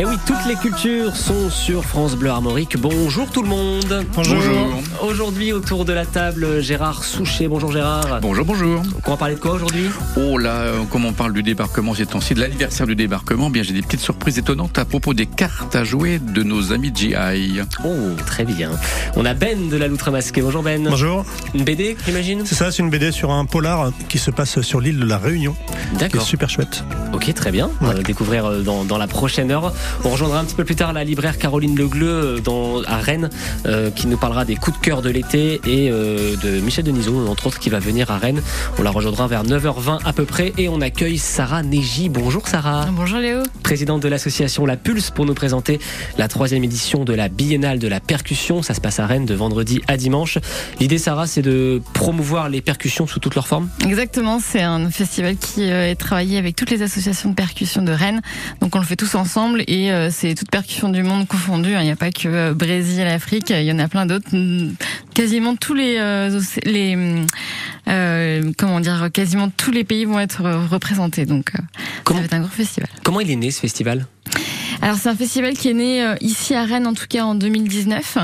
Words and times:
Et 0.00 0.04
oui, 0.04 0.14
toutes 0.26 0.46
les 0.46 0.54
cultures 0.54 1.16
sont 1.16 1.50
sur 1.50 1.84
France 1.84 2.14
Bleu 2.14 2.30
Armorique. 2.30 2.76
Bonjour 2.78 3.28
tout 3.32 3.42
le 3.42 3.48
monde. 3.48 4.04
Bonjour. 4.14 4.38
Aujourd'hui, 5.02 5.52
autour 5.52 5.84
de 5.84 5.92
la 5.92 6.06
table, 6.06 6.60
Gérard 6.62 7.02
Souchet. 7.02 7.48
Bonjour 7.48 7.72
Gérard. 7.72 8.20
Bonjour, 8.22 8.44
bonjour. 8.44 8.80
On 9.06 9.10
va 9.10 9.16
parler 9.16 9.34
de 9.34 9.40
quoi 9.40 9.50
aujourd'hui? 9.54 9.86
Oh 10.16 10.38
là, 10.38 10.52
euh, 10.52 10.84
comme 10.84 11.04
on 11.04 11.12
parle 11.12 11.32
du 11.32 11.42
débarquement 11.42 11.94
ces 11.94 12.06
temps-ci, 12.06 12.34
de 12.34 12.40
l'anniversaire 12.40 12.86
du 12.86 12.94
débarquement, 12.94 13.50
bien 13.50 13.64
j'ai 13.64 13.72
des 13.72 13.82
petites 13.82 13.98
surprises 13.98 14.38
étonnantes 14.38 14.78
à 14.78 14.84
propos 14.84 15.14
des 15.14 15.26
cartes 15.26 15.74
à 15.74 15.82
jouer 15.82 16.20
de 16.20 16.44
nos 16.44 16.72
amis 16.72 16.92
GI. 16.94 17.16
Oh, 17.84 17.88
très 18.24 18.44
bien. 18.44 18.70
On 19.16 19.24
a 19.24 19.34
Ben 19.34 19.68
de 19.68 19.76
la 19.76 19.88
Loutre 19.88 20.12
Masquée. 20.12 20.42
Bonjour 20.42 20.62
Ben. 20.62 20.86
Bonjour. 20.88 21.24
Une 21.54 21.64
BD, 21.64 21.96
j'imagine? 22.06 22.42
C'est 22.46 22.54
ça, 22.54 22.70
c'est 22.70 22.84
une 22.84 22.90
BD 22.90 23.10
sur 23.10 23.32
un 23.32 23.44
polar 23.46 23.90
qui 24.08 24.18
se 24.18 24.30
passe 24.30 24.60
sur 24.60 24.80
l'île 24.80 25.00
de 25.00 25.06
la 25.06 25.18
Réunion. 25.18 25.56
qui 25.90 25.96
est 25.96 25.98
D'accord. 25.98 26.22
super 26.22 26.48
chouette. 26.48 26.84
Ok, 27.12 27.34
très 27.34 27.50
bien. 27.50 27.68
On 27.80 27.86
va 27.86 27.94
Ouais. 27.94 28.02
découvrir 28.04 28.44
euh, 28.46 28.60
dans, 28.62 28.84
dans 28.84 28.98
la 28.98 29.08
prochaine 29.08 29.50
heure. 29.50 29.72
On 30.04 30.10
rejoindra 30.10 30.40
un 30.40 30.44
petit 30.44 30.54
peu 30.54 30.64
plus 30.64 30.76
tard 30.76 30.92
la 30.92 31.04
libraire 31.04 31.38
Caroline 31.38 31.76
Legleu 31.76 32.08
euh, 32.08 32.40
dans, 32.40 32.82
à 32.84 32.96
Rennes, 32.96 33.30
euh, 33.66 33.90
qui 33.90 34.06
nous 34.06 34.16
parlera 34.16 34.44
des 34.44 34.56
coups 34.56 34.78
de 34.78 34.84
cœur 34.84 35.02
de 35.02 35.10
l'été 35.10 35.60
et 35.66 35.90
euh, 35.90 36.36
de 36.36 36.60
Michel 36.60 36.84
Denisot, 36.84 37.26
entre 37.28 37.46
autres, 37.48 37.58
qui 37.58 37.70
va 37.70 37.78
venir 37.78 38.10
à 38.10 38.18
Rennes. 38.18 38.42
On 38.78 38.82
la 38.82 38.90
rejoindra 38.90 39.26
vers 39.26 39.44
9h20 39.44 40.00
à 40.04 40.12
peu 40.12 40.24
près 40.24 40.52
et 40.58 40.68
on 40.68 40.80
accueille 40.80 41.18
Sarah 41.18 41.62
Neji. 41.62 42.08
Bonjour 42.08 42.48
Sarah. 42.48 42.86
Bonjour 42.92 43.18
Léo. 43.18 43.42
présidente 43.62 44.02
de 44.02 44.08
l'association 44.08 44.66
La 44.66 44.76
Pulse 44.76 45.10
pour 45.10 45.26
nous 45.26 45.34
présenter 45.34 45.78
la 46.16 46.28
troisième 46.28 46.64
édition 46.64 47.04
de 47.04 47.12
la 47.12 47.28
Biennale 47.28 47.78
de 47.78 47.88
la 47.88 48.00
percussion. 48.00 48.62
Ça 48.62 48.74
se 48.74 48.80
passe 48.80 49.00
à 49.00 49.06
Rennes 49.06 49.26
de 49.26 49.34
vendredi 49.34 49.80
à 49.88 49.96
dimanche. 49.96 50.38
L'idée, 50.80 50.98
Sarah, 50.98 51.26
c'est 51.26 51.42
de 51.42 51.80
promouvoir 51.94 52.48
les 52.48 52.60
percussions 52.60 53.06
sous 53.06 53.20
toutes 53.20 53.34
leurs 53.34 53.46
formes. 53.46 53.68
Exactement, 53.84 54.40
c'est 54.40 54.62
un 54.62 54.90
festival 54.90 55.36
qui 55.36 55.64
est 55.64 55.94
travaillé 55.94 56.38
avec 56.38 56.56
toutes 56.56 56.70
les 56.70 56.82
associations 56.82 57.30
de 57.30 57.34
percussion 57.34 57.82
de 57.82 57.92
Rennes. 57.92 58.20
Donc 58.60 58.74
on 58.74 58.78
le 58.78 58.84
fait 58.84 58.96
tous 58.96 59.14
ensemble 59.14 59.62
et 59.66 59.77
euh, 59.90 60.10
c'est 60.10 60.34
toutes 60.34 60.50
percussions 60.50 60.88
du 60.88 61.02
monde 61.02 61.26
confondues. 61.26 61.74
hein. 61.74 61.80
Il 61.80 61.84
n'y 61.86 61.90
a 61.90 61.96
pas 61.96 62.10
que 62.10 62.28
euh, 62.28 62.54
Brésil, 62.54 63.02
Afrique, 63.06 63.50
il 63.50 63.62
y 63.64 63.72
en 63.72 63.78
a 63.78 63.88
plein 63.88 64.06
d'autres. 64.06 64.28
Quasiment 65.14 65.56
tous 65.56 65.74
les, 65.74 65.96
euh, 65.98 66.40
les 66.64 66.96
euh, 67.88 68.52
comment 68.56 68.80
dire, 68.80 69.08
quasiment 69.12 69.48
tous 69.50 69.70
les 69.70 69.84
pays 69.84 70.04
vont 70.04 70.20
être 70.20 70.42
représentés. 70.70 71.26
Donc 71.26 71.52
Comment- 72.04 72.18
ça 72.18 72.22
va 72.22 72.26
être 72.26 72.34
un 72.34 72.40
gros 72.40 72.50
festival. 72.50 72.88
Comment 73.04 73.20
il 73.20 73.30
est 73.30 73.36
né 73.36 73.50
ce 73.50 73.60
festival? 73.60 74.06
Alors 74.82 74.96
c'est 74.96 75.08
un 75.08 75.16
festival 75.16 75.54
qui 75.54 75.70
est 75.70 75.74
né 75.74 76.14
ici 76.20 76.54
à 76.54 76.62
Rennes 76.64 76.86
en 76.86 76.94
tout 76.94 77.06
cas 77.08 77.24
en 77.24 77.34
2019 77.34 78.18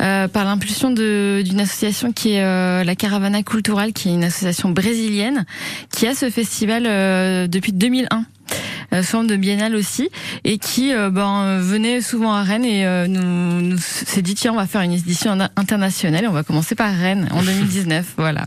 euh, 0.00 0.28
par 0.28 0.44
l'impulsion 0.46 0.90
d'une 0.90 1.60
association 1.60 2.12
qui 2.12 2.30
est 2.32 2.42
euh, 2.42 2.84
la 2.84 2.94
Caravana 2.94 3.42
Cultural 3.42 3.92
qui 3.92 4.08
est 4.08 4.14
une 4.14 4.24
association 4.24 4.70
brésilienne 4.70 5.44
qui 5.92 6.06
a 6.06 6.14
ce 6.14 6.30
festival 6.30 6.84
euh, 6.86 7.48
depuis 7.48 7.72
2001 7.72 8.06
euh, 8.16 8.16
sous 8.16 8.69
forme 9.02 9.26
de 9.26 9.36
biennale 9.36 9.74
aussi 9.74 10.08
et 10.44 10.58
qui 10.58 10.92
euh, 10.92 11.10
ben, 11.10 11.42
euh, 11.44 11.60
venait 11.62 12.00
souvent 12.00 12.32
à 12.32 12.42
Rennes 12.42 12.64
et 12.64 12.86
euh, 12.86 13.06
nous, 13.06 13.60
nous 13.60 13.78
s'est 13.78 14.22
dit 14.22 14.34
tiens 14.34 14.52
on 14.52 14.56
va 14.56 14.66
faire 14.66 14.82
une 14.82 14.92
édition 14.92 15.36
internationale 15.56 16.24
et 16.24 16.28
on 16.28 16.32
va 16.32 16.42
commencer 16.42 16.74
par 16.74 16.92
Rennes 16.94 17.28
en 17.32 17.42
2019 17.42 18.06
voilà 18.16 18.46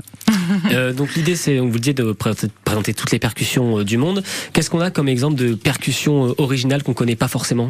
Euh, 0.72 0.94
Donc 0.94 1.16
l'idée, 1.16 1.36
c'est, 1.36 1.60
on 1.60 1.68
vous 1.68 1.74
le 1.74 1.80
dit, 1.80 1.94
de 1.94 2.12
présenter, 2.12 2.94
toutes 2.94 3.12
les 3.12 3.20
percussions 3.20 3.80
euh, 3.80 3.84
du 3.86 3.98
monde. 3.98 4.24
Qu'est-ce 4.52 4.70
qu'on 4.70 4.80
a 4.82 4.90
comme 4.92 5.08
exemple 5.08 5.36
de 5.36 5.54
percussions 5.54 6.30
euh, 6.30 6.34
originales 6.38 6.84
qu'on 6.84 6.94
connaît 6.94 7.16
pas 7.16 7.28
forcément? 7.28 7.70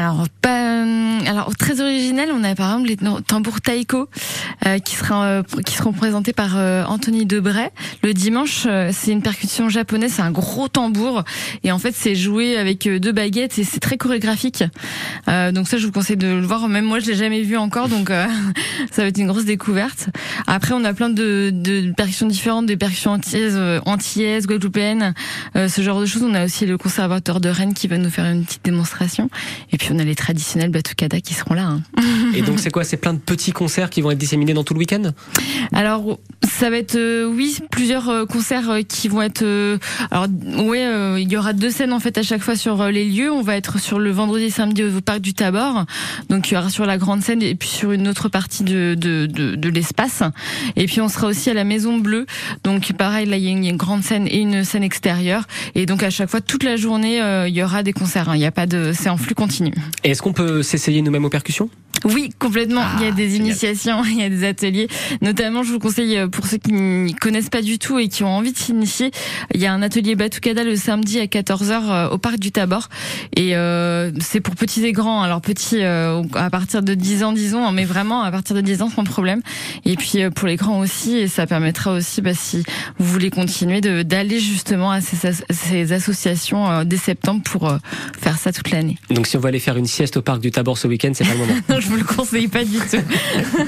Alors, 0.00 0.26
pas, 0.40 0.80
euh, 0.80 1.18
alors 1.26 1.54
très 1.56 1.82
original, 1.82 2.30
on 2.32 2.42
a 2.42 2.54
par 2.54 2.70
exemple 2.72 2.88
les 2.88 2.96
tambours 3.20 3.60
taiko 3.60 4.08
euh, 4.64 4.78
qui, 4.78 4.96
sera, 4.96 5.24
euh, 5.24 5.42
qui 5.66 5.74
seront 5.74 5.92
présentés 5.92 6.32
par 6.32 6.56
euh, 6.56 6.84
Anthony 6.84 7.26
Debray. 7.26 7.70
Le 8.02 8.14
dimanche, 8.14 8.64
euh, 8.66 8.90
c'est 8.94 9.12
une 9.12 9.20
percussion 9.20 9.68
japonaise, 9.68 10.14
c'est 10.14 10.22
un 10.22 10.30
gros 10.30 10.68
tambour 10.68 11.24
et 11.64 11.70
en 11.70 11.78
fait 11.78 11.94
c'est 11.94 12.14
joué 12.14 12.56
avec 12.56 12.86
euh, 12.86 12.98
deux 12.98 13.12
baguettes 13.12 13.58
et 13.58 13.64
c'est 13.64 13.80
très 13.80 13.98
chorégraphique. 13.98 14.64
Donc 15.26 15.68
ça, 15.68 15.76
je 15.76 15.86
vous 15.86 15.92
conseille 15.92 16.16
de 16.16 16.26
le 16.26 16.40
voir. 16.40 16.68
Même 16.68 16.86
moi, 16.86 16.98
je 16.98 17.06
l'ai 17.06 17.14
jamais 17.14 17.42
vu 17.42 17.56
encore, 17.56 17.88
donc 17.88 18.08
ça 18.90 19.02
va 19.02 19.08
être 19.08 19.18
une 19.18 19.26
grosse 19.26 19.44
découverte. 19.44 20.08
Après, 20.46 20.72
on 20.72 20.84
a 20.84 20.92
plein 20.92 21.10
de, 21.10 21.50
de 21.52 21.92
percussions 21.92 22.26
différentes, 22.26 22.66
des 22.66 22.76
percussions 22.76 23.12
antillaises, 23.12 23.58
antillaises, 23.84 24.46
guadeloupéennes, 24.46 25.14
ce 25.54 25.82
genre 25.82 26.00
de 26.00 26.06
choses. 26.06 26.22
On 26.22 26.34
a 26.34 26.46
aussi 26.46 26.66
le 26.66 26.78
conservateur 26.78 27.40
de 27.40 27.48
Rennes 27.48 27.74
qui 27.74 27.86
va 27.86 27.98
nous 27.98 28.10
faire 28.10 28.24
une 28.24 28.44
petite 28.44 28.64
démonstration. 28.64 29.30
On 29.90 29.98
a 29.98 30.04
les 30.04 30.14
traditionnels 30.14 30.70
batucada 30.70 31.20
qui 31.20 31.34
seront 31.34 31.54
là. 31.54 31.66
hein. 31.66 31.82
Et 32.34 32.42
donc 32.42 32.58
c'est 32.60 32.70
quoi? 32.70 32.84
C'est 32.84 32.96
plein 32.96 33.14
de 33.14 33.18
petits 33.18 33.52
concerts 33.52 33.90
qui 33.90 34.00
vont 34.00 34.10
être 34.10 34.18
disséminés 34.18 34.54
dans 34.54 34.64
tout 34.64 34.74
le 34.74 34.78
week-end? 34.78 35.12
Alors 35.72 36.18
ça 36.58 36.70
va 36.70 36.76
être 36.78 36.96
euh, 36.96 37.24
oui 37.24 37.58
plusieurs 37.70 38.08
euh, 38.08 38.26
concerts 38.26 38.70
euh, 38.70 38.82
qui 38.82 39.08
vont 39.08 39.22
être 39.22 39.42
euh, 39.42 39.78
alors 40.10 40.26
ouais 40.66 40.84
euh, 40.84 41.18
il 41.20 41.30
y 41.30 41.36
aura 41.36 41.52
deux 41.52 41.70
scènes 41.70 41.92
en 41.92 42.00
fait 42.00 42.18
à 42.18 42.22
chaque 42.22 42.42
fois 42.42 42.56
sur 42.56 42.80
euh, 42.80 42.90
les 42.90 43.04
lieux. 43.04 43.30
On 43.32 43.42
va 43.42 43.56
être 43.56 43.78
sur 43.78 43.98
le 43.98 44.10
vendredi 44.10 44.44
et 44.44 44.50
samedi 44.50 44.82
au 44.84 45.00
parc 45.00 45.20
du 45.20 45.32
Tabor. 45.34 45.84
Donc 46.28 46.50
il 46.50 46.54
y 46.54 46.56
aura 46.56 46.70
sur 46.70 46.86
la 46.86 46.98
grande 46.98 47.22
scène 47.22 47.42
et 47.42 47.54
puis 47.54 47.68
sur 47.68 47.92
une 47.92 48.08
autre 48.08 48.28
partie 48.28 48.64
de 48.64 48.94
de, 48.98 49.26
de, 49.26 49.54
de 49.54 49.68
l'espace. 49.68 50.22
Et 50.76 50.86
puis 50.86 51.00
on 51.00 51.08
sera 51.08 51.28
aussi 51.28 51.50
à 51.50 51.54
la 51.54 51.64
Maison 51.64 51.98
Bleue. 51.98 52.26
Donc 52.64 52.92
pareil 52.92 53.26
là 53.26 53.36
il 53.36 53.44
y 53.44 53.48
a 53.48 53.50
une, 53.50 53.76
grande 53.76 54.02
scène 54.02 54.26
et 54.26 54.38
une 54.38 54.64
scène 54.64 54.82
extérieure. 54.82 55.44
Et 55.74 55.86
donc 55.86 56.02
à 56.02 56.10
chaque 56.10 56.30
fois 56.30 56.40
toute 56.40 56.62
la 56.64 56.76
journée 56.76 57.18
il 57.46 57.54
y 57.54 57.62
aura 57.62 57.82
des 57.82 57.92
concerts. 57.92 58.28
hein. 58.28 58.36
Il 58.36 58.40
y 58.40 58.46
a 58.46 58.50
pas 58.52 58.66
de 58.66 58.92
c'est 58.94 59.08
en 59.08 59.16
flux 59.16 59.34
continu. 59.34 59.72
Est-ce 60.04 60.20
qu'on 60.22 60.32
peut 60.32 60.62
s'essayer 60.62 61.00
nous-mêmes 61.02 61.24
aux 61.24 61.30
percussions? 61.30 61.70
Oui, 62.04 62.30
complètement. 62.38 62.82
Ah, 62.84 62.96
il 63.00 63.04
y 63.04 63.08
a 63.08 63.12
des 63.12 63.28
génial. 63.28 63.48
initiations, 63.48 64.04
il 64.06 64.20
y 64.20 64.22
a 64.22 64.28
des 64.28 64.44
ateliers. 64.44 64.88
Notamment, 65.20 65.62
je 65.62 65.72
vous 65.72 65.78
conseille 65.78 66.16
euh, 66.16 66.28
pour 66.28 66.46
ceux 66.46 66.58
qui 66.58 66.72
ne 66.72 67.12
connaissent 67.12 67.48
pas 67.50 67.62
du 67.62 67.78
tout 67.78 67.98
et 67.98 68.08
qui 68.08 68.24
ont 68.24 68.36
envie 68.36 68.52
de 68.52 68.58
s'initier, 68.58 69.10
il 69.54 69.60
y 69.60 69.66
a 69.66 69.72
un 69.72 69.82
atelier 69.82 70.14
Batucada 70.14 70.64
le 70.64 70.76
samedi 70.76 71.18
à 71.20 71.24
14h 71.26 72.10
au 72.10 72.18
parc 72.18 72.38
du 72.38 72.52
Tabor. 72.52 72.88
Et 73.36 73.56
euh, 73.56 74.10
c'est 74.20 74.40
pour 74.40 74.54
petits 74.56 74.84
et 74.84 74.92
grands. 74.92 75.22
Alors 75.22 75.40
petits 75.40 75.82
euh, 75.82 76.22
à 76.34 76.50
partir 76.50 76.82
de 76.82 76.94
10 76.94 77.24
ans, 77.24 77.32
disons, 77.32 77.70
mais 77.72 77.84
vraiment 77.84 78.22
à 78.22 78.30
partir 78.30 78.56
de 78.56 78.60
10 78.60 78.82
ans 78.82 78.90
sans 78.90 79.04
problème. 79.04 79.42
Et 79.84 79.96
puis 79.96 80.22
euh, 80.22 80.30
pour 80.30 80.48
les 80.48 80.56
grands 80.56 80.80
aussi, 80.80 81.16
et 81.16 81.28
ça 81.28 81.46
permettra 81.46 81.92
aussi, 81.92 82.20
bah, 82.20 82.34
si 82.34 82.62
vous 82.98 83.06
voulez 83.06 83.30
continuer, 83.30 83.80
d'aller 83.80 84.40
justement 84.40 84.90
à 84.90 85.00
ces, 85.00 85.16
ces 85.50 85.92
associations 85.92 86.70
euh, 86.70 86.84
dès 86.84 86.96
septembre 86.96 87.42
pour 87.44 87.68
euh, 87.68 87.78
faire 88.20 88.38
ça 88.38 88.52
toute 88.52 88.70
l'année. 88.70 88.98
Donc 89.10 89.26
si 89.26 89.36
on 89.36 89.40
veut 89.40 89.48
aller 89.48 89.58
faire 89.58 89.76
une 89.76 89.86
sieste 89.86 90.16
au 90.16 90.22
parc 90.22 90.40
du 90.40 90.50
Tabor 90.50 90.78
ce 90.78 90.86
week-end, 90.88 91.10
c'est 91.14 91.24
pas 91.24 91.32
le 91.34 91.38
moment. 91.38 91.52
Je 91.90 91.96
vous 91.96 92.02
le 92.02 92.06
conseille 92.06 92.46
pas 92.46 92.62
du 92.62 92.78
tout. 92.78 93.02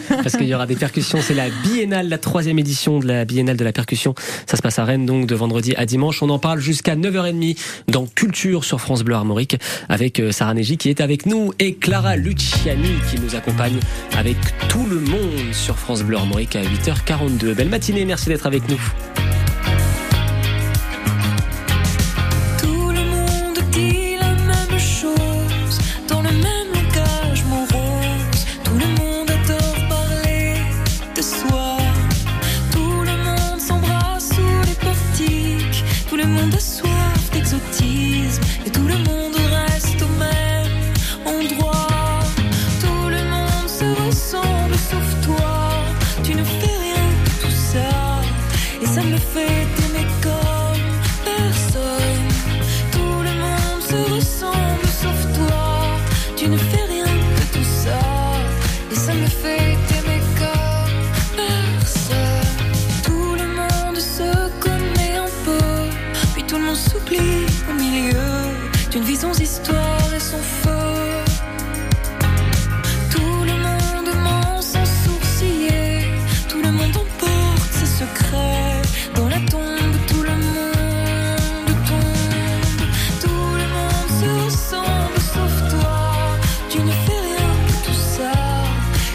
parce 0.09 0.37
qu'il 0.37 0.47
y 0.47 0.55
aura 0.55 0.67
des 0.67 0.77
percussions. 0.77 1.19
C'est 1.21 1.35
la 1.35 1.49
biennale, 1.65 2.09
la 2.09 2.19
troisième 2.19 2.57
édition 2.57 3.01
de 3.01 3.09
la 3.09 3.25
biennale 3.25 3.57
de 3.57 3.65
la 3.65 3.73
percussion. 3.73 4.15
Ça 4.47 4.57
se 4.57 4.63
passe 4.63 4.79
à 4.79 4.85
Rennes, 4.85 5.07
donc 5.07 5.27
de 5.27 5.35
vendredi 5.35 5.75
à 5.75 5.87
dimanche. 5.87 6.23
On 6.23 6.31
en 6.31 6.39
parle 6.39 6.61
jusqu'à 6.61 6.95
9h30 6.95 7.59
dans 7.89 8.07
Culture 8.07 8.65
sur 8.65 8.81
France 8.81 9.03
Bleu 9.03 9.17
Armorique 9.17 9.57
avec 9.89 10.21
euh, 10.21 10.31
Sarah 10.31 10.55
Neji 10.55 10.77
qui 10.77 10.89
est 10.89 11.01
avec 11.01 11.27
nous 11.27 11.53
et 11.59 11.75
Clara 11.75 12.15
Luciani 12.15 12.93
qui 13.11 13.19
nous 13.19 13.35
accompagne 13.35 13.81
avec 14.17 14.37
tout 14.69 14.87
le 14.87 15.01
monde 15.01 15.53
sur 15.53 15.77
France 15.77 16.05
Bleu 16.05 16.17
Armorique 16.17 16.55
à 16.55 16.63
8h42. 16.63 17.55
Belle 17.55 17.71
matinée, 17.71 18.05
merci 18.05 18.29
d'être 18.29 18.47
avec 18.47 18.69
nous. 18.69 18.79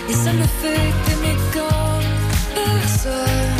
Et 0.09 0.13
ça 0.13 0.31
me 0.31 0.44
fait 0.62 0.94
qu'aimer 1.04 1.36
comme 1.54 2.07
personne. 2.56 3.57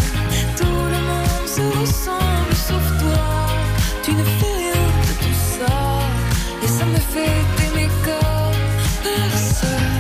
Tout 0.56 0.84
le 0.94 1.00
monde 1.10 1.48
se 1.48 1.62
ressemble 1.80 2.56
sauf 2.68 2.86
toi. 3.02 3.28
Tu 4.04 4.12
ne 4.14 4.24
fais 4.24 4.54
rien 4.64 4.88
de 5.08 5.14
tout 5.24 5.40
ça. 5.58 5.76
Et 6.64 6.68
ça 6.68 6.86
me 6.86 7.00
fait 7.14 7.38
qu'aimer 7.58 7.90
comme 8.06 8.62
personne. 9.04 9.98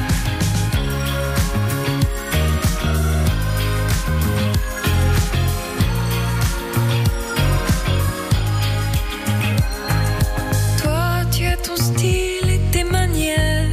Toi, 10.81 11.25
tu 11.31 11.43
es 11.43 11.57
ton 11.57 11.75
style 11.75 12.49
et 12.49 12.61
tes 12.71 12.85
manières. 12.85 13.67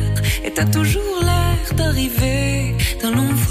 Et 0.44 0.50
t'as 0.52 0.66
toujours 0.66 1.03
d'arriver 3.04 3.16
d'un 3.16 3.43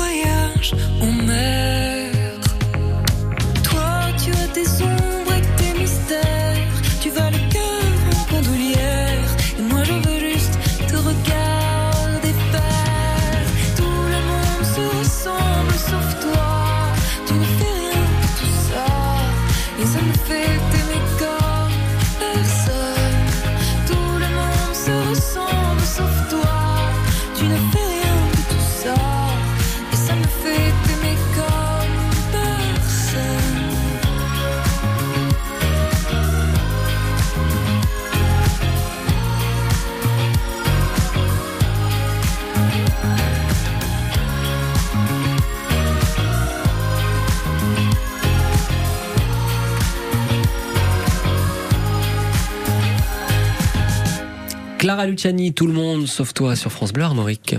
Clara 54.84 55.06
Luciani, 55.06 55.54
tout 55.54 55.66
le 55.66 55.72
monde 55.72 56.08
sauf 56.08 56.34
toi 56.34 56.58
sur 56.58 56.70
France 56.70 56.92
Bleu 56.92 57.06
Armorique. 57.06 57.56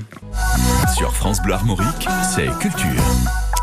Sur 0.95 1.15
France 1.15 1.41
Bleu 1.41 1.55
Armorique, 1.55 2.07
c'est 2.35 2.51
culture. 2.59 3.03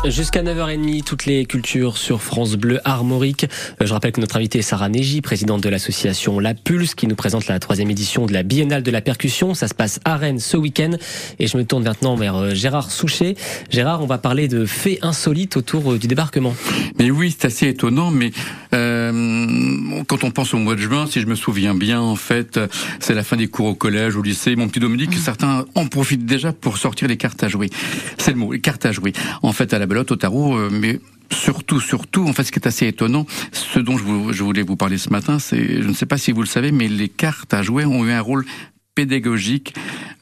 Jusqu'à 0.04 0.42
9h30, 0.42 1.04
toutes 1.04 1.26
les 1.26 1.44
cultures 1.44 1.96
sur 1.96 2.22
France 2.22 2.56
Bleu 2.56 2.80
Armorique. 2.84 3.46
Euh, 3.80 3.86
Je 3.86 3.92
rappelle 3.92 4.10
que 4.10 4.20
notre 4.20 4.36
invitée 4.36 4.58
est 4.58 4.62
Sarah 4.62 4.88
Neji, 4.88 5.20
présidente 5.20 5.62
de 5.62 5.68
l'association 5.68 6.40
La 6.40 6.54
Pulse, 6.54 6.96
qui 6.96 7.06
nous 7.06 7.14
présente 7.14 7.46
la 7.46 7.60
troisième 7.60 7.88
édition 7.88 8.26
de 8.26 8.32
la 8.32 8.42
Biennale 8.42 8.82
de 8.82 8.90
la 8.90 9.00
Percussion. 9.00 9.54
Ça 9.54 9.68
se 9.68 9.74
passe 9.74 10.00
à 10.04 10.16
Rennes 10.16 10.40
ce 10.40 10.56
week-end. 10.56 10.90
Et 11.38 11.46
je 11.46 11.56
me 11.56 11.64
tourne 11.64 11.84
maintenant 11.84 12.16
vers 12.16 12.34
euh, 12.34 12.52
Gérard 12.52 12.90
Souchet. 12.90 13.36
Gérard, 13.70 14.02
on 14.02 14.06
va 14.06 14.18
parler 14.18 14.48
de 14.48 14.66
faits 14.66 14.98
insolites 15.02 15.56
autour 15.56 15.92
euh, 15.92 15.98
du 15.98 16.08
débarquement. 16.08 16.56
Mais 16.98 17.12
oui, 17.12 17.30
c'est 17.30 17.46
assez 17.46 17.68
étonnant, 17.68 18.10
mais 18.10 18.32
euh, 18.74 20.02
quand 20.08 20.24
on 20.24 20.32
pense 20.32 20.52
au 20.52 20.58
mois 20.58 20.74
de 20.74 20.80
juin, 20.80 21.06
si 21.06 21.20
je 21.20 21.26
me 21.26 21.36
souviens 21.36 21.76
bien, 21.76 22.00
en 22.00 22.16
fait, 22.16 22.58
c'est 22.98 23.14
la 23.14 23.22
fin 23.22 23.36
des 23.36 23.46
cours 23.46 23.66
au 23.66 23.74
collège, 23.76 24.16
au 24.16 24.22
lycée. 24.22 24.56
Mon 24.56 24.66
petit 24.66 24.80
Dominique, 24.80 25.14
certains 25.14 25.64
en 25.76 25.86
profitent 25.86 26.26
déjà 26.26 26.52
pour 26.52 26.76
sortir 26.76 27.06
les 27.06 27.16
cartes 27.16 27.44
à 27.44 27.48
jouer. 27.48 27.70
C'est 28.18 28.32
le 28.32 28.38
mot, 28.38 28.52
les 28.52 28.60
cartes 28.60 28.84
à 28.84 28.90
jouer. 28.90 29.12
En 29.42 29.52
fait, 29.52 29.72
à 29.72 29.78
la 29.78 29.86
belote, 29.92 30.10
au 30.10 30.16
tarot, 30.16 30.56
euh, 30.56 30.70
mais 30.72 31.00
surtout, 31.30 31.78
surtout, 31.78 32.26
en 32.26 32.32
fait, 32.32 32.44
ce 32.44 32.52
qui 32.52 32.58
est 32.58 32.66
assez 32.66 32.86
étonnant, 32.86 33.26
ce 33.52 33.78
dont 33.78 33.98
je, 33.98 34.42
voulais 34.42 34.62
vous 34.62 34.76
parler 34.76 34.96
ce 34.96 35.10
matin, 35.10 35.38
c'est, 35.38 35.82
je 35.82 35.86
ne 35.86 35.92
sais 35.92 36.06
pas 36.06 36.16
si 36.16 36.32
vous 36.32 36.40
le 36.40 36.46
savez, 36.46 36.72
mais 36.72 36.88
les 36.88 37.10
cartes 37.10 37.52
à 37.52 37.62
jouer 37.62 37.84
ont 37.84 38.06
eu 38.06 38.10
un 38.10 38.22
rôle 38.22 38.46
pédagogique 38.94 39.74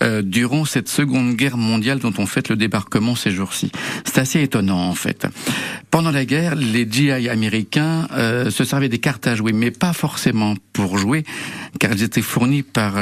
euh, 0.03 0.23
durant 0.23 0.65
cette 0.65 0.89
seconde 0.89 1.37
guerre 1.37 1.57
mondiale 1.57 2.01
dont 2.01 2.13
on 2.19 2.27
fête 2.27 2.49
le 2.49 2.57
débarquement 2.57 3.15
ces 3.15 3.31
jours-ci. 3.31 3.71
C'est 4.05 4.19
assez 4.19 4.43
étonnant 4.43 4.89
en 4.89 4.95
fait. 4.95 5.29
Pendant 5.93 6.11
la 6.11 6.25
guerre, 6.25 6.57
les 6.57 6.89
GI 6.91 7.29
américains 7.29 8.09
euh, 8.13 8.51
se 8.51 8.65
servaient 8.65 8.89
des 8.89 8.99
cartes 8.99 9.29
à 9.29 9.37
jouer, 9.37 9.53
mais 9.53 9.71
pas 9.71 9.93
forcément 9.93 10.55
pour 10.73 10.99
jouer, 10.99 11.25
car 11.79 11.93
elles 11.93 12.03
étaient 12.03 12.23
fournies 12.23 12.65
par 12.65 12.95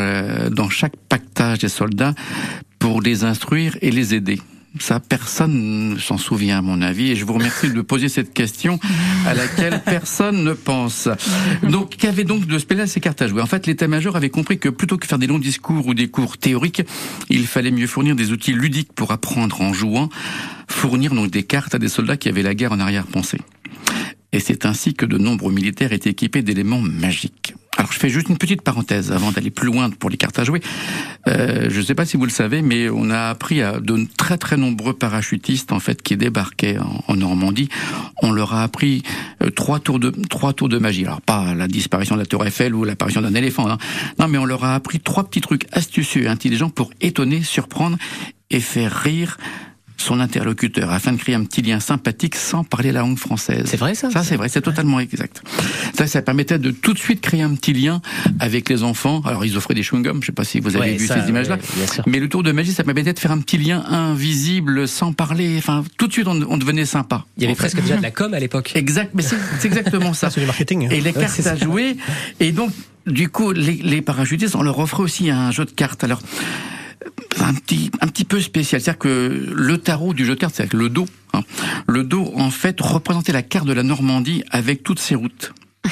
dans 0.50 0.68
chaque 0.68 0.96
pactage 1.08 1.60
des 1.60 1.68
soldats 1.70 2.14
pour 2.78 3.00
les 3.00 3.24
instruire 3.24 3.78
et 3.80 3.90
les 3.90 4.14
aider. 4.14 4.38
Ça, 4.80 5.00
personne 5.00 5.94
ne 5.94 5.98
s'en 5.98 6.18
souvient, 6.18 6.58
à 6.58 6.62
mon 6.62 6.80
avis, 6.82 7.10
et 7.10 7.16
je 7.16 7.24
vous 7.24 7.34
remercie 7.34 7.70
de 7.70 7.80
poser 7.80 8.08
cette 8.08 8.32
question 8.32 8.78
à 9.26 9.34
laquelle 9.34 9.82
personne 9.84 10.44
ne 10.44 10.52
pense. 10.52 11.08
Donc, 11.62 11.96
qu'avait 11.96 12.24
donc 12.24 12.46
de 12.46 12.58
cartes 12.98 13.22
à 13.22 13.28
jouer? 13.28 13.42
En 13.42 13.46
fait, 13.46 13.66
l'état-major 13.66 14.16
avait 14.16 14.30
compris 14.30 14.58
que 14.58 14.68
plutôt 14.68 14.96
que 14.96 15.06
faire 15.06 15.18
des 15.18 15.26
longs 15.26 15.38
discours 15.38 15.86
ou 15.86 15.94
des 15.94 16.08
cours 16.08 16.38
théoriques, 16.38 16.82
il 17.28 17.46
fallait 17.46 17.70
mieux 17.70 17.86
fournir 17.86 18.16
des 18.16 18.32
outils 18.32 18.52
ludiques 18.52 18.92
pour 18.92 19.10
apprendre 19.10 19.60
en 19.60 19.72
jouant, 19.72 20.08
fournir 20.68 21.14
donc 21.14 21.30
des 21.30 21.42
cartes 21.42 21.74
à 21.74 21.78
des 21.78 21.88
soldats 21.88 22.16
qui 22.16 22.28
avaient 22.28 22.42
la 22.42 22.54
guerre 22.54 22.72
en 22.72 22.80
arrière-pensée. 22.80 23.40
Et 24.32 24.40
c'est 24.40 24.66
ainsi 24.66 24.94
que 24.94 25.06
de 25.06 25.16
nombreux 25.16 25.52
militaires 25.52 25.92
étaient 25.92 26.10
équipés 26.10 26.42
d'éléments 26.42 26.80
magiques. 26.80 27.54
Alors 27.78 27.92
je 27.92 27.98
fais 27.98 28.08
juste 28.08 28.28
une 28.28 28.38
petite 28.38 28.62
parenthèse 28.62 29.12
avant 29.12 29.30
d'aller 29.30 29.50
plus 29.50 29.66
loin 29.66 29.88
pour 29.88 30.10
les 30.10 30.16
cartes 30.16 30.38
à 30.40 30.44
jouer. 30.44 30.60
Euh, 31.28 31.68
je 31.70 31.78
ne 31.78 31.84
sais 31.84 31.94
pas 31.94 32.04
si 32.04 32.16
vous 32.16 32.24
le 32.24 32.30
savez, 32.30 32.60
mais 32.60 32.90
on 32.90 33.08
a 33.08 33.28
appris 33.28 33.62
à 33.62 33.78
de 33.78 34.04
très 34.16 34.36
très 34.36 34.56
nombreux 34.56 34.94
parachutistes 34.94 35.70
en 35.70 35.78
fait 35.78 36.02
qui 36.02 36.16
débarquaient 36.16 36.76
en, 37.06 37.14
Normandie. 37.14 37.68
On 38.20 38.32
leur 38.32 38.52
a 38.52 38.64
appris 38.64 39.04
euh, 39.44 39.50
trois 39.50 39.78
tours 39.78 40.00
de 40.00 40.10
trois 40.28 40.52
tours 40.54 40.68
de 40.68 40.78
magie. 40.78 41.06
Alors 41.06 41.20
pas 41.20 41.54
la 41.54 41.68
disparition 41.68 42.16
de 42.16 42.20
la 42.20 42.26
tour 42.26 42.44
Eiffel 42.44 42.74
ou 42.74 42.82
l'apparition 42.82 43.22
d'un 43.22 43.34
éléphant. 43.34 43.70
hein. 43.70 43.78
Non, 44.18 44.26
mais 44.26 44.38
on 44.38 44.44
leur 44.44 44.64
a 44.64 44.74
appris 44.74 44.98
trois 44.98 45.22
petits 45.22 45.40
trucs 45.40 45.66
astucieux 45.70 46.24
et 46.24 46.28
intelligents 46.28 46.70
pour 46.70 46.90
étonner, 47.00 47.44
surprendre 47.44 47.96
et 48.50 48.60
faire 48.60 48.92
rire 48.92 49.38
son 50.00 50.20
interlocuteur 50.20 50.90
afin 50.92 51.12
de 51.12 51.18
créer 51.18 51.34
un 51.34 51.44
petit 51.44 51.60
lien 51.60 51.80
sympathique 51.80 52.36
sans 52.36 52.62
parler 52.64 52.92
la 52.92 53.00
langue 53.00 53.18
française. 53.18 53.64
C'est 53.66 53.76
vrai 53.76 53.94
ça 53.94 54.10
Ça, 54.10 54.22
c'est 54.22 54.36
vrai, 54.36 54.48
c'est 54.48 54.60
totalement 54.62 55.00
exact. 55.00 55.42
Ça, 55.94 56.06
ça 56.06 56.22
permettait 56.22 56.58
de 56.58 56.70
tout 56.70 56.94
de 56.94 56.98
suite 56.98 57.20
créer 57.20 57.42
un 57.42 57.54
petit 57.54 57.72
lien 57.72 58.00
avec 58.38 58.68
les 58.68 58.82
enfants. 58.84 59.20
Alors, 59.24 59.44
ils 59.44 59.56
offraient 59.56 59.74
des 59.74 59.82
chewing-gums, 59.82 60.20
je 60.20 60.26
sais 60.26 60.32
pas 60.32 60.44
si 60.44 60.60
vous 60.60 60.76
avez 60.76 60.92
Ouais, 60.92 60.96
vu 60.96 61.06
ça, 61.06 61.20
ces 61.22 61.28
images-là. 61.28 61.56
ouais. 61.56 62.02
Mais 62.06 62.20
le 62.20 62.28
tour 62.28 62.42
de 62.42 62.52
magie, 62.52 62.72
ça 62.72 62.84
permettait 62.84 63.12
de 63.12 63.18
faire 63.18 63.32
un 63.32 63.38
petit 63.40 63.58
lien 63.58 63.84
invisible, 63.88 64.86
sans 64.86 65.12
parler. 65.12 65.56
Enfin, 65.58 65.84
tout 65.96 66.06
de 66.06 66.12
suite, 66.12 66.28
on, 66.28 66.40
on 66.48 66.56
devenait 66.56 66.84
sympa. 66.86 67.24
Il 67.36 67.42
y 67.42 67.46
avait 67.46 67.54
fait. 67.54 67.58
presque 67.62 67.80
déjà 67.82 67.96
de 67.96 68.02
la 68.02 68.10
com 68.12 68.32
à 68.34 68.38
l'époque. 68.38 68.72
Exact, 68.76 69.10
mais 69.14 69.22
c'est 69.22 69.36
exactement 69.64 70.14
ça. 70.14 70.30
C'est 70.38 70.40
du 70.40 70.46
marketing. 70.46 70.86
hein. 70.86 70.90
Et 70.90 71.00
les 71.00 71.10
Ouais, 71.10 71.20
cartes 71.24 71.46
à 71.46 71.56
jouer. 71.56 71.96
Et 72.38 72.52
donc, 72.52 72.70
du 73.06 73.28
coup, 73.30 73.52
les, 73.52 73.72
les 73.82 74.02
parachutistes, 74.02 74.54
on 74.54 74.62
leur 74.62 74.78
offrait 74.78 75.02
aussi 75.02 75.30
un 75.30 75.50
jeu 75.50 75.64
de 75.64 75.70
cartes. 75.70 76.04
Alors, 76.04 76.20
un 77.48 77.54
petit, 77.54 77.90
un 78.00 78.06
petit 78.08 78.24
peu 78.24 78.40
spécial. 78.40 78.80
C'est-à-dire 78.80 78.98
que 78.98 79.52
le 79.54 79.78
tarot 79.78 80.12
du 80.14 80.24
jeu 80.24 80.34
de 80.34 80.40
cartes, 80.40 80.54
c'est-à-dire 80.56 80.78
le 80.78 80.88
dos, 80.88 81.06
hein, 81.32 81.42
le 81.86 82.04
dos, 82.04 82.30
en 82.36 82.50
fait, 82.50 82.80
représentait 82.80 83.32
la 83.32 83.42
carte 83.42 83.66
de 83.66 83.72
la 83.72 83.82
Normandie 83.82 84.44
avec 84.50 84.82
toutes 84.82 84.98
ses 85.00 85.14
routes. 85.14 85.52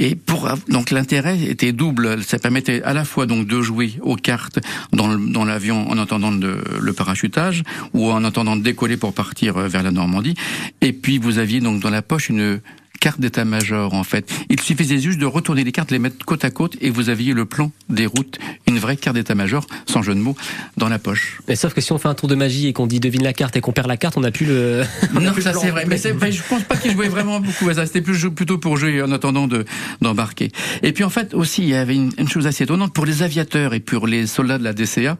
Et 0.00 0.14
pour 0.14 0.48
donc 0.68 0.90
l'intérêt 0.92 1.40
était 1.42 1.72
double. 1.72 2.22
Ça 2.22 2.38
permettait 2.38 2.82
à 2.84 2.92
la 2.94 3.04
fois 3.04 3.26
donc 3.26 3.48
de 3.48 3.60
jouer 3.60 3.94
aux 4.02 4.14
cartes 4.14 4.60
dans 4.92 5.08
le- 5.08 5.32
dans 5.32 5.44
l'avion 5.44 5.90
en 5.90 5.98
attendant 5.98 6.30
le, 6.30 6.62
le 6.80 6.92
parachutage 6.92 7.64
ou 7.94 8.08
en 8.12 8.22
attendant 8.22 8.54
de 8.54 8.62
décoller 8.62 8.96
pour 8.96 9.12
partir 9.12 9.56
euh, 9.56 9.66
vers 9.66 9.82
la 9.82 9.90
Normandie. 9.90 10.34
Et 10.82 10.92
puis 10.92 11.18
vous 11.18 11.38
aviez 11.38 11.58
donc 11.60 11.80
dans 11.80 11.90
la 11.90 12.02
poche 12.02 12.28
une 12.28 12.60
carte 13.00 13.20
d'état-major 13.20 13.94
en 13.94 14.04
fait. 14.04 14.30
Il 14.48 14.60
suffisait 14.60 14.98
juste 14.98 15.18
de 15.18 15.26
retourner 15.26 15.64
les 15.64 15.72
cartes, 15.72 15.90
les 15.90 15.98
mettre 15.98 16.24
côte 16.24 16.44
à 16.44 16.50
côte 16.50 16.76
et 16.80 16.90
vous 16.90 17.08
aviez 17.08 17.32
le 17.32 17.44
plan 17.44 17.72
des 17.88 18.06
routes, 18.06 18.38
une 18.66 18.78
vraie 18.78 18.96
carte 18.96 19.16
d'état-major 19.16 19.66
sans 19.86 20.02
jeu 20.02 20.14
de 20.14 20.20
mots 20.20 20.36
dans 20.76 20.88
la 20.88 20.98
poche. 20.98 21.40
Mais 21.48 21.56
sauf 21.56 21.74
que 21.74 21.80
si 21.80 21.92
on 21.92 21.98
fait 21.98 22.08
un 22.08 22.14
tour 22.14 22.28
de 22.28 22.34
magie 22.34 22.66
et 22.66 22.72
qu'on 22.72 22.86
dit 22.86 23.00
devine 23.00 23.22
la 23.22 23.32
carte 23.32 23.56
et 23.56 23.60
qu'on 23.60 23.72
perd 23.72 23.88
la 23.88 23.96
carte, 23.96 24.16
on 24.16 24.20
n'a 24.20 24.30
plus 24.30 24.46
le. 24.46 24.84
Non, 25.18 25.32
plus 25.32 25.42
ça 25.42 25.52
c'est 25.52 25.70
vrai, 25.70 25.84
mais 25.86 26.00
enfin, 26.12 26.30
je 26.30 26.42
pense 26.48 26.62
pas 26.62 26.76
qu'ils 26.76 26.92
jouaient 26.92 27.08
vraiment 27.08 27.40
beaucoup 27.40 27.68
à 27.68 27.74
ça. 27.74 27.86
C'était 27.86 28.00
plutôt 28.00 28.58
pour 28.58 28.76
jouer 28.76 29.02
en 29.02 29.10
attendant 29.12 29.46
de, 29.46 29.64
d'embarquer. 30.00 30.50
Et 30.82 30.92
puis 30.92 31.04
en 31.04 31.10
fait 31.10 31.34
aussi, 31.34 31.62
il 31.62 31.68
y 31.68 31.74
avait 31.74 31.96
une, 31.96 32.12
une 32.18 32.28
chose 32.28 32.46
assez 32.46 32.64
étonnante 32.64 32.92
pour 32.92 33.06
les 33.06 33.22
aviateurs 33.22 33.74
et 33.74 33.80
pour 33.80 34.06
les 34.06 34.26
soldats 34.26 34.58
de 34.58 34.64
la 34.64 34.72
DCA. 34.72 35.18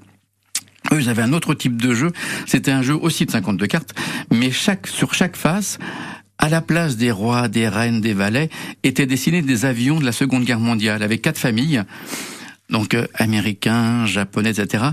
Eux, 0.93 1.01
ils 1.01 1.09
avaient 1.09 1.23
un 1.23 1.33
autre 1.33 1.55
type 1.55 1.81
de 1.81 1.93
jeu. 1.95 2.13
C'était 2.47 2.71
un 2.71 2.83
jeu 2.83 2.95
aussi 2.95 3.27
de 3.27 3.31
52 3.31 3.67
cartes, 3.67 3.95
mais 4.31 4.51
chaque, 4.51 4.87
sur 4.87 5.13
chaque 5.15 5.37
face, 5.37 5.79
à 6.39 6.49
la 6.49 6.61
place 6.61 6.97
des 6.97 7.11
rois, 7.11 7.49
des 7.49 7.69
reines, 7.69 8.01
des 8.01 8.15
valets, 8.15 8.49
étaient 8.83 9.07
dessinés 9.07 9.43
des 9.43 9.65
avions 9.65 9.99
de 9.99 10.05
la 10.05 10.13
Seconde 10.13 10.45
Guerre 10.45 10.61
mondiale 10.61 11.03
avec 11.03 11.23
quatre 11.23 11.39
familles, 11.39 11.83
donc 12.71 12.95
euh, 12.95 13.07
américains, 13.15 14.07
japonais, 14.07 14.51
etc. 14.51 14.85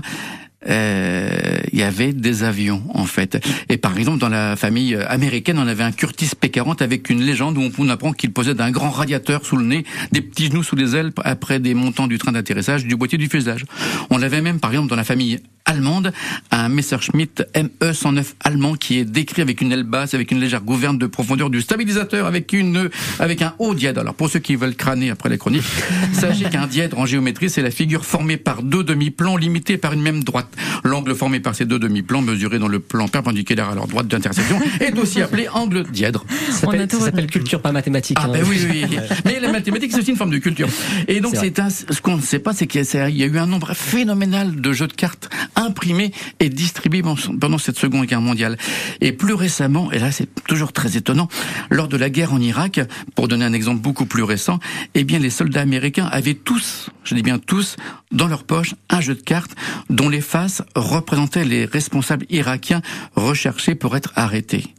Euh, 0.68 1.58
il 1.72 1.78
y 1.78 1.82
avait 1.82 2.12
des 2.12 2.42
avions 2.42 2.82
en 2.94 3.04
fait. 3.04 3.38
Et 3.68 3.76
par 3.76 3.96
exemple, 3.96 4.18
dans 4.18 4.28
la 4.28 4.56
famille 4.56 4.96
américaine, 4.96 5.58
on 5.58 5.66
avait 5.68 5.84
un 5.84 5.92
Curtis 5.92 6.30
P40 6.40 6.82
avec 6.82 7.08
une 7.08 7.22
légende 7.22 7.56
où 7.58 7.70
on 7.78 7.88
apprend 7.88 8.12
qu'il 8.12 8.32
possède 8.32 8.60
un 8.60 8.70
grand 8.70 8.90
radiateur 8.90 9.44
sous 9.46 9.56
le 9.56 9.64
nez, 9.64 9.84
des 10.10 10.22
petits 10.22 10.46
genoux 10.46 10.64
sous 10.64 10.74
les 10.74 10.96
ailes 10.96 11.12
après 11.24 11.60
des 11.60 11.74
montants 11.74 12.08
du 12.08 12.18
train 12.18 12.32
d'atterrissage, 12.32 12.84
du 12.84 12.96
boîtier 12.96 13.18
du 13.18 13.28
fuselage. 13.28 13.64
On 14.10 14.18
l'avait 14.18 14.40
même, 14.40 14.58
par 14.58 14.70
exemple, 14.70 14.88
dans 14.88 14.96
la 14.96 15.04
famille 15.04 15.40
allemande, 15.66 16.12
un 16.50 16.68
Messerschmitt 16.68 17.44
ME109 17.54 18.24
allemand 18.42 18.74
qui 18.74 18.98
est 18.98 19.04
décrit 19.04 19.42
avec 19.42 19.60
une 19.60 19.72
aile 19.72 19.82
basse, 19.82 20.14
avec 20.14 20.30
une 20.30 20.40
légère 20.40 20.62
gouverne 20.62 20.98
de 20.98 21.06
profondeur 21.06 21.50
du 21.50 21.60
stabilisateur, 21.60 22.26
avec 22.26 22.52
une, 22.52 22.88
avec 23.18 23.42
un 23.42 23.54
haut 23.58 23.74
dièdre. 23.74 24.00
Alors 24.00 24.14
pour 24.14 24.30
ceux 24.30 24.38
qui 24.38 24.56
veulent 24.56 24.76
crâner 24.76 25.10
après 25.10 25.28
la 25.28 25.36
chronique, 25.36 25.64
sachez 26.12 26.44
qu'un 26.44 26.66
dièdre 26.66 26.98
en 26.98 27.06
géométrie, 27.06 27.50
c'est 27.50 27.62
la 27.62 27.70
figure 27.70 28.04
formée 28.04 28.36
par 28.36 28.62
deux 28.62 28.84
demi-plans 28.84 29.36
limités 29.36 29.76
par 29.76 29.92
une 29.92 30.02
même 30.02 30.24
droite. 30.24 30.48
L'angle 30.84 31.14
formé 31.14 31.40
par 31.40 31.54
ces 31.54 31.64
deux 31.64 31.78
demi-plans, 31.78 32.22
mesuré 32.22 32.58
dans 32.58 32.68
le 32.68 32.78
plan 32.80 33.08
perpendiculaire 33.08 33.68
à 33.68 33.74
leur 33.74 33.86
droite 33.88 34.06
d'intersection, 34.06 34.60
est 34.80 34.98
aussi 34.98 35.20
appelé 35.20 35.48
angle 35.48 35.84
dièdre. 35.90 36.24
Ça 36.50 36.70
s'appelle- 37.00 37.26
culture, 37.26 37.60
pas 37.60 37.72
mathématiques. 37.72 38.16
Ah 38.20 38.26
hein. 38.26 38.32
ben 38.32 38.44
oui, 38.48 38.58
oui. 38.70 38.84
oui. 38.88 38.96
Mais 39.24 39.40
la 39.40 39.50
mathématique, 39.50 39.92
c'est 39.92 39.98
aussi 40.00 40.10
une 40.10 40.16
forme 40.16 40.30
de 40.30 40.38
culture. 40.38 40.68
Et 41.08 41.20
donc, 41.20 41.34
C'est 41.36 41.58
un, 41.58 41.68
ce 41.70 42.00
qu'on 42.00 42.16
ne 42.16 42.22
sait 42.22 42.38
pas, 42.38 42.52
c'est 42.52 42.66
qu'il 42.66 42.82
y 42.82 43.22
a 43.22 43.26
eu 43.26 43.38
un 43.38 43.46
nombre 43.46 43.74
phénoménal 43.74 44.60
de 44.60 44.72
jeux 44.72 44.86
de 44.86 44.92
cartes 44.92 45.28
imprimés 45.56 46.12
et 46.40 46.48
distribués 46.48 47.02
pendant 47.02 47.58
cette 47.58 47.78
Seconde 47.78 48.06
Guerre 48.06 48.20
mondiale. 48.20 48.56
Et 49.00 49.12
plus 49.12 49.34
récemment, 49.34 49.90
et 49.92 49.98
là 49.98 50.12
c'est 50.12 50.28
toujours 50.44 50.72
très 50.72 50.96
étonnant, 50.96 51.28
lors 51.70 51.88
de 51.88 51.96
la 51.96 52.10
guerre 52.10 52.32
en 52.32 52.40
Irak, 52.40 52.80
pour 53.14 53.28
donner 53.28 53.44
un 53.44 53.52
exemple 53.52 53.80
beaucoup 53.80 54.06
plus 54.06 54.22
récent, 54.22 54.60
eh 54.94 55.04
bien 55.04 55.18
les 55.18 55.30
soldats 55.30 55.62
américains 55.62 56.06
avaient 56.06 56.34
tous, 56.34 56.90
je 57.04 57.14
dis 57.14 57.22
bien 57.22 57.38
tous, 57.38 57.76
dans 58.12 58.28
leur 58.28 58.44
poche 58.44 58.74
un 58.88 59.00
jeu 59.00 59.14
de 59.14 59.20
cartes 59.20 59.52
dont 59.90 60.08
les 60.08 60.20
faces 60.20 60.62
représentaient 60.74 61.44
les 61.44 61.64
responsables 61.64 62.26
irakiens 62.30 62.82
recherchés 63.14 63.74
pour 63.74 63.96
être 63.96 64.12
arrêtés. 64.14 64.74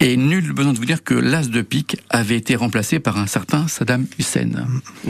Et 0.00 0.16
nul 0.16 0.52
besoin 0.52 0.72
de 0.72 0.78
vous 0.78 0.84
dire 0.84 1.04
que 1.04 1.14
l'as 1.14 1.48
de 1.48 1.62
pique 1.62 1.96
avait 2.10 2.36
été 2.36 2.56
remplacé 2.56 2.98
par 2.98 3.18
un 3.18 3.26
certain 3.26 3.68
Saddam 3.68 4.06
Hussein. 4.18 4.50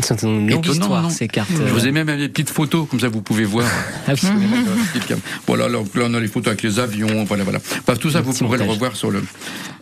C'est 0.00 0.22
une 0.22 0.48
longue 0.48 0.64
Étonnant, 0.64 0.82
histoire, 0.82 1.10
ces 1.10 1.28
cartes. 1.28 1.50
Je 1.50 1.72
vous 1.72 1.86
ai 1.86 1.92
même 1.92 2.06
des 2.16 2.28
petites 2.28 2.50
photos, 2.50 2.86
comme 2.88 3.00
ça 3.00 3.08
vous 3.08 3.22
pouvez 3.22 3.44
voir. 3.44 3.68
Ah 4.06 4.12
voilà, 5.46 5.68
là, 5.68 5.78
là, 5.94 6.04
on 6.08 6.14
a 6.14 6.20
les 6.20 6.28
photos 6.28 6.48
avec 6.48 6.62
les 6.62 6.78
avions, 6.78 7.24
voilà, 7.24 7.44
voilà. 7.44 7.58
Enfin, 7.58 7.96
tout 7.96 8.10
ça, 8.10 8.20
vous 8.20 8.32
pourrez 8.32 8.58
le 8.58 8.64
revoir 8.64 8.96
sur 8.96 9.10
le, 9.10 9.22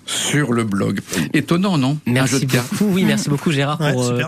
sur 0.06 0.52
le 0.52 0.64
blog. 0.64 1.00
Étonnant, 1.32 1.78
non? 1.78 1.98
Un 2.06 2.26
jeu 2.26 2.40
Merci 2.40 2.46
de 2.46 2.56
beaucoup, 2.56 2.92
oui, 2.92 3.04
merci 3.04 3.28
beaucoup 3.28 3.52
Gérard 3.52 3.80
Ouais, 3.80 3.92
pour, 3.92 4.06
euh, 4.06 4.22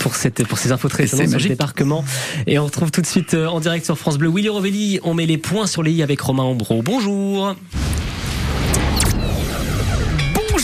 pour, 0.00 0.14
cette, 0.14 0.46
pour 0.46 0.58
ces 0.58 0.72
infos 0.72 0.88
très 0.88 1.04
étonnantes 1.04 1.28
sur 1.30 1.38
le 1.38 1.48
débarquement. 1.48 2.04
Et 2.46 2.58
on 2.58 2.64
retrouve 2.64 2.90
tout 2.90 3.00
de 3.00 3.06
suite 3.06 3.34
euh, 3.34 3.46
en 3.46 3.60
direct 3.60 3.84
sur 3.84 3.98
France 3.98 4.18
Bleu 4.18 4.30
Willy 4.30 4.48
Rovelli. 4.48 5.00
On 5.02 5.14
met 5.14 5.26
les 5.26 5.38
points 5.38 5.66
sur 5.66 5.82
les 5.82 5.92
i 5.92 6.02
avec 6.02 6.20
Romain 6.20 6.44
Ambro. 6.44 6.82
Bonjour. 6.82 7.54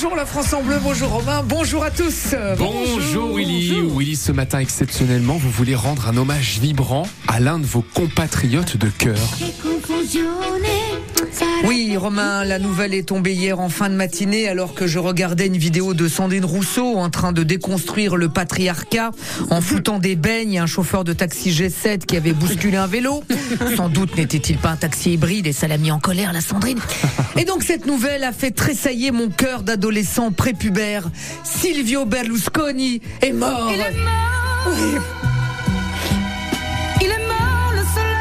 Bonjour 0.01 0.15
la 0.15 0.27
France 0.27 0.53
en 0.53 0.63
bleu, 0.63 0.77
bonjour 0.81 1.09
Romain, 1.09 1.43
bonjour 1.43 1.83
à 1.83 1.91
tous. 1.91 2.33
Bonjour 2.57 3.35
Willy. 3.35 3.83
Willy, 3.97 4.15
ce 4.15 4.31
matin 4.31 4.61
exceptionnellement, 4.61 5.37
vous 5.39 5.51
voulez 5.51 5.75
rendre 5.75 6.07
un 6.07 6.17
hommage 6.17 6.61
vibrant 6.61 7.09
à 7.27 7.41
l'un 7.41 7.59
de 7.59 7.67
vos 7.67 7.83
compatriotes 7.83 8.77
de 8.77 8.91
cœur. 8.91 9.19
Oui 11.65 11.97
Romain, 11.97 12.45
la 12.45 12.59
nouvelle 12.59 12.95
est 12.95 13.09
tombée 13.09 13.33
hier 13.33 13.59
en 13.59 13.69
fin 13.69 13.91
de 13.91 13.95
matinée 13.95 14.49
alors 14.49 14.75
que 14.75 14.87
je 14.87 14.99
regardais 14.99 15.47
une 15.47 15.57
vidéo 15.57 15.95
de 15.95 16.09
Sandrine 16.09 16.45
Rousseau 16.45 16.97
en 16.97 17.11
train 17.11 17.33
de 17.33 17.43
déconstruire 17.43 18.17
le 18.17 18.29
patriarcat 18.29 19.11
en 19.51 19.61
foutant 19.61 19.99
des 19.99 20.17
beignes 20.17 20.59
à 20.59 20.63
un 20.63 20.67
chauffeur 20.67 21.05
de 21.05 21.13
taxi 21.13 21.51
G7 21.51 22.07
qui 22.07 22.17
avait 22.17 22.33
bousculé 22.33 22.77
un 22.77 22.87
vélo. 22.87 23.25
Sans 23.77 23.89
doute 23.89 24.17
n'était-il 24.17 24.59
pas 24.59 24.71
un 24.71 24.77
taxi 24.77 25.13
hybride 25.13 25.47
et 25.47 25.53
ça 25.53 25.69
l'a 25.69 25.79
mis 25.79 25.91
en 25.91 25.99
colère 25.99 26.33
la 26.33 26.41
Sandrine. 26.41 26.79
Et 27.37 27.45
donc 27.45 27.63
cette 27.63 27.87
nouvelle 27.87 28.25
a 28.25 28.33
fait 28.33 28.51
tressailler 28.51 29.11
mon 29.11 29.29
cœur 29.29 29.63
d'adolescent 29.63 30.31
prépubère. 30.31 31.11
Silvio 31.45 32.05
Berlusconi 32.05 33.01
est 33.23 33.33
mort. 33.33 33.71
Il 33.73 33.81
est 33.81 33.93
mort. 33.93 35.28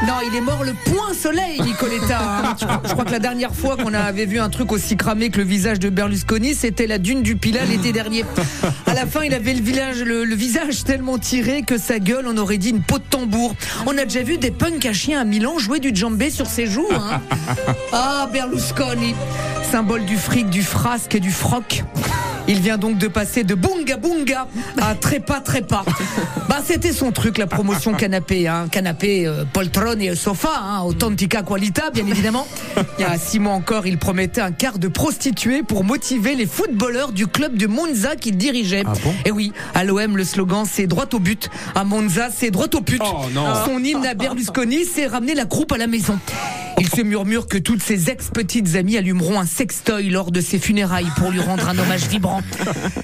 Non, 0.08 0.14
il 0.26 0.34
est 0.36 0.42
mort 0.42 0.64
le 0.64 0.74
point 0.74 1.14
soleil, 1.14 1.60
Nicoletta. 1.62 2.18
hein. 2.22 2.56
Je, 2.88 2.94
crois, 2.94 3.04
que 3.04 3.12
la 3.12 3.20
dernière 3.20 3.54
fois 3.54 3.76
qu'on 3.76 3.94
avait 3.94 4.26
vu 4.26 4.40
un 4.40 4.50
truc 4.50 4.72
aussi 4.72 4.96
cramé 4.96 5.30
que 5.30 5.38
le 5.40 5.44
visage 5.44 5.80
de 5.80 5.90
Berlusconi, 5.90 6.56
c'était 6.56 6.88
la 6.88 6.98
dune 6.98 7.24
du 7.24 7.36
Pilat 7.36 7.66
l'été 7.66 7.92
dernier. 7.92 8.24
À 8.86 8.94
la 8.94 9.06
fin, 9.06 9.24
il 9.24 9.34
avait 9.34 9.54
le, 9.54 9.62
village, 9.62 10.02
le, 10.02 10.24
le 10.24 10.36
visage 10.36 10.86
tellement 10.86 11.18
tiré 11.18 11.64
que 11.64 11.78
sa 11.78 12.00
gueule, 12.00 12.26
on 12.28 12.38
aurait 12.38 12.58
dit 12.58 12.70
une 12.70 12.82
peau 12.82 13.00
de 13.00 13.04
tambour. 13.10 13.54
On 13.86 13.98
a 13.98 14.06
déjà 14.06 14.24
vu 14.24 14.38
des 14.38 14.52
punks 14.52 14.86
à 14.86 14.94
chiens 14.94 15.20
à 15.20 15.26
Milan 15.26 15.60
jouer 15.60 15.80
du 15.80 15.94
djembé 15.94 16.30
sur 16.30 16.48
ses 16.48 16.68
joues. 16.68 16.88
hein. 16.94 17.20
Ah, 17.92 18.30
Berlusconi, 18.32 19.14
symbole 19.72 20.06
du 20.06 20.16
fric, 20.18 20.50
du 20.50 20.64
frasque 20.64 21.16
et 21.16 21.20
du 21.20 21.32
froc. 21.32 21.84
Il 22.48 22.62
vient 22.62 22.77
donc 22.77 22.98
de 22.98 23.08
passer 23.08 23.44
de 23.44 23.56
bunga 23.56 23.98
bunga 23.98 24.48
à 24.82 24.96
trépas 24.96 25.42
trépas. 25.42 25.84
Bah 26.50 26.60
c'était 26.66 26.94
son 26.94 27.12
truc 27.12 27.38
la 27.38 27.46
promotion 27.46 27.94
canapé, 27.94 28.48
hein. 28.48 28.68
canapé, 28.72 29.27
euh, 29.27 29.44
poltron 29.51 30.00
et 30.00 30.16
sofa, 30.16 30.62
hein. 30.62 30.82
authentica 30.84 31.44
qualita 31.44 31.89
bien 31.92 32.08
évidemment. 32.08 32.48
Il 32.98 33.01
y 33.01 33.06
a 33.06 33.18
six 33.18 33.39
mois 33.39 33.51
encore, 33.51 33.86
il 33.86 33.98
promettait 33.98 34.39
un 34.39 34.54
quart 34.54 34.80
de 34.80 34.88
prostituée 34.88 35.62
pour 35.62 35.84
motiver 35.84 36.36
les 36.36 36.46
footballeurs 36.46 37.12
du 37.12 37.27
club 37.27 37.58
de 37.58 37.68
Monza 37.68 38.16
qu'il 38.16 38.38
dirigeait. 38.38 38.84
Ah 38.86 38.94
bon 39.04 39.13
et 39.25 39.32
oui, 39.32 39.51
à 39.75 39.84
l'OM 39.84 40.16
le 40.16 40.24
slogan 40.24 40.63
c'est 40.66 40.88
droit 40.88 41.08
au 41.13 41.20
but, 41.20 41.50
à 41.75 41.84
Monza 41.84 42.30
c'est 42.34 42.50
droit 42.50 42.68
au 42.74 42.82
pute. 42.82 43.01
Oh, 43.04 43.25
non. 43.34 43.46
Son 43.66 43.84
hymne 43.84 44.06
à 44.06 44.13
Berlusconi 44.13 44.86
c'est 44.86 45.06
ramener 45.06 45.36
la 45.36 45.46
croupe 45.46 45.74
à 45.74 45.77
la 45.77 45.88
maison. 45.88 46.18
Il 46.80 46.88
se 46.88 47.01
murmure 47.01 47.48
que 47.48 47.58
toutes 47.58 47.82
ses 47.82 48.12
ex-petites 48.12 48.75
amies 48.75 48.98
allumeront 48.98 49.39
un 49.39 49.48
sextoy 49.48 50.10
lors 50.10 50.32
de 50.32 50.42
ses 50.42 50.60
funérailles 50.60 51.12
pour 51.18 51.32
lui 51.32 51.39
rendre 51.39 51.68
un 51.68 51.77
hommage 51.77 52.08
vibrant. 52.08 52.37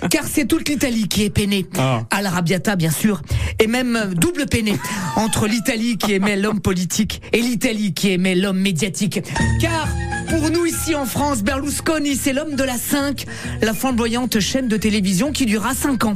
Car 0.09 0.23
c'est 0.31 0.45
toute 0.45 0.67
l'Italie 0.69 1.07
qui 1.07 1.23
est 1.23 1.29
peinée. 1.29 1.65
À 2.09 2.21
l'Arabiata, 2.21 2.75
bien 2.75 2.91
sûr. 2.91 3.21
Et 3.59 3.67
même 3.67 3.95
euh, 3.95 4.05
double 4.13 4.45
peinée. 4.45 4.77
Entre 5.15 5.47
l'Italie 5.47 5.97
qui 5.97 6.13
aimait 6.13 6.35
l'homme 6.37 6.59
politique 6.59 7.21
et 7.31 7.41
l'Italie 7.41 7.93
qui 7.93 8.11
aimait 8.11 8.35
l'homme 8.35 8.59
médiatique. 8.59 9.21
Car, 9.61 9.87
pour 10.29 10.49
nous 10.49 10.65
ici 10.65 10.95
en 10.95 11.05
France, 11.05 11.43
Berlusconi, 11.43 12.15
c'est 12.15 12.33
l'homme 12.33 12.55
de 12.55 12.63
la 12.63 12.77
5, 12.77 13.25
la 13.61 13.73
flamboyante 13.73 14.39
chaîne 14.39 14.67
de 14.67 14.77
télévision 14.77 15.31
qui 15.31 15.45
durera 15.45 15.73
5 15.73 16.05
ans. 16.05 16.15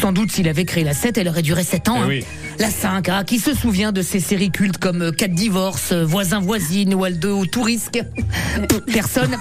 Sans 0.00 0.12
doute 0.12 0.30
s'il 0.32 0.48
avait 0.48 0.64
créé 0.64 0.84
la 0.84 0.94
7, 0.94 1.18
elle 1.18 1.28
aurait 1.28 1.42
duré 1.42 1.64
7 1.64 1.88
ans. 1.88 2.02
hein. 2.02 2.06
La 2.58 2.70
5, 2.70 3.08
hein, 3.08 3.24
qui 3.24 3.38
se 3.38 3.54
souvient 3.54 3.90
de 3.90 4.00
ces 4.02 4.20
séries 4.20 4.50
cultes 4.50 4.78
comme 4.78 5.02
euh, 5.02 5.12
4 5.12 5.32
divorces, 5.32 5.92
euh, 5.92 6.04
Voisin 6.04 6.40
voisine 6.40 6.94
ou 6.94 7.04
Aldo 7.04 7.40
au 7.40 7.46
tout 7.46 7.62
risque? 7.62 8.00
Personne. 8.92 9.36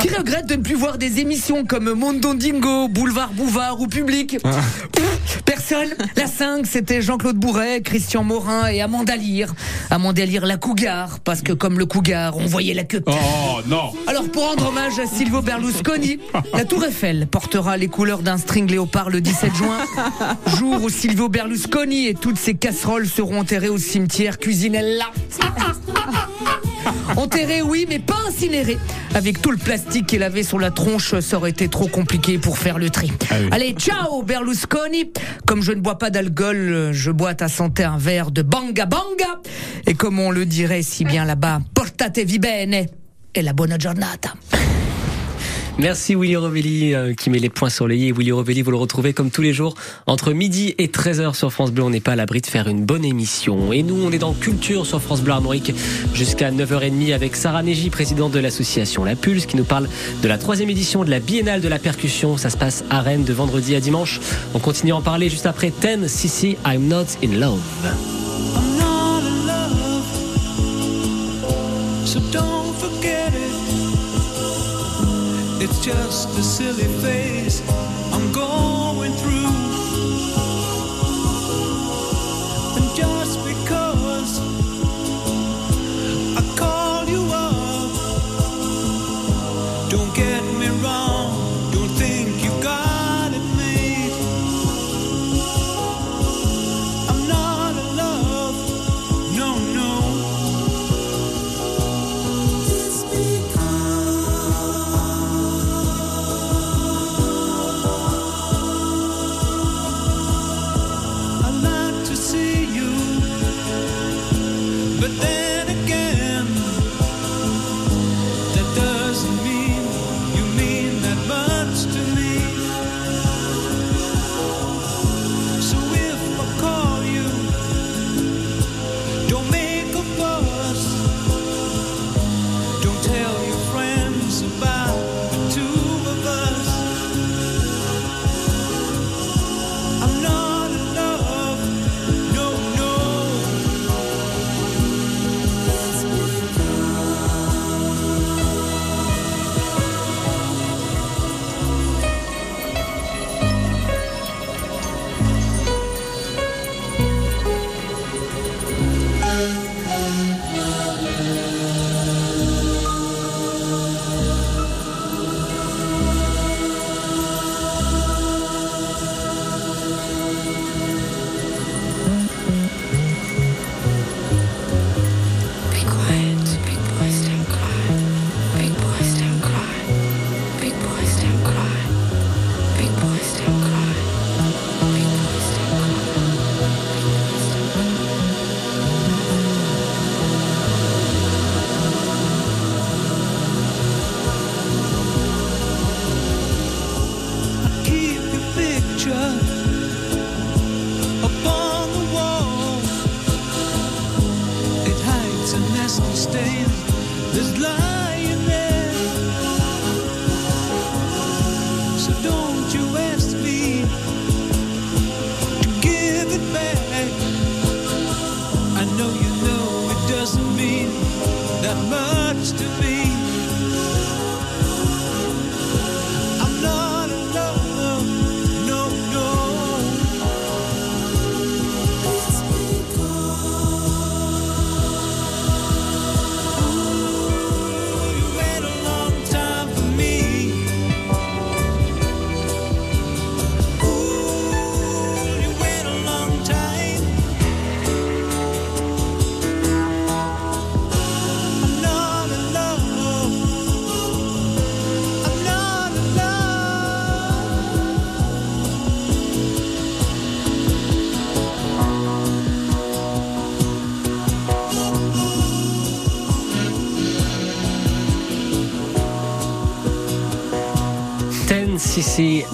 Qui 0.00 0.08
regrette 0.08 0.46
de 0.46 0.56
ne 0.56 0.62
plus 0.62 0.74
voir 0.74 0.98
des 0.98 1.20
émissions 1.20 1.64
comme 1.64 1.92
Mondondingo, 1.92 2.88
Boulevard 2.88 3.30
Bouvard 3.32 3.80
ou 3.80 3.86
Public? 3.86 4.38
Personne. 5.44 5.88
La 6.16 6.26
5, 6.26 6.66
c'était 6.66 7.02
Jean-Claude 7.02 7.36
Bourret, 7.36 7.80
Christian 7.82 8.24
Morin 8.24 8.68
et 8.68 8.80
Amanda 8.80 9.16
Lear. 9.16 9.54
Amanda 9.90 10.24
Lear, 10.24 10.46
la 10.46 10.56
cougar, 10.56 11.20
parce 11.20 11.42
que 11.42 11.52
comme 11.52 11.78
le 11.78 11.86
cougar, 11.86 12.36
on 12.36 12.46
voyait 12.46 12.74
la 12.74 12.84
queue. 12.84 13.02
Oh 13.06 13.60
non 13.66 13.92
Alors 14.06 14.28
pour 14.30 14.48
rendre 14.48 14.68
hommage 14.68 14.98
à 14.98 15.06
Silvio 15.06 15.42
Berlusconi, 15.42 16.18
la 16.54 16.64
Tour 16.64 16.84
Eiffel 16.84 17.26
portera 17.26 17.76
les 17.76 17.88
couleurs 17.88 18.22
d'un 18.22 18.38
string 18.38 18.70
léopard 18.70 19.10
le 19.10 19.20
17 19.20 19.54
juin, 19.54 19.78
jour 20.56 20.82
où 20.82 20.88
Silvio 20.88 21.28
Berlusconi 21.28 22.06
et 22.06 22.14
toutes 22.14 22.38
ses 22.38 22.49
casseroles 22.54 23.06
seront 23.06 23.40
enterrées 23.40 23.68
au 23.68 23.78
cimetière 23.78 24.38
Cuisinella. 24.38 25.10
Enterré, 27.16 27.62
oui, 27.62 27.86
mais 27.88 27.98
pas 27.98 28.16
incinéré. 28.28 28.78
Avec 29.14 29.42
tout 29.42 29.50
le 29.50 29.56
plastique 29.56 30.06
qu'il 30.06 30.22
avait 30.22 30.42
sur 30.42 30.58
la 30.58 30.70
tronche, 30.70 31.18
ça 31.20 31.36
aurait 31.36 31.50
été 31.50 31.68
trop 31.68 31.88
compliqué 31.88 32.38
pour 32.38 32.58
faire 32.58 32.78
le 32.78 32.90
tri. 32.90 33.12
Allez, 33.50 33.72
ciao 33.72 34.22
Berlusconi 34.22 35.10
Comme 35.46 35.62
je 35.62 35.72
ne 35.72 35.80
bois 35.80 35.98
pas 35.98 36.10
d'alcool, 36.10 36.90
je 36.92 37.10
bois 37.10 37.30
à 37.30 37.34
ta 37.34 37.48
santé 37.48 37.84
un 37.84 37.98
verre 37.98 38.30
de 38.30 38.42
banga 38.42 38.86
banga. 38.86 39.40
Et 39.86 39.94
comme 39.94 40.18
on 40.18 40.30
le 40.30 40.46
dirait 40.46 40.82
si 40.82 41.04
bien 41.04 41.24
là-bas, 41.24 41.60
portate 41.74 42.20
vi 42.20 42.38
bene 42.38 42.86
et 43.34 43.42
la 43.42 43.52
buona 43.52 43.78
giornata. 43.78 44.34
Merci 45.78 46.14
Willy 46.14 46.36
Rovelli 46.36 46.94
euh, 46.94 47.14
qui 47.14 47.30
met 47.30 47.38
les 47.38 47.48
points 47.48 47.70
sur 47.70 47.88
les 47.88 47.96
i. 47.96 48.12
Willy 48.12 48.32
Rovelli, 48.32 48.62
vous 48.62 48.70
le 48.70 48.76
retrouvez 48.76 49.12
comme 49.12 49.30
tous 49.30 49.42
les 49.42 49.52
jours 49.52 49.74
entre 50.06 50.32
midi 50.32 50.74
et 50.78 50.88
13h 50.88 51.34
sur 51.34 51.52
France 51.52 51.72
Bleu. 51.72 51.84
On 51.84 51.90
n'est 51.90 52.00
pas 52.00 52.12
à 52.12 52.16
l'abri 52.16 52.40
de 52.40 52.46
faire 52.46 52.68
une 52.68 52.84
bonne 52.84 53.04
émission. 53.04 53.72
Et 53.72 53.82
nous, 53.82 54.02
on 54.04 54.12
est 54.12 54.18
dans 54.18 54.34
Culture 54.34 54.86
sur 54.86 55.00
France 55.00 55.22
Bleu 55.22 55.32
Armorique 55.32 55.72
jusqu'à 56.14 56.50
9h30 56.50 57.14
avec 57.14 57.36
Sarah 57.36 57.62
Negy, 57.62 57.90
présidente 57.90 58.32
de 58.32 58.38
l'association 58.40 59.04
La 59.04 59.16
Pulse, 59.16 59.46
qui 59.46 59.56
nous 59.56 59.64
parle 59.64 59.88
de 60.22 60.28
la 60.28 60.38
troisième 60.38 60.70
édition 60.70 61.04
de 61.04 61.10
la 61.10 61.20
Biennale 61.20 61.60
de 61.60 61.68
la 61.68 61.78
Percussion. 61.78 62.36
Ça 62.36 62.50
se 62.50 62.56
passe 62.56 62.84
à 62.90 63.00
Rennes 63.00 63.24
de 63.24 63.32
vendredi 63.32 63.74
à 63.74 63.80
dimanche. 63.80 64.20
On 64.54 64.58
continue 64.58 64.92
à 64.92 64.96
en 64.96 65.02
parler 65.02 65.28
juste 65.28 65.46
après 65.46 65.70
10 65.70 66.08
CC 66.08 66.58
I'm 66.66 66.88
Not 66.88 67.06
in 67.22 67.38
Love. 67.38 67.60
I'm 68.54 68.78
not 68.78 69.22
in 69.22 69.46
love, 69.46 69.66
so 72.06 72.20
don't 72.32 72.59
It's 75.70 75.78
just 75.78 76.36
a 76.36 76.42
silly 76.42 76.88
phase 77.00 77.62
I'm 78.12 78.32
going 78.32 78.79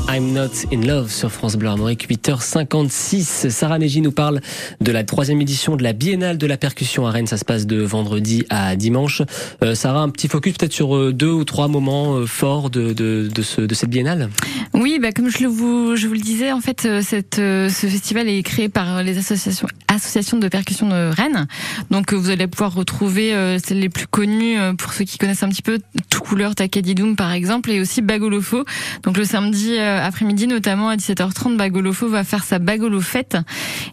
I'm 0.09 0.33
not 0.33 0.67
in 0.73 0.81
love 0.81 1.13
sur 1.13 1.31
France 1.31 1.55
Bleu 1.55 1.69
Armorique, 1.69 2.09
8h56. 2.11 3.49
Sarah 3.49 3.79
Neji 3.79 4.01
nous 4.01 4.11
parle 4.11 4.41
de 4.81 4.91
la 4.91 5.05
troisième 5.05 5.41
édition 5.41 5.77
de 5.77 5.85
la 5.85 5.93
Biennale 5.93 6.37
de 6.37 6.47
la 6.49 6.57
percussion 6.57 7.07
à 7.07 7.13
Rennes. 7.13 7.29
Ça 7.29 7.37
se 7.37 7.45
passe 7.45 7.65
de 7.65 7.81
vendredi 7.81 8.45
à 8.51 8.75
dimanche. 8.75 9.23
Euh, 9.63 9.77
Sarah, 9.77 10.01
un 10.01 10.09
petit 10.09 10.27
focus 10.27 10.55
peut-être 10.55 10.73
sur 10.73 10.97
euh, 10.97 11.13
deux 11.13 11.31
ou 11.31 11.45
trois 11.45 11.69
moments 11.69 12.17
euh, 12.17 12.27
forts 12.27 12.71
de, 12.71 12.93
de, 12.93 13.29
de, 13.33 13.43
ce, 13.43 13.61
de 13.61 13.73
cette 13.73 13.89
Biennale? 13.89 14.31
Oui, 14.75 14.99
bah, 15.01 15.13
comme 15.13 15.31
je, 15.31 15.47
vous, 15.47 15.95
je 15.95 16.09
vous 16.09 16.15
le 16.15 16.21
disais, 16.21 16.51
en 16.51 16.61
fait, 16.61 16.89
cette, 17.03 17.37
ce 17.37 17.87
festival 17.89 18.29
est 18.29 18.43
créé 18.43 18.69
par 18.69 19.05
les 19.05 19.17
associations, 19.17 19.69
associations 19.87 20.39
de 20.39 20.49
percussion 20.49 20.89
de 20.89 21.15
Rennes. 21.15 21.47
Donc 21.91 22.13
vous 22.13 22.31
allez 22.31 22.49
pouvoir 22.49 22.75
retrouver 22.75 23.59
celles 23.65 23.79
les 23.79 23.89
plus 23.89 24.09
connues 24.09 24.57
pour 24.77 24.93
ceux 24.93 25.05
qui 25.05 25.19
connaissent 25.19 25.45
un 25.45 25.49
petit 25.49 25.63
peu, 25.63 25.79
Tout 26.11 26.21
Couleur 26.21 26.55
Takadidoum 26.57 27.15
par 27.15 27.31
exemple, 27.33 27.71
et 27.71 27.81
aussi 27.81 28.03
Bagolofo. 28.03 28.65
Donc 29.05 29.17
le 29.17 29.25
samedi 29.37 29.77
euh, 29.77 30.03
après-midi, 30.03 30.47
notamment 30.47 30.89
à 30.89 30.97
17h30, 30.97 31.59
Bagolofo 31.59 32.09
va 32.09 32.25
faire 32.25 32.43
sa 32.43 32.59
Bagolo 32.59 33.03
fête. 33.03 33.37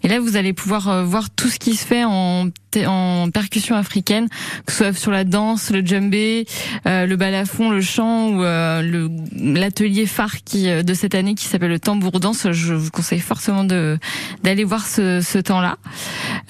Et 0.01 0.07
là, 0.07 0.21
vous 0.21 0.37
allez 0.37 0.53
pouvoir 0.53 0.87
euh, 0.87 1.03
voir 1.03 1.29
tout 1.29 1.49
ce 1.49 1.59
qui 1.59 1.75
se 1.75 1.85
fait 1.85 2.05
en, 2.05 2.47
en 2.85 3.29
percussion 3.29 3.75
africaine, 3.75 4.27
que 4.65 4.71
ce 4.71 4.77
soit 4.77 4.93
sur 4.93 5.11
la 5.11 5.23
danse, 5.23 5.69
le 5.69 5.81
djembé, 5.81 6.45
euh, 6.87 7.05
le 7.05 7.15
balafon, 7.15 7.69
le 7.69 7.81
chant 7.81 8.29
ou 8.29 8.43
euh, 8.43 9.09
l'atelier 9.35 10.05
phare 10.05 10.43
qui 10.43 10.69
euh, 10.69 10.83
de 10.83 10.93
cette 10.93 11.15
année 11.15 11.35
qui 11.35 11.45
s'appelle 11.45 11.71
le 11.71 11.79
tambour 11.79 12.19
danse. 12.19 12.51
Je 12.51 12.73
vous 12.73 12.91
conseille 12.91 13.19
fortement 13.19 13.63
de 13.63 13.97
d'aller 14.43 14.63
voir 14.63 14.85
ce, 14.85 15.21
ce 15.21 15.37
temps-là. 15.37 15.77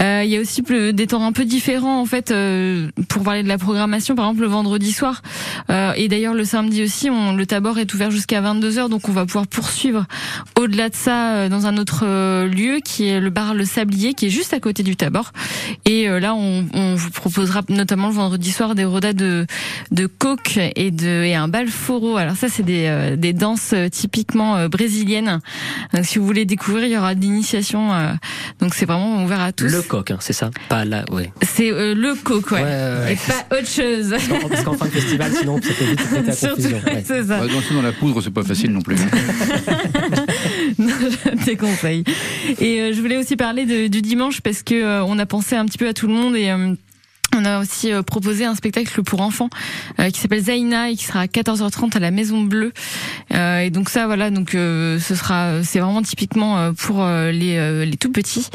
Euh, 0.02 0.22
Il 0.26 0.32
y 0.32 0.38
a 0.38 0.42
aussi 0.42 0.62
des 0.62 1.08
temps 1.08 1.26
un 1.26 1.32
peu 1.32 1.46
différents 1.46 2.00
en 2.00 2.06
fait 2.06 2.32
euh, 2.32 2.90
pour 3.10 3.24
parler 3.24 3.44
de 3.44 3.48
la 3.48 3.58
programmation. 3.58 4.16
Par 4.16 4.26
exemple, 4.26 4.42
le 4.42 4.48
vendredi 4.48 4.92
soir 4.92 5.22
et 5.96 6.08
d'ailleurs 6.08 6.34
le 6.34 6.46
samedi 6.46 6.84
aussi, 6.84 7.10
on, 7.10 7.34
le 7.36 7.46
tabord 7.46 7.80
est 7.80 7.94
ouvert 7.94 8.12
jusqu'à 8.12 8.42
22 8.42 8.72
h 8.72 8.90
donc 8.90 9.10
on 9.10 9.12
va 9.12 9.26
pouvoir 9.26 9.48
poursuivre 9.48 10.06
au-delà 10.58 10.90
de 10.90 10.96
ça 10.96 11.50
dans 11.50 11.66
un 11.68 11.78
autre 11.78 12.06
lieu 12.46 12.80
qui 12.84 13.08
est 13.08 13.20
le 13.20 13.30
bar 13.30 13.54
Le 13.54 13.66
Sablier 13.66 14.14
qui 14.14 14.28
est 14.28 14.30
juste 14.30 14.54
à 14.54 14.60
côté 14.60 14.84
du 14.84 14.96
tabord. 14.96 15.32
Et 15.86 16.08
là, 16.20 16.34
on, 16.36 16.66
on 16.74 16.96
vous 16.96 17.10
proposera 17.12 17.62
notamment 17.70 18.08
le 18.10 18.14
vendredi 18.14 18.52
soir 18.52 18.76
des 18.76 18.86
rodas 18.86 19.14
de 19.14 19.46
de 19.92 20.06
coke 20.08 20.58
et 20.76 20.92
de 20.92 21.24
et 21.24 21.36
un 21.36 21.48
bal 21.48 21.68
foro. 21.68 22.18
Alors 22.18 22.36
ça, 22.36 22.48
c'est 22.50 22.64
des 22.64 22.86
euh, 22.88 23.16
des 23.16 23.34
danses 23.34 23.72
euh, 23.74 23.90
typiquement 23.90 24.56
euh, 24.58 24.68
brésiliennes. 24.68 25.40
Donc 25.94 26.06
si 26.06 26.20
vous 26.20 26.26
voulez 26.26 26.46
découvrir, 26.46 26.86
il 26.86 26.92
y 26.92 26.98
aura 26.98 27.16
de 27.16 27.22
l'initiation. 27.22 27.94
euh, 27.94 28.14
donc 28.60 28.74
c'est 28.76 28.86
vraiment 28.86 29.24
ouvert 29.24 29.42
à 29.42 29.52
tous. 29.52 29.66
Le 29.72 29.82
coq, 29.82 30.12
hein, 30.12 30.18
c'est 30.20 30.34
ça 30.34 30.50
Pas 30.70 30.86
là, 30.86 31.06
ouais. 31.12 31.32
C'est 31.42 31.72
euh, 31.72 31.94
le 31.96 32.16
coke, 32.16 32.52
ouais. 32.52 32.62
Ouais, 32.62 32.70
ouais. 33.06 33.14
Et 33.14 33.16
pas 33.16 33.58
autre 33.58 33.70
chose. 33.70 34.10
Parce 34.12 34.28
qu'en- 34.28 34.50
Parce 34.50 34.64
qu'en 34.64 34.74
fin 34.74 34.86
de 34.86 34.92
festival, 34.92 35.32
sinon, 35.40 35.60
ça 35.62 35.70
peut 35.74 35.86
vite 35.86 36.00
à 36.30 36.48
confusion. 36.48 36.82
ouais. 36.86 37.04
c'est 37.06 37.24
ça. 37.24 37.40
Bah, 37.40 37.48
danser 37.48 37.74
dans 37.74 37.82
la 37.82 37.92
poudre, 37.92 38.22
c'est 38.22 38.32
pas 38.34 38.44
facile 38.44 38.72
non 38.72 38.82
plus. 38.82 38.96
Non, 40.80 40.88
je 41.00 41.46
déconseille. 41.46 42.04
Et 42.60 42.80
euh, 42.82 42.94
je 42.94 43.02
voulais 43.02 43.18
aussi 43.18 43.36
parler 43.36 43.66
de- 43.66 43.88
du 43.88 44.02
dimanche 44.02 44.42
parce 44.42 44.64
que 44.64 44.76
euh, 44.76 45.04
on 45.06 45.20
a 45.20 45.26
pensé 45.26 45.56
un 45.56 45.66
petit 45.66 45.78
peu 45.78 45.88
à 45.88 45.94
tout 45.94 46.08
le 46.08 46.14
monde 46.14 46.36
et 46.36 46.50
euh, 46.50 46.74
on 47.36 47.46
a 47.46 47.60
aussi 47.60 47.92
euh, 47.92 48.02
proposé 48.04 48.46
un 48.46 48.56
spectacle 48.56 49.04
pour 49.04 49.22
enfants 49.22 49.50
euh, 50.00 50.10
qui 50.10 50.20
s'appelle 50.20 50.44
Zaina 50.44 50.90
et 50.92 50.96
qui 50.96 51.04
sera 51.06 51.22
à 51.22 51.26
14h30 51.26 51.96
à 51.96 52.00
la 52.00 52.12
Maison 52.12 52.42
Bleue. 52.42 52.74
Euh, 53.34 53.60
et 53.60 53.70
donc 53.70 53.90
ça, 53.90 54.06
voilà, 54.08 54.30
donc 54.30 54.56
euh, 54.56 55.00
ce 55.00 55.16
sera, 55.16 55.64
c'est 55.64 55.80
vraiment 55.80 56.02
typiquement 56.02 56.58
euh, 56.58 56.72
pour 56.72 57.02
euh, 57.04 57.32
les, 57.32 57.58
euh, 57.58 57.86
les 57.86 57.98
tout 57.98 58.12
petits. 58.12 58.48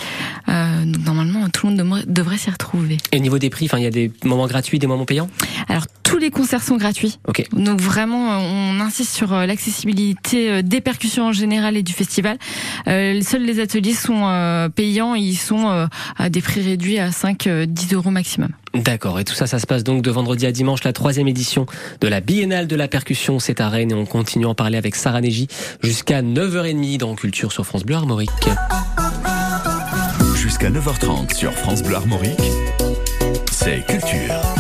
Euh, 0.49 0.85
donc 0.85 1.05
normalement, 1.05 1.49
tout 1.51 1.67
le 1.69 1.75
monde 1.85 2.05
devrait- 2.07 2.37
s'y 2.39 2.51
retrouver. 2.51 2.99
Et 3.11 3.17
au 3.19 3.21
niveau 3.21 3.39
des 3.39 3.51
prix, 3.51 3.65
enfin, 3.67 3.79
il 3.79 3.85
y 3.85 3.87
a 3.87 3.91
des 3.91 4.13
moments 4.25 4.47
gratuits, 4.47 4.79
des 4.79 4.87
moments 4.87 5.05
payants? 5.07 5.29
Alors 5.69 5.87
tous 6.05 6.19
les 6.19 6.31
concerts 6.31 6.63
sont 6.63 6.77
gratuits. 6.77 7.19
Ok. 7.27 7.45
Donc 7.53 7.81
vraiment, 7.81 8.33
euh, 8.33 8.39
on 8.77 8.81
insiste 8.81 9.13
sur 9.15 9.33
euh, 9.33 9.45
l'accessibilité 9.45 10.51
euh, 10.51 10.63
des 10.63 10.81
percussions 10.81 11.27
en 11.27 11.33
général 11.33 11.77
et 11.77 11.83
du 11.83 11.93
festival. 11.93 12.39
Euh, 12.87 13.21
seuls 13.23 13.43
les 13.45 13.59
ateliers 13.61 13.93
sont 13.95 14.23
euh, 14.29 14.69
payants, 14.69 15.15
ils 15.15 15.35
sont 15.37 15.69
euh, 15.69 15.87
à 16.17 16.31
des 16.31 16.41
prix 16.41 16.63
réduits 16.63 16.99
à 16.99 17.11
5-10 17.11 17.95
euros 17.95 18.11
maximum. 18.11 18.51
D'accord, 18.75 19.19
et 19.19 19.25
tout 19.25 19.35
ça, 19.35 19.47
ça 19.47 19.59
se 19.59 19.67
passe 19.67 19.83
donc 19.85 20.03
de 20.03 20.11
vendredi 20.11 20.47
à 20.47 20.53
dimanche, 20.53 20.85
la 20.85 20.93
troisième 20.93 21.29
édition 21.29 21.67
de 22.01 22.09
la 22.09 22.21
Biennale 22.21 22.67
de 22.67 22.77
la 22.77 22.89
percussion, 22.89 23.39
c'est 23.39 23.61
à 23.61 23.69
Rennes, 23.69 23.93
et 23.93 23.95
on 23.95 24.07
continue 24.07 24.47
à 24.47 24.51
en 24.51 24.55
parler 24.55 24.77
avec 24.77 24.95
Sarah 24.95 25.21
Neji 25.21 25.49
jusqu'à 25.83 26.23
9h30 26.23 26.99
dans 26.99 27.15
Culture 27.15 27.53
sur 27.53 27.65
France 27.65 27.85
Bleu 27.85 27.97
Armorique. 27.97 28.31
Jusqu'à 30.37 30.71
9h30 30.71 31.35
sur 31.35 31.53
France 31.53 31.83
Bleu 31.83 31.97
Armorique, 31.97 32.41
c'est 33.51 33.85
Culture. 33.87 34.58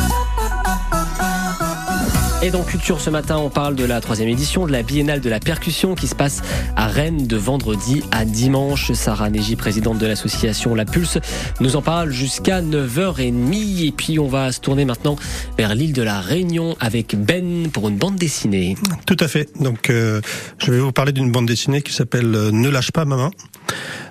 Et 2.41 2.53
dans 2.53 2.63
Culture 2.63 3.01
ce 3.01 3.11
matin, 3.11 3.37
on 3.39 3.51
parle 3.51 3.75
de 3.75 3.85
la 3.85 4.01
troisième 4.01 4.29
édition 4.29 4.65
de 4.65 4.71
la 4.71 4.85
Biennale 4.85 5.21
de 5.21 5.29
la 5.29 5.41
percussion 5.41 5.97
qui 5.97 6.07
se 6.07 6.15
passe 6.15 6.41
à 6.77 6.87
Rennes 6.87 7.27
de 7.27 7.37
vendredi 7.37 8.05
à 8.13 8.25
dimanche. 8.25 8.93
Sarah 8.93 9.29
Neji, 9.29 9.57
présidente 9.57 9.99
de 9.99 10.07
l'association 10.07 10.77
La 10.77 10.85
Pulse, 10.85 11.19
nous 11.59 11.75
en 11.75 11.83
parle 11.83 12.13
jusqu'à 12.13 12.63
9h30. 12.63 13.87
Et 13.87 13.91
puis 13.91 14.21
on 14.21 14.29
va 14.29 14.53
se 14.53 14.61
tourner 14.61 14.85
maintenant 14.85 15.17
vers 15.57 15.75
l'île 15.75 15.93
de 15.93 16.03
la 16.03 16.21
Réunion 16.21 16.77
avec 16.79 17.17
Ben 17.17 17.71
pour 17.73 17.89
une 17.89 17.97
bande 17.97 18.15
dessinée. 18.15 18.77
Tout 19.05 19.17
à 19.19 19.27
fait. 19.27 19.49
Donc, 19.61 19.91
euh, 19.91 20.21
je 20.59 20.71
vais 20.71 20.79
vous 20.79 20.93
parler 20.93 21.11
d'une 21.11 21.33
bande 21.33 21.47
dessinée 21.47 21.83
qui 21.83 21.93
s'appelle 21.93 22.33
euh, 22.33 22.53
Ne 22.53 22.69
lâche 22.69 22.93
pas 22.93 23.05
ma 23.05 23.17
main. 23.17 23.31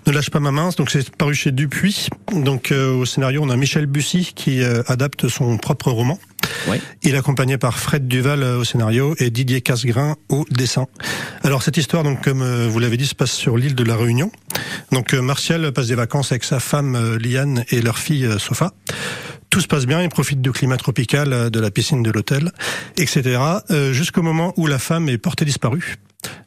Ne 0.05 0.11
lâche 0.11 0.29
pas 0.29 0.41
ma 0.41 0.51
main. 0.51 0.69
Donc, 0.77 0.89
c'est 0.89 1.15
paru 1.15 1.33
chez 1.33 1.51
Dupuis. 1.51 2.09
Donc, 2.33 2.71
euh, 2.71 2.93
au 2.93 3.05
scénario, 3.05 3.41
on 3.43 3.49
a 3.49 3.55
Michel 3.55 3.85
Bussy 3.85 4.33
qui 4.35 4.61
euh, 4.61 4.83
adapte 4.87 5.29
son 5.29 5.57
propre 5.57 5.91
roman. 5.91 6.19
Ouais. 6.67 6.81
Il 7.03 7.15
est 7.15 7.17
accompagné 7.17 7.57
par 7.57 7.79
Fred 7.79 8.07
Duval 8.07 8.43
euh, 8.43 8.57
au 8.57 8.63
scénario 8.63 9.15
et 9.19 9.29
Didier 9.29 9.61
Casgrain 9.61 10.15
au 10.29 10.45
dessin. 10.49 10.85
Alors 11.43 11.63
cette 11.63 11.77
histoire, 11.77 12.03
donc 12.03 12.23
comme 12.23 12.41
euh, 12.41 12.67
vous 12.67 12.79
l'avez 12.79 12.97
dit, 12.97 13.05
se 13.05 13.15
passe 13.15 13.31
sur 13.31 13.57
l'île 13.57 13.75
de 13.75 13.83
la 13.83 13.95
Réunion. 13.95 14.31
Donc 14.91 15.13
euh, 15.13 15.21
Martial 15.21 15.71
passe 15.71 15.87
des 15.87 15.95
vacances 15.95 16.31
avec 16.31 16.43
sa 16.43 16.59
femme 16.59 17.17
Liane 17.17 17.63
et 17.69 17.81
leur 17.81 17.97
fille 17.99 18.27
Sofa. 18.39 18.73
Tout 19.49 19.61
se 19.61 19.67
passe 19.67 19.85
bien, 19.85 20.01
il 20.01 20.09
profite 20.09 20.41
du 20.41 20.51
climat 20.51 20.77
tropical, 20.77 21.49
de 21.49 21.59
la 21.59 21.71
piscine 21.71 22.03
de 22.03 22.11
l'hôtel, 22.11 22.51
etc. 22.97 23.39
Jusqu'au 23.91 24.21
moment 24.21 24.53
où 24.57 24.67
la 24.67 24.77
femme 24.77 25.07
est 25.07 25.17
portée 25.17 25.45
disparue. 25.45 25.95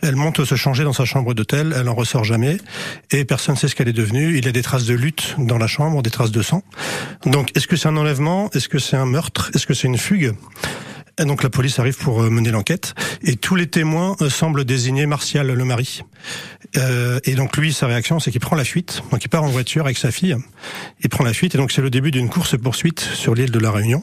Elle 0.03 0.17
monte 0.17 0.45
se 0.45 0.55
changer 0.55 0.85
dans 0.85 0.93
sa 0.93 1.05
chambre 1.05 1.35
d'hôtel, 1.35 1.75
elle 1.79 1.89
en 1.89 1.95
ressort 1.95 2.25
jamais, 2.25 2.57
et 3.11 3.25
personne 3.25 3.55
ne 3.55 3.59
sait 3.59 3.69
ce 3.69 3.75
qu'elle 3.75 3.89
est 3.89 3.93
devenue. 3.93 4.37
Il 4.37 4.45
y 4.45 4.49
a 4.49 4.53
des 4.53 4.63
traces 4.63 4.87
de 4.87 4.95
lutte 4.95 5.37
dans 5.39 5.59
la 5.59 5.67
chambre, 5.67 6.03
des 6.03 6.11
traces 6.11 6.33
de 6.33 6.43
sang. 6.43 6.63
Donc, 7.27 7.57
est-ce 7.57 7.67
que 7.67 7.77
c'est 7.77 7.89
un 7.89 7.97
enlèvement? 7.97 8.51
Est-ce 8.53 8.69
que 8.69 8.79
c'est 8.79 8.97
un 8.97 9.07
meurtre? 9.07 9.51
Est-ce 9.55 9.67
que 9.67 9.75
c'est 9.75 9.89
une 9.89 9.99
fugue? 9.99 10.35
Et 11.21 11.27
donc 11.27 11.43
la 11.43 11.51
police 11.51 11.79
arrive 11.79 11.99
pour 11.99 12.23
euh, 12.23 12.31
mener 12.31 12.51
l'enquête 12.51 12.95
et 13.23 13.37
tous 13.37 13.55
les 13.55 13.67
témoins 13.67 14.17
euh, 14.23 14.31
semblent 14.31 14.65
désigner 14.65 15.05
Martial 15.05 15.49
le 15.49 15.65
mari. 15.67 16.03
Euh, 16.79 17.21
et 17.25 17.35
donc 17.35 17.59
lui, 17.59 17.75
sa 17.75 17.87
réaction, 17.87 18.21
c'est 18.21 18.31
qu'il 18.31 18.41
prend 18.41 18.57
la 18.57 18.65
fuite. 18.65 19.03
Donc 19.11 19.23
il 19.23 19.29
part 19.29 19.45
en 19.45 19.49
voiture 19.49 19.85
avec 19.85 19.99
sa 19.99 20.11
fille. 20.13 20.37
Il 21.03 21.11
prend 21.11 21.23
la 21.23 21.35
fuite 21.35 21.55
et 21.55 21.59
donc 21.59 21.73
c'est 21.73 21.83
le 21.83 21.91
début 21.91 22.11
d'une 22.11 22.31
course 22.31 22.57
poursuite 22.57 23.01
sur 23.01 23.35
l'île 23.35 23.51
de 23.51 23.59
la 23.59 23.71
Réunion. 23.71 24.03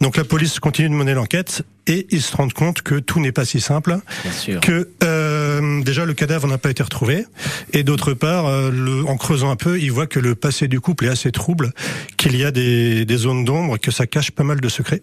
Donc 0.00 0.16
la 0.16 0.24
police 0.24 0.58
continue 0.60 0.88
de 0.88 0.94
mener 0.94 1.14
l'enquête 1.14 1.62
et 1.86 2.06
ils 2.10 2.20
se 2.22 2.36
rendent 2.36 2.52
compte 2.52 2.82
que 2.82 2.96
tout 2.98 3.20
n'est 3.20 3.32
pas 3.32 3.44
si 3.44 3.60
simple 3.60 3.96
Bien 4.22 4.32
sûr. 4.32 4.60
que 4.60 4.88
euh, 5.02 5.82
déjà 5.82 6.04
le 6.04 6.14
cadavre 6.14 6.46
n'a 6.48 6.58
pas 6.58 6.70
été 6.70 6.82
retrouvé 6.82 7.24
et 7.72 7.84
d'autre 7.84 8.12
part 8.12 8.46
euh, 8.46 8.70
le, 8.70 9.06
en 9.06 9.16
creusant 9.16 9.50
un 9.50 9.56
peu 9.56 9.78
il 9.80 9.92
voit 9.92 10.06
que 10.06 10.18
le 10.18 10.34
passé 10.34 10.66
du 10.66 10.80
couple 10.80 11.06
est 11.06 11.10
assez 11.10 11.30
trouble 11.30 11.72
qu'il 12.16 12.36
y 12.36 12.44
a 12.44 12.50
des, 12.50 13.04
des 13.04 13.16
zones 13.16 13.44
d'ombre 13.44 13.78
que 13.78 13.90
ça 13.90 14.06
cache 14.06 14.30
pas 14.32 14.44
mal 14.44 14.60
de 14.60 14.68
secrets 14.68 15.02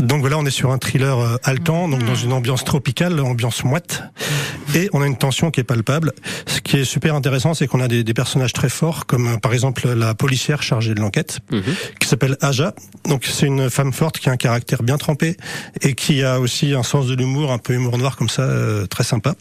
donc 0.00 0.20
voilà 0.20 0.38
on 0.38 0.44
est 0.46 0.50
sur 0.50 0.70
un 0.72 0.78
thriller 0.78 1.18
euh, 1.18 1.36
haletant 1.44 1.88
donc 1.88 2.04
dans 2.04 2.14
une 2.14 2.32
ambiance 2.32 2.64
tropicale 2.64 3.20
ambiance 3.20 3.64
moite 3.64 4.02
et 4.74 4.88
on 4.92 5.00
a 5.02 5.06
une 5.06 5.16
tension 5.16 5.50
qui 5.50 5.60
est 5.60 5.64
palpable 5.64 6.12
ce 6.46 6.60
qui 6.60 6.78
est 6.78 6.84
super 6.84 7.14
intéressant 7.14 7.54
c'est 7.54 7.66
qu'on 7.66 7.80
a 7.80 7.88
des, 7.88 8.02
des 8.04 8.14
personnages 8.14 8.52
très 8.52 8.68
forts 8.68 9.06
comme 9.06 9.34
euh, 9.34 9.36
par 9.36 9.52
exemple 9.52 9.88
la 9.88 10.14
policière 10.14 10.62
chargée 10.62 10.94
de 10.94 11.00
l'enquête 11.00 11.38
Mhm. 11.50 11.62
qui 12.00 12.08
s'appelle 12.08 12.36
Aja. 12.40 12.74
Donc 13.08 13.24
c'est 13.24 13.46
une 13.46 13.70
femme 13.70 13.92
forte 13.92 14.18
qui 14.18 14.28
a 14.28 14.32
un 14.32 14.36
caractère 14.36 14.82
bien 14.82 14.98
trempé 14.98 15.36
et 15.82 15.94
qui 15.94 16.22
a 16.22 16.40
aussi 16.40 16.74
un 16.74 16.82
sens 16.82 17.06
de 17.06 17.14
l'humour, 17.14 17.52
un 17.52 17.58
peu 17.58 17.74
humour 17.74 17.98
noir 17.98 18.16
comme 18.16 18.28
ça, 18.28 18.42
euh, 18.42 18.86
très 18.86 19.04
sympa. 19.04 19.34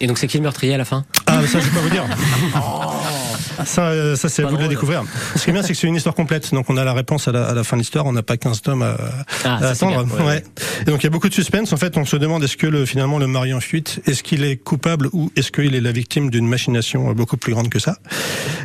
Et 0.00 0.06
donc 0.06 0.18
c'est 0.18 0.26
qui 0.26 0.36
le 0.38 0.42
meurtrier 0.42 0.74
à 0.74 0.78
la 0.78 0.84
fin? 0.84 1.04
Ah 1.26 1.40
ça 1.46 1.60
je 1.60 1.66
peux 1.68 1.74
pas 1.76 1.80
vous 1.80 1.90
dire. 1.90 2.04
Ça, 3.64 3.88
euh, 3.88 4.16
ça 4.16 4.28
c'est 4.28 4.42
à 4.44 4.46
vous 4.46 4.56
de 4.56 4.62
le 4.62 4.68
découvrir. 4.68 5.04
Ce 5.36 5.44
qui 5.44 5.50
est 5.50 5.52
bien, 5.52 5.62
c'est 5.62 5.72
que 5.72 5.78
c'est 5.78 5.86
une 5.86 5.94
histoire 5.96 6.14
complète. 6.14 6.52
Donc 6.54 6.68
on 6.70 6.76
a 6.76 6.84
la 6.84 6.92
réponse 6.92 7.28
à 7.28 7.32
la, 7.32 7.44
à 7.48 7.54
la 7.54 7.64
fin 7.64 7.76
de 7.76 7.82
l'histoire. 7.82 8.06
On 8.06 8.12
n'a 8.12 8.22
pas 8.22 8.36
15 8.36 8.62
tomes 8.62 8.82
à, 8.82 8.96
Ah, 9.44 9.56
à 9.62 9.68
attendre. 9.70 10.04
bien. 10.04 10.16
Ouais, 10.16 10.24
ouais. 10.24 10.44
Et 10.82 10.84
donc 10.90 11.00
il 11.02 11.04
y 11.04 11.06
a 11.06 11.10
beaucoup 11.10 11.28
de 11.28 11.34
suspense. 11.34 11.72
En 11.72 11.76
fait, 11.76 11.96
on 11.96 12.04
se 12.04 12.16
demande 12.16 12.42
est-ce 12.44 12.56
que 12.56 12.66
le, 12.66 12.86
finalement 12.86 13.18
le 13.18 13.26
mari 13.26 13.52
en 13.54 13.60
fuite, 13.60 14.00
est-ce 14.06 14.22
qu'il 14.22 14.44
est 14.44 14.56
coupable 14.56 15.08
ou 15.12 15.30
est-ce 15.36 15.50
qu'il 15.52 15.74
est 15.74 15.80
la 15.80 15.92
victime 15.92 16.30
d'une 16.30 16.46
machination 16.48 17.12
beaucoup 17.12 17.36
plus 17.36 17.52
grande 17.52 17.68
que 17.68 17.78
ça? 17.78 17.96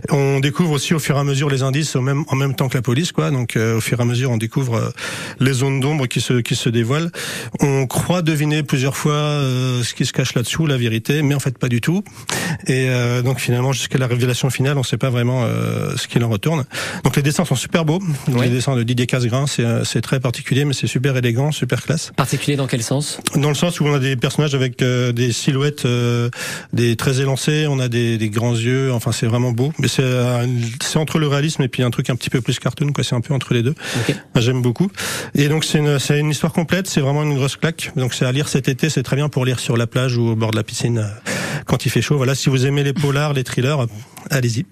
On 0.09 0.39
découvre 0.39 0.71
aussi 0.71 0.93
au 0.93 0.99
fur 0.99 1.15
et 1.17 1.19
à 1.19 1.23
mesure 1.23 1.49
les 1.49 1.63
indices 1.63 1.95
au 1.95 2.01
même, 2.01 2.23
en 2.27 2.35
même 2.35 2.55
temps 2.55 2.69
que 2.69 2.75
la 2.77 2.81
police, 2.81 3.11
quoi. 3.11 3.31
Donc 3.31 3.55
euh, 3.55 3.77
au 3.77 3.81
fur 3.81 3.99
et 3.99 4.01
à 4.01 4.05
mesure, 4.05 4.31
on 4.31 4.37
découvre 4.37 4.75
euh, 4.75 4.89
les 5.39 5.53
zones 5.53 5.79
d'ombre 5.79 6.07
qui 6.07 6.21
se 6.21 6.33
qui 6.41 6.55
se 6.55 6.69
dévoilent. 6.69 7.11
On 7.59 7.87
croit 7.87 8.21
deviner 8.21 8.63
plusieurs 8.63 8.95
fois 8.97 9.13
euh, 9.13 9.83
ce 9.83 9.93
qui 9.93 10.05
se 10.05 10.13
cache 10.13 10.33
là-dessous, 10.33 10.65
la 10.67 10.77
vérité, 10.77 11.21
mais 11.21 11.35
en 11.35 11.39
fait 11.39 11.57
pas 11.57 11.69
du 11.69 11.81
tout. 11.81 12.03
Et 12.67 12.87
euh, 12.89 13.21
donc 13.21 13.39
finalement, 13.39 13.71
jusqu'à 13.73 13.97
la 13.97 14.07
révélation 14.07 14.49
finale, 14.49 14.77
on 14.77 14.83
sait 14.87 14.97
pas 14.97 15.09
vraiment 15.09 15.43
euh, 15.43 15.95
ce 15.97 16.07
qu'il 16.07 16.23
en 16.23 16.29
retourne. 16.29 16.65
Donc 17.03 17.15
les 17.15 17.21
dessins 17.21 17.45
sont 17.45 17.55
super 17.55 17.85
beaux. 17.85 17.99
Donc. 18.27 18.41
Les 18.43 18.49
dessins 18.49 18.75
de 18.75 18.83
Didier 18.83 19.07
Casgrain, 19.07 19.45
c'est 19.47 19.63
euh, 19.65 19.83
c'est 19.83 20.01
très 20.01 20.19
particulier, 20.19 20.65
mais 20.65 20.73
c'est 20.73 20.87
super 20.87 21.15
élégant, 21.17 21.51
super 21.51 21.81
classe. 21.81 22.11
Particulier 22.15 22.57
dans 22.57 22.67
quel 22.67 22.83
sens? 22.83 23.19
Dans 23.35 23.49
le 23.49 23.55
sens 23.55 23.79
où 23.79 23.85
on 23.85 23.93
a 23.93 23.99
des 23.99 24.15
personnages 24.15 24.55
avec 24.55 24.81
euh, 24.81 25.11
des 25.11 25.31
silhouettes, 25.31 25.85
euh, 25.85 26.29
des 26.73 26.95
très 26.95 27.21
élancés, 27.21 27.67
on 27.67 27.79
a 27.79 27.87
des, 27.87 28.17
des 28.17 28.29
grands 28.29 28.55
yeux. 28.55 28.91
Enfin, 28.93 29.11
c'est 29.11 29.27
vraiment 29.27 29.51
beau. 29.51 29.73
Mais 29.79 29.87
c'est 29.87 30.03
euh, 30.03 30.45
c'est 30.81 30.99
entre 30.99 31.19
le 31.19 31.27
réalisme 31.27 31.61
et 31.63 31.67
puis 31.67 31.83
un 31.83 31.89
truc 31.89 32.09
un 32.09 32.15
petit 32.15 32.29
peu 32.29 32.41
plus 32.41 32.59
cartoon, 32.59 32.91
quoi. 32.93 33.03
C'est 33.03 33.15
un 33.15 33.21
peu 33.21 33.33
entre 33.33 33.53
les 33.53 33.63
deux. 33.63 33.75
Ok. 33.99 34.15
Moi, 34.33 34.41
J'aime 34.41 34.61
beaucoup. 34.61 34.89
Et 35.35 35.49
donc 35.49 35.65
c'est 35.65 35.79
une, 35.79 35.97
une 36.09 36.29
histoire 36.29 36.53
complète, 36.53 36.87
c'est 36.87 37.01
vraiment 37.01 37.23
une 37.23 37.35
grosse 37.35 37.57
claque. 37.57 37.91
Donc 37.97 38.13
c'est 38.13 38.25
à 38.25 38.31
lire 38.31 38.47
cet 38.47 38.69
été, 38.69 38.89
c'est 38.89 39.03
très 39.03 39.17
bien 39.17 39.27
pour 39.27 39.43
lire 39.45 39.59
sur 39.59 39.75
la 39.75 39.87
plage 39.87 40.15
ou 40.15 40.29
au 40.29 40.35
bord 40.35 40.51
de 40.51 40.55
la 40.55 40.63
piscine 40.63 41.05
quand 41.65 41.85
il 41.85 41.89
fait 41.89 42.01
chaud. 42.01 42.15
Voilà, 42.15 42.33
si 42.33 42.49
vous 42.49 42.65
aimez 42.65 42.83
les 42.83 42.93
polars, 42.93 43.33
les 43.33 43.43
thrillers, 43.43 43.87
allez-y. 44.29 44.65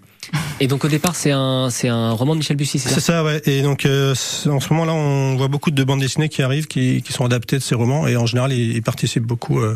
Et 0.59 0.67
donc 0.67 0.85
au 0.85 0.87
départ, 0.87 1.15
c'est 1.15 1.31
un, 1.31 1.69
c'est 1.69 1.89
un 1.89 2.11
roman 2.11 2.33
de 2.33 2.39
Michel 2.39 2.57
Bussy, 2.57 2.79
c'est 2.79 2.89
C'est 2.89 2.95
ça 2.95 3.01
ça, 3.01 3.23
ouais. 3.23 3.41
Et 3.45 3.61
donc 3.61 3.85
euh, 3.85 4.11
en 4.49 4.59
ce 4.59 4.73
moment-là, 4.73 4.93
on 4.93 5.35
voit 5.35 5.47
beaucoup 5.47 5.71
de 5.71 5.83
bandes 5.83 5.99
dessinées 5.99 6.29
qui 6.29 6.41
arrivent, 6.41 6.67
qui, 6.67 7.01
qui 7.01 7.13
sont 7.13 7.25
adaptées 7.25 7.57
de 7.57 7.61
ces 7.63 7.75
romans, 7.75 8.07
et 8.07 8.15
en 8.17 8.25
général, 8.25 8.53
ils, 8.53 8.75
ils 8.75 8.81
participent 8.81 9.23
beaucoup 9.25 9.59
euh, 9.59 9.75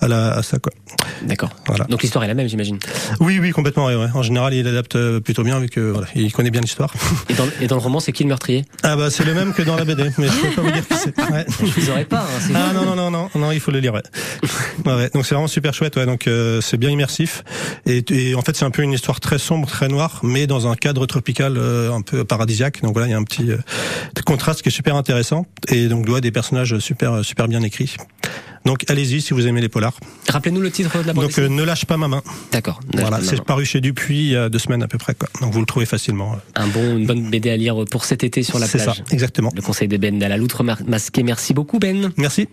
à, 0.00 0.08
la, 0.08 0.32
à 0.34 0.42
ça, 0.42 0.58
quoi. 0.58 0.72
D'accord. 1.22 1.50
Voilà. 1.66 1.84
Donc 1.84 2.02
l'histoire 2.02 2.24
est 2.24 2.28
la 2.28 2.34
même, 2.34 2.48
j'imagine? 2.48 2.78
Oui, 3.20 3.38
oui, 3.40 3.50
complètement. 3.52 3.86
ouais, 3.86 3.96
ouais. 3.96 4.08
En 4.14 4.22
général, 4.22 4.52
il 4.54 4.66
adapte 4.66 4.96
euh, 4.96 5.20
plutôt 5.20 5.44
bien, 5.44 5.58
vu 5.60 5.68
que 5.68 5.80
voilà, 5.80 6.06
il 6.14 6.32
connaît 6.32 6.50
bien 6.50 6.60
l'histoire. 6.60 6.92
Et 7.30 7.34
dans, 7.34 7.46
et 7.60 7.66
dans 7.66 7.76
le 7.76 7.82
roman, 7.82 8.00
c'est 8.00 8.12
qui 8.12 8.24
le 8.24 8.28
meurtrier? 8.28 8.64
Ah 8.82 8.96
bah 8.96 9.10
c'est 9.10 9.24
le 9.24 9.32
même 9.34 9.54
que 9.54 9.62
dans 9.62 9.76
la 9.76 9.84
BD, 9.84 10.10
mais 10.18 10.26
je 10.28 10.32
peux 10.32 10.48
pas 10.56 10.62
vous 10.62 10.70
dire 10.70 10.86
qui 10.86 10.94
c'est. 10.96 11.12
Ouais. 11.32 11.46
Je 11.60 11.80
vous 11.80 11.90
aurais 11.90 12.04
pas. 12.04 12.20
Hein, 12.20 12.52
Ah 12.54 12.72
non 12.74 12.84
non 12.84 12.96
non 12.96 13.10
non 13.10 13.30
non 13.34 13.52
il 13.52 13.60
faut 13.60 13.70
le 13.70 13.78
lire 13.78 13.94
ouais. 13.94 14.02
Ouais, 14.84 14.94
ouais. 14.94 15.10
donc 15.14 15.24
c'est 15.24 15.34
vraiment 15.34 15.46
super 15.48 15.72
chouette 15.72 15.96
ouais 15.96 16.04
donc 16.04 16.26
euh, 16.26 16.60
c'est 16.60 16.76
bien 16.76 16.90
immersif 16.90 17.42
et, 17.86 18.04
et 18.10 18.34
en 18.34 18.42
fait 18.42 18.54
c'est 18.56 18.64
un 18.64 18.70
peu 18.70 18.82
une 18.82 18.92
histoire 18.92 19.20
très 19.20 19.38
sombre 19.38 19.70
très 19.72 19.88
noire 19.88 20.20
mais 20.22 20.46
dans 20.46 20.68
un 20.68 20.76
cadre 20.76 21.06
tropical 21.06 21.56
euh, 21.56 21.90
un 21.92 22.02
peu 22.02 22.24
paradisiaque 22.24 22.82
donc 22.82 22.92
voilà 22.92 23.08
il 23.08 23.10
y 23.10 23.14
a 23.14 23.18
un 23.18 23.24
petit 23.24 23.50
euh, 23.50 23.56
contraste 24.26 24.62
qui 24.62 24.68
est 24.68 24.72
super 24.72 24.96
intéressant 24.96 25.46
et 25.68 25.88
donc 25.88 26.06
ouais, 26.08 26.20
des 26.20 26.30
personnages 26.30 26.78
super 26.78 27.24
super 27.24 27.48
bien 27.48 27.62
écrits 27.62 27.96
donc 28.64 28.84
allez-y 28.88 29.20
si 29.20 29.34
vous 29.34 29.46
aimez 29.48 29.60
les 29.60 29.68
polars 29.68 29.98
Rappelez-nous 30.28 30.60
le 30.60 30.70
titre 30.70 31.02
de 31.02 31.06
la 31.06 31.12
bande 31.12 31.24
donc 31.24 31.38
euh, 31.38 31.48
ne 31.48 31.62
lâche 31.64 31.84
pas 31.86 31.96
ma 31.96 32.06
main 32.06 32.22
D'accord. 32.52 32.80
voilà 32.94 33.20
c'est 33.22 33.42
paru 33.42 33.64
chez 33.64 33.80
Dupuis 33.80 34.18
il 34.18 34.30
y 34.32 34.36
a 34.36 34.48
deux 34.48 34.58
semaines 34.60 34.82
à 34.82 34.88
peu 34.88 34.98
près 34.98 35.14
quoi 35.14 35.28
donc 35.40 35.52
vous 35.52 35.60
le 35.60 35.66
trouvez 35.66 35.86
facilement 35.86 36.36
Un 36.54 36.68
bon, 36.68 36.98
une 36.98 37.06
bonne 37.06 37.28
BD 37.30 37.50
à 37.50 37.56
lire 37.56 37.76
pour 37.90 38.04
cet 38.04 38.22
été 38.24 38.42
sur 38.42 38.58
la 38.58 38.66
c'est 38.66 38.82
plage. 38.82 38.98
ça 38.98 39.02
exactement 39.10 39.50
Le 39.56 39.62
conseil 39.62 39.88
de 39.88 39.96
Ben 39.96 40.22
à 40.22 40.28
la 40.28 40.36
loutre 40.36 40.62
masquée. 40.62 41.22
Merci 41.22 41.54
beaucoup 41.54 41.78
Ben. 41.78 42.12
merci 42.16 42.46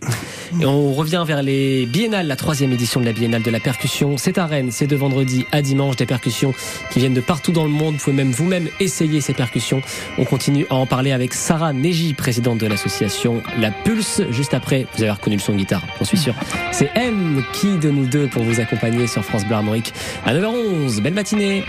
Et 0.60 0.66
on 0.66 0.94
revient 0.94 1.24
vers 1.28 1.44
les 1.44 1.86
biennales, 1.86 2.28
la 2.28 2.36
troisième 2.36 2.72
édition 2.72 3.00
de 3.00 3.06
la 3.06 3.14
biennale 3.14 3.44
de 3.44 3.52
la 3.52 3.60
percussion. 3.60 4.18
C'est 4.18 4.38
à 4.38 4.46
Rennes, 4.46 4.72
c'est 4.72 4.88
de 4.88 4.96
vendredi 4.96 5.46
à 5.52 5.62
dimanche, 5.62 5.96
des 5.96 6.06
percussions 6.06 6.54
qui 6.92 7.00
viennent 7.00 7.09
de 7.14 7.22
partout 7.22 7.52
dans 7.52 7.64
le 7.64 7.70
monde. 7.70 7.96
Vous 7.96 8.04
pouvez 8.04 8.16
même 8.16 8.32
vous-même 8.32 8.70
essayer 8.80 9.22
ces 9.22 9.34
percussions. 9.34 9.82
On 10.18 10.26
continue 10.26 10.66
à 10.70 10.76
en 10.76 10.86
parler 10.86 11.12
avec 11.12 11.34
Sarah 11.34 11.74
Neji, 11.74 12.14
présidente 12.14 12.58
de 12.58 12.68
l'association 12.68 13.42
La 13.60 13.72
Pulse. 13.72 14.22
Juste 14.30 14.54
après, 14.54 14.88
vous 14.96 15.04
avez 15.04 15.12
reconnu 15.12 15.36
le 15.36 15.42
son 15.42 15.54
de 15.54 15.58
guitare, 15.58 15.86
j'en 15.98 16.06
suis 16.06 16.18
sûr. 16.18 16.36
C'est 16.72 16.90
M 16.96 17.44
qui 17.54 17.78
de 17.78 17.90
nous 17.90 18.06
deux 18.06 18.28
pour 18.28 18.44
vous 18.44 18.60
accompagner 18.60 19.08
sur 19.08 19.24
France 19.24 19.46
Bleu 19.46 19.56
Armorique 19.56 19.94
à 20.26 20.34
9h11. 20.34 21.02
Belle 21.02 21.14
matinée. 21.14 21.64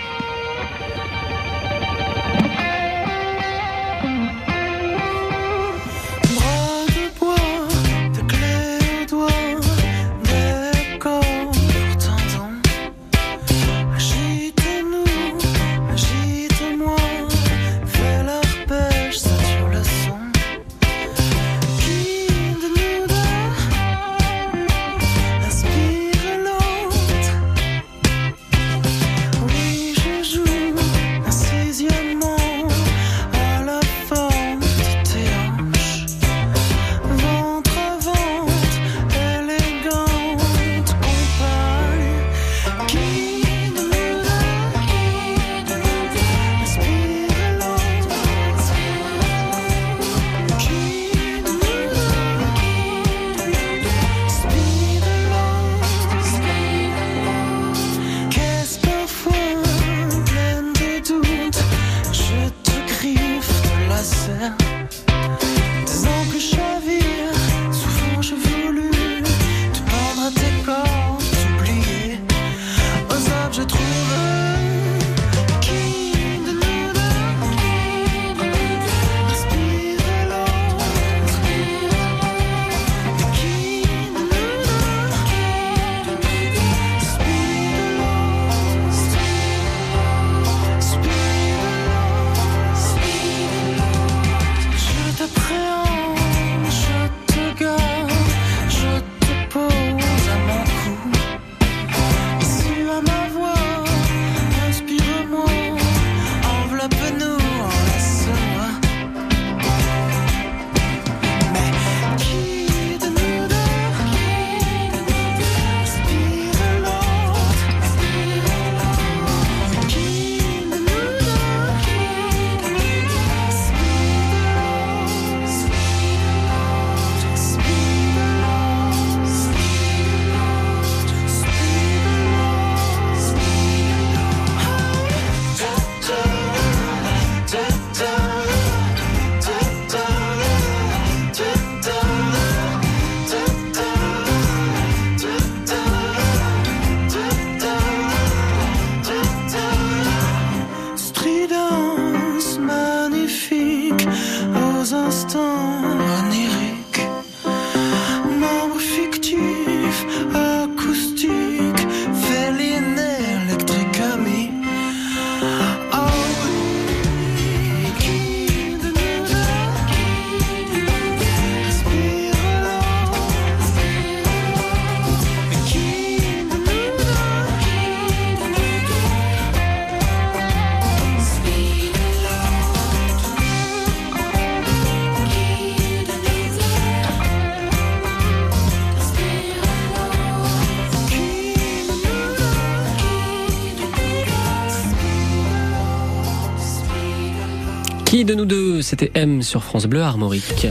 C'était 198.83 199.11
M 199.14 199.43
sur 199.43 199.62
France 199.62 199.87
Bleu 199.87 200.03
Armorique. 200.03 200.66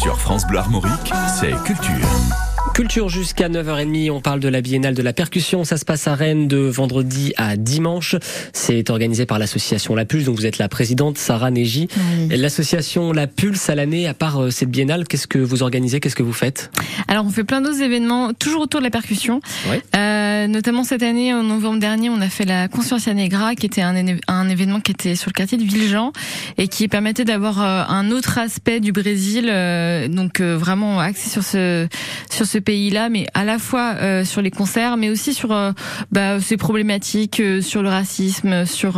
Sur 0.00 0.18
France 0.18 0.46
Bleu 0.46 0.58
Armorique, 0.58 1.12
c'est 1.38 1.54
culture. 1.64 2.47
Culture 2.78 3.08
jusqu'à 3.08 3.48
9h30, 3.48 4.12
on 4.12 4.20
parle 4.20 4.38
de 4.38 4.46
la 4.46 4.60
biennale 4.60 4.94
de 4.94 5.02
la 5.02 5.12
percussion, 5.12 5.64
ça 5.64 5.78
se 5.78 5.84
passe 5.84 6.06
à 6.06 6.14
Rennes 6.14 6.46
de 6.46 6.58
vendredi 6.58 7.32
à 7.36 7.56
dimanche. 7.56 8.14
C'est 8.52 8.88
organisé 8.90 9.26
par 9.26 9.40
l'association 9.40 9.96
La 9.96 10.04
Pulse, 10.04 10.26
donc 10.26 10.36
vous 10.36 10.46
êtes 10.46 10.58
la 10.58 10.68
présidente 10.68 11.18
Sarah 11.18 11.50
Neji. 11.50 11.88
L'association 12.30 13.12
La 13.12 13.26
Pulse 13.26 13.68
à 13.68 13.74
l'année, 13.74 14.06
à 14.06 14.14
part 14.14 14.40
euh, 14.40 14.50
cette 14.50 14.70
biennale, 14.70 15.08
qu'est-ce 15.08 15.26
que 15.26 15.40
vous 15.40 15.64
organisez, 15.64 15.98
qu'est-ce 15.98 16.14
que 16.14 16.22
vous 16.22 16.32
faites? 16.32 16.70
Alors 17.08 17.26
on 17.26 17.30
fait 17.30 17.42
plein 17.42 17.60
d'autres 17.60 17.82
événements, 17.82 18.32
toujours 18.32 18.62
autour 18.62 18.78
de 18.78 18.84
la 18.84 18.92
percussion. 18.92 19.40
Ouais. 19.68 19.82
Euh, 19.96 20.46
notamment 20.46 20.84
cette 20.84 21.02
année, 21.02 21.34
en 21.34 21.42
novembre 21.42 21.80
dernier, 21.80 22.10
on 22.10 22.20
a 22.20 22.28
fait 22.28 22.44
la 22.44 22.68
Consciencia 22.68 23.12
Negra, 23.12 23.56
qui 23.56 23.66
était 23.66 23.82
un, 23.82 23.96
un 24.28 24.48
événement 24.48 24.78
qui 24.78 24.92
était 24.92 25.16
sur 25.16 25.30
le 25.30 25.34
quartier 25.34 25.58
de 25.58 25.64
Villejean 25.64 26.12
et 26.58 26.68
qui 26.68 26.86
permettait 26.86 27.24
d'avoir 27.24 27.60
euh, 27.60 27.82
un 27.88 28.12
autre 28.12 28.38
aspect 28.38 28.78
du 28.78 28.92
Brésil, 28.92 29.48
euh, 29.50 30.06
donc 30.06 30.40
vraiment 30.40 31.00
axé 31.00 31.28
sur 31.28 31.42
ce 31.42 31.88
sur 32.30 32.46
ce 32.46 32.58
pays-là, 32.68 33.08
mais 33.08 33.26
à 33.32 33.44
la 33.44 33.58
fois 33.58 33.94
euh, 33.96 34.24
sur 34.26 34.42
les 34.42 34.50
concerts, 34.50 34.98
mais 34.98 35.08
aussi 35.08 35.32
sur 35.32 35.52
euh, 35.52 35.72
bah, 36.12 36.38
ces 36.38 36.58
problématiques, 36.58 37.40
euh, 37.40 37.62
sur 37.62 37.82
le 37.82 37.88
racisme, 37.88 38.66
sur 38.66 38.94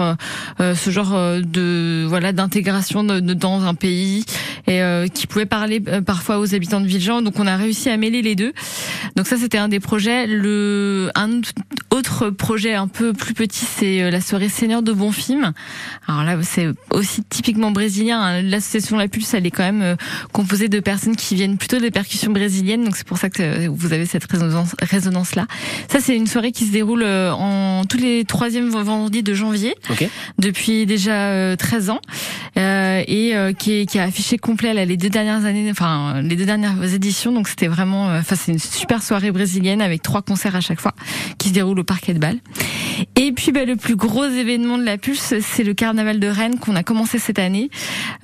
ce 0.59 0.91
genre 0.91 1.13
de 1.41 2.05
voilà 2.09 2.33
d'intégration 2.33 3.05
de- 3.05 3.21
dans 3.21 3.63
un 3.63 3.75
pays 3.75 4.25
et 4.67 4.81
qui 5.15 5.27
pouvait 5.27 5.47
parler 5.47 5.81
parfois 6.05 6.39
aux 6.39 6.55
habitants 6.55 6.81
de 6.81 6.87
Villejean. 6.87 7.23
Donc 7.23 7.39
on 7.39 7.47
a 7.47 7.57
réussi 7.57 7.89
à 7.91 7.97
mêler 7.97 8.23
les 8.23 8.35
deux. 8.35 8.53
Donc 9.17 9.27
ça 9.27 9.37
c'était 9.37 9.59
un 9.59 9.69
des 9.69 9.81
projets. 9.81 10.27
Le 10.27 11.11
un 11.15 11.41
autre 11.91 12.31
projet 12.31 12.75
un 12.75 12.87
peu 12.89 13.13
plus 13.13 13.35
petit, 13.35 13.65
c'est 13.65 14.03
euh, 14.03 14.11
la 14.11 14.21
soirée 14.21 14.49
Seigneur 14.49 14.83
de 14.83 14.93
bons 14.93 15.13
films. 15.13 15.53
Alors 16.07 16.23
là 16.25 16.37
c'est 16.43 16.69
aussi 16.91 17.23
typiquement 17.25 17.71
brésilien. 17.73 18.21
hein. 18.21 18.43
L'association 18.43 18.97
La 18.97 19.09
Pulse, 19.09 19.35
elle 19.35 19.47
est 19.47 19.51
quand 19.51 19.63
même 19.65 19.83
euh, 19.83 19.97
composée 20.33 20.69
de 20.69 20.79
personnes 20.81 21.17
qui 21.17 21.35
viennent 21.35 21.57
plutôt 21.59 21.79
des 21.79 21.91
percussions 21.91 22.31
brésiliennes. 22.33 22.85
Donc 22.85 22.97
c'est 22.97 23.07
pour 23.07 23.19
ça 23.19 23.29
que 23.31 23.43
euh, 23.43 23.69
vous 23.73 23.93
avez 23.93 24.07
cette 24.07 24.25
résonance, 24.31 24.75
résonance 24.81 25.35
là. 25.35 25.47
Ça 25.91 25.99
c'est 26.01 26.17
une 26.17 26.27
soirée 26.27 26.53
qui 26.53 26.67
se 26.67 26.73
déroule 26.73 27.05
en 27.05 27.85
tous 27.89 27.99
les 27.99 28.25
troisièmes 28.25 28.69
vendredis 28.71 29.23
de 29.23 29.35
janvier 29.35 29.75
Ok. 29.91 30.09
depuis 30.39 30.87
déjà 30.87 31.31
euh, 31.31 31.57
13 31.57 31.91
ans 31.91 32.01
euh, 32.57 33.03
et 33.07 33.35
qui, 33.59 33.81
est, 33.81 33.87
qui 33.87 33.99
a 33.99 34.05
affiché 34.05 34.39
complet 34.39 34.75
là, 34.75 34.85
les 34.85 34.97
deux 34.97 35.11
dernières 35.11 35.45
années, 35.45 35.69
enfin 35.71 36.23
les 36.23 36.37
deux 36.37 36.45
dernières 36.47 36.83
éditions. 36.95 37.33
Donc 37.33 37.49
c'était 37.49 37.67
vraiment, 37.69 38.07
enfin 38.17 38.37
c'est 38.37 38.53
une 38.53 38.59
super 38.59 39.03
soirée 39.03 39.33
brésilienne 39.33 39.83
avec 39.83 40.03
trois 40.03 40.23
concerts 40.23 40.55
à 40.57 40.61
chaque 40.61 40.81
fois 40.81 40.95
qui 41.39 41.49
se 41.49 41.55
déroulent 41.55 41.80
Parquet 41.83 42.15
de 42.15 42.19
Bâle. 42.19 42.39
Et 43.17 43.33
puis 43.33 43.53
bah, 43.53 43.65
le 43.65 43.77
plus 43.77 43.97
gros 43.97 44.25
événement 44.25 44.79
de 44.79 44.85
la 44.85 44.99
Pulse, 44.99 45.35
c'est 45.41 45.65
le 45.65 45.75
Carnaval 45.75 46.21
de 46.21 46.27
Rennes 46.27 46.59
qu'on 46.59 46.77
a 46.77 46.83
commencé 46.83 47.19
cette 47.19 47.39
année. 47.39 47.71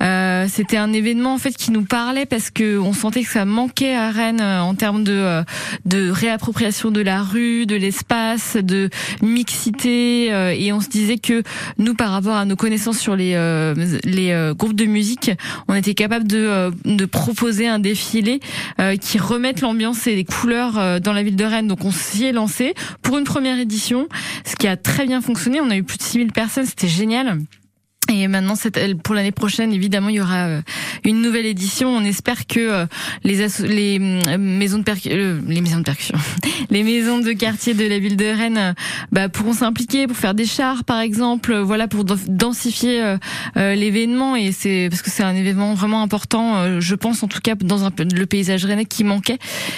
Euh, 0.01 0.45
c'était 0.49 0.77
un 0.77 0.93
événement 0.93 1.33
en 1.33 1.37
fait 1.37 1.55
qui 1.55 1.71
nous 1.71 1.83
parlait 1.83 2.25
parce 2.25 2.49
que 2.49 2.77
on 2.77 2.93
sentait 2.93 3.23
que 3.23 3.29
ça 3.29 3.45
manquait 3.45 3.95
à 3.95 4.11
Rennes 4.11 4.41
euh, 4.41 4.59
en 4.59 4.75
termes 4.75 5.03
de 5.03 5.13
euh, 5.13 5.43
de 5.85 6.09
réappropriation 6.09 6.91
de 6.91 7.01
la 7.01 7.21
rue, 7.21 7.65
de 7.65 7.75
l'espace, 7.75 8.57
de 8.57 8.89
mixité 9.21 10.27
et 10.27 10.73
on 10.73 10.81
se 10.81 10.89
disait 10.89 11.17
que 11.17 11.43
nous 11.77 11.93
par 11.93 12.11
rapport 12.11 12.35
à 12.35 12.45
nos 12.45 12.55
connaissances 12.55 12.99
sur 12.99 13.15
les 13.15 13.27
les 14.03 14.53
groupes 14.57 14.75
de 14.75 14.85
musique, 14.85 15.31
on 15.67 15.75
était 15.75 15.93
capable 15.93 16.27
de 16.27 16.71
de 16.85 17.05
proposer 17.05 17.67
un 17.67 17.79
défilé 17.79 18.39
qui 18.99 19.17
remette 19.17 19.61
l'ambiance 19.61 20.07
et 20.07 20.15
les 20.15 20.25
couleurs 20.25 20.99
dans 20.99 21.13
la 21.13 21.23
ville 21.23 21.35
de 21.35 21.45
Rennes. 21.45 21.67
Donc 21.67 21.85
on 21.85 21.91
s'y 21.91 22.25
est 22.25 22.31
lancé 22.31 22.73
pour 23.01 23.17
une 23.17 23.23
première 23.23 23.46
édition, 23.55 24.07
ce 24.45 24.55
qui 24.55 24.67
a 24.67 24.75
très 24.75 25.05
bien 25.05 25.21
fonctionné. 25.21 25.61
On 25.61 25.69
a 25.69 25.77
eu 25.77 25.83
plus 25.83 25.97
de 25.97 26.03
6000 26.03 26.31
personnes, 26.33 26.65
c'était 26.65 26.87
génial. 26.87 27.39
Et 28.09 28.27
maintenant, 28.27 28.53
pour 29.03 29.15
l'année 29.15 29.31
prochaine, 29.31 29.73
évidemment, 29.73 30.09
il 30.09 30.15
y 30.15 30.21
aura 30.21 30.45
euh, 30.47 30.61
une 31.03 31.21
nouvelle 31.21 31.45
édition. 31.45 31.89
On 31.89 32.03
espère 32.03 32.47
que 32.47 32.59
euh, 32.59 32.85
les, 33.23 33.41
euh, 33.41 34.37
maisons 34.37 34.77
de 34.79 34.83
percu- 34.83 35.09
les 35.47 35.61
maisons 35.61 35.79
de 35.79 35.83
percussion, 35.83 36.17
les 36.69 36.83
maisons 36.83 37.19
de 37.19 37.31
quartier 37.33 37.73
de 37.73 37.85
la 37.85 37.99
ville 37.99 38.15
de 38.17 38.25
Rennes, 38.25 38.75
bah, 39.11 39.29
pourront 39.29 39.53
s'impliquer 39.53 40.07
pour 40.07 40.15
faire 40.17 40.33
des 40.33 40.45
chars, 40.45 40.83
par 40.83 40.99
exemple, 41.01 41.55
voilà, 41.57 41.87
pour 41.87 42.05
dens- 42.05 42.27
densifier 42.27 43.15
l'événement. 43.55 44.35
Et 44.35 44.51
c'est 44.51 44.87
parce 44.89 45.01
que 45.01 45.09
c'est 45.09 45.23
un 45.23 45.35
événement 45.35 45.73
vraiment 45.73 46.01
important, 46.01 46.79
je 46.79 46.95
pense 46.95 47.23
en 47.23 47.27
tout 47.27 47.39
cas 47.41 47.55
dans 47.55 47.83
un, 47.85 47.91
le 48.13 48.25
paysage 48.25 48.65
rennais 48.65 48.85
qui 48.85 49.03
manquait. 49.03 49.37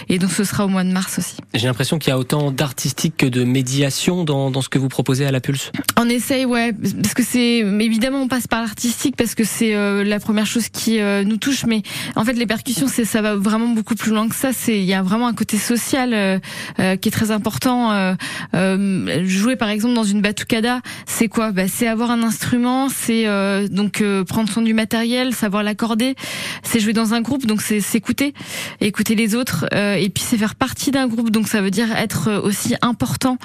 Et 0.10 0.20
donc, 0.20 0.32
ce 0.32 0.44
sera 0.44 0.66
au 0.66 0.68
mois 0.70 0.84
de 0.84 0.92
mars 0.92 1.18
aussi. 1.18 1.36
J'ai 1.54 1.68
l'impression 1.68 1.98
qu'il 2.00 2.10
y 2.10 2.14
a 2.14 2.18
autant 2.20 2.52
d'artistique 2.52 3.16
que 3.18 3.26
de 3.26 3.44
médiation 3.44 4.24
dans, 4.24 4.52
dans 4.52 4.62
ce 4.62 4.70
que 4.70 4.78
vous 4.78 4.90
proposez 4.90 5.26
à 5.26 5.32
la 5.32 5.40
Pulse? 5.42 5.72
On 5.98 6.08
essaye, 6.10 6.46
ouais, 6.46 6.74
parce 7.02 7.14
que 7.14 7.24
c'est 7.24 7.64
mais 7.66 7.88
on 8.20 8.28
passe 8.28 8.48
par 8.48 8.62
l'artistique 8.62 9.16
parce 9.16 9.36
que 9.36 9.44
c'est 9.44 9.74
euh, 9.74 10.04
la 10.04 10.20
première 10.20 10.46
chose 10.46 10.70
qui 10.70 11.00
euh, 11.00 11.24
nous 11.24 11.38
touche. 11.38 11.66
Mais 11.66 11.82
en 12.16 12.24
fait, 12.26 12.34
les 12.34 12.46
percussions, 12.46 12.88
c'est 12.88 13.06
ça 13.06 13.22
va 13.22 13.36
vraiment 13.36 13.70
beaucoup 13.70 13.96
plus 13.96 14.12
loin 14.12 14.28
que 14.28 14.36
ça. 14.36 14.52
C'est 14.54 14.78
il 14.80 14.86
y 14.86 14.94
a 14.94 15.02
vraiment 15.02 15.28
un 15.28 15.34
côté 15.34 15.58
social 15.58 16.14
euh, 16.14 16.40
euh, 16.80 16.96
qui 16.96 17.10
est 17.10 17.12
très 17.12 17.32
important. 17.32 17.92
Euh, 17.92 18.14
euh, 18.54 19.26
jouer 19.26 19.56
par 19.56 19.70
exemple 19.70 19.94
dans 19.94 20.04
une 20.04 20.22
batucada, 20.22 20.82
c'est 21.06 21.28
quoi? 21.28 21.52
Bah, 21.52 21.68
c'est 21.68 21.88
avoir 21.88 22.12
un 22.12 22.24
instrument, 22.24 22.90
c'est 22.90 23.26
donc 23.70 24.04
prendre 24.28 24.50
soin 24.50 24.64
du 24.64 24.74
matériel, 24.74 25.34
savoir 25.34 25.64
l'accorder. 25.64 26.16
C'est 26.64 26.80
jouer 26.80 26.94
dans 26.94 27.14
un 27.14 27.22
groupe, 27.22 27.46
donc 27.46 27.62
c'est 27.62 27.82
s'écouter, 27.82 28.34
écouter 28.82 29.16
les 29.16 29.36
autres, 29.36 29.66
et 29.74 30.10
puis 30.10 30.24
c'est 30.26 30.38
faire 30.38 30.56
partie 30.56 30.92
d'un 30.92 31.08
groupe. 31.08 31.32
Donc 31.32 31.48
ça 31.48 31.62
veut 31.62 31.72
dire 31.72 31.92
être 31.96 32.42
aussi 32.44 32.76
important 32.82 33.38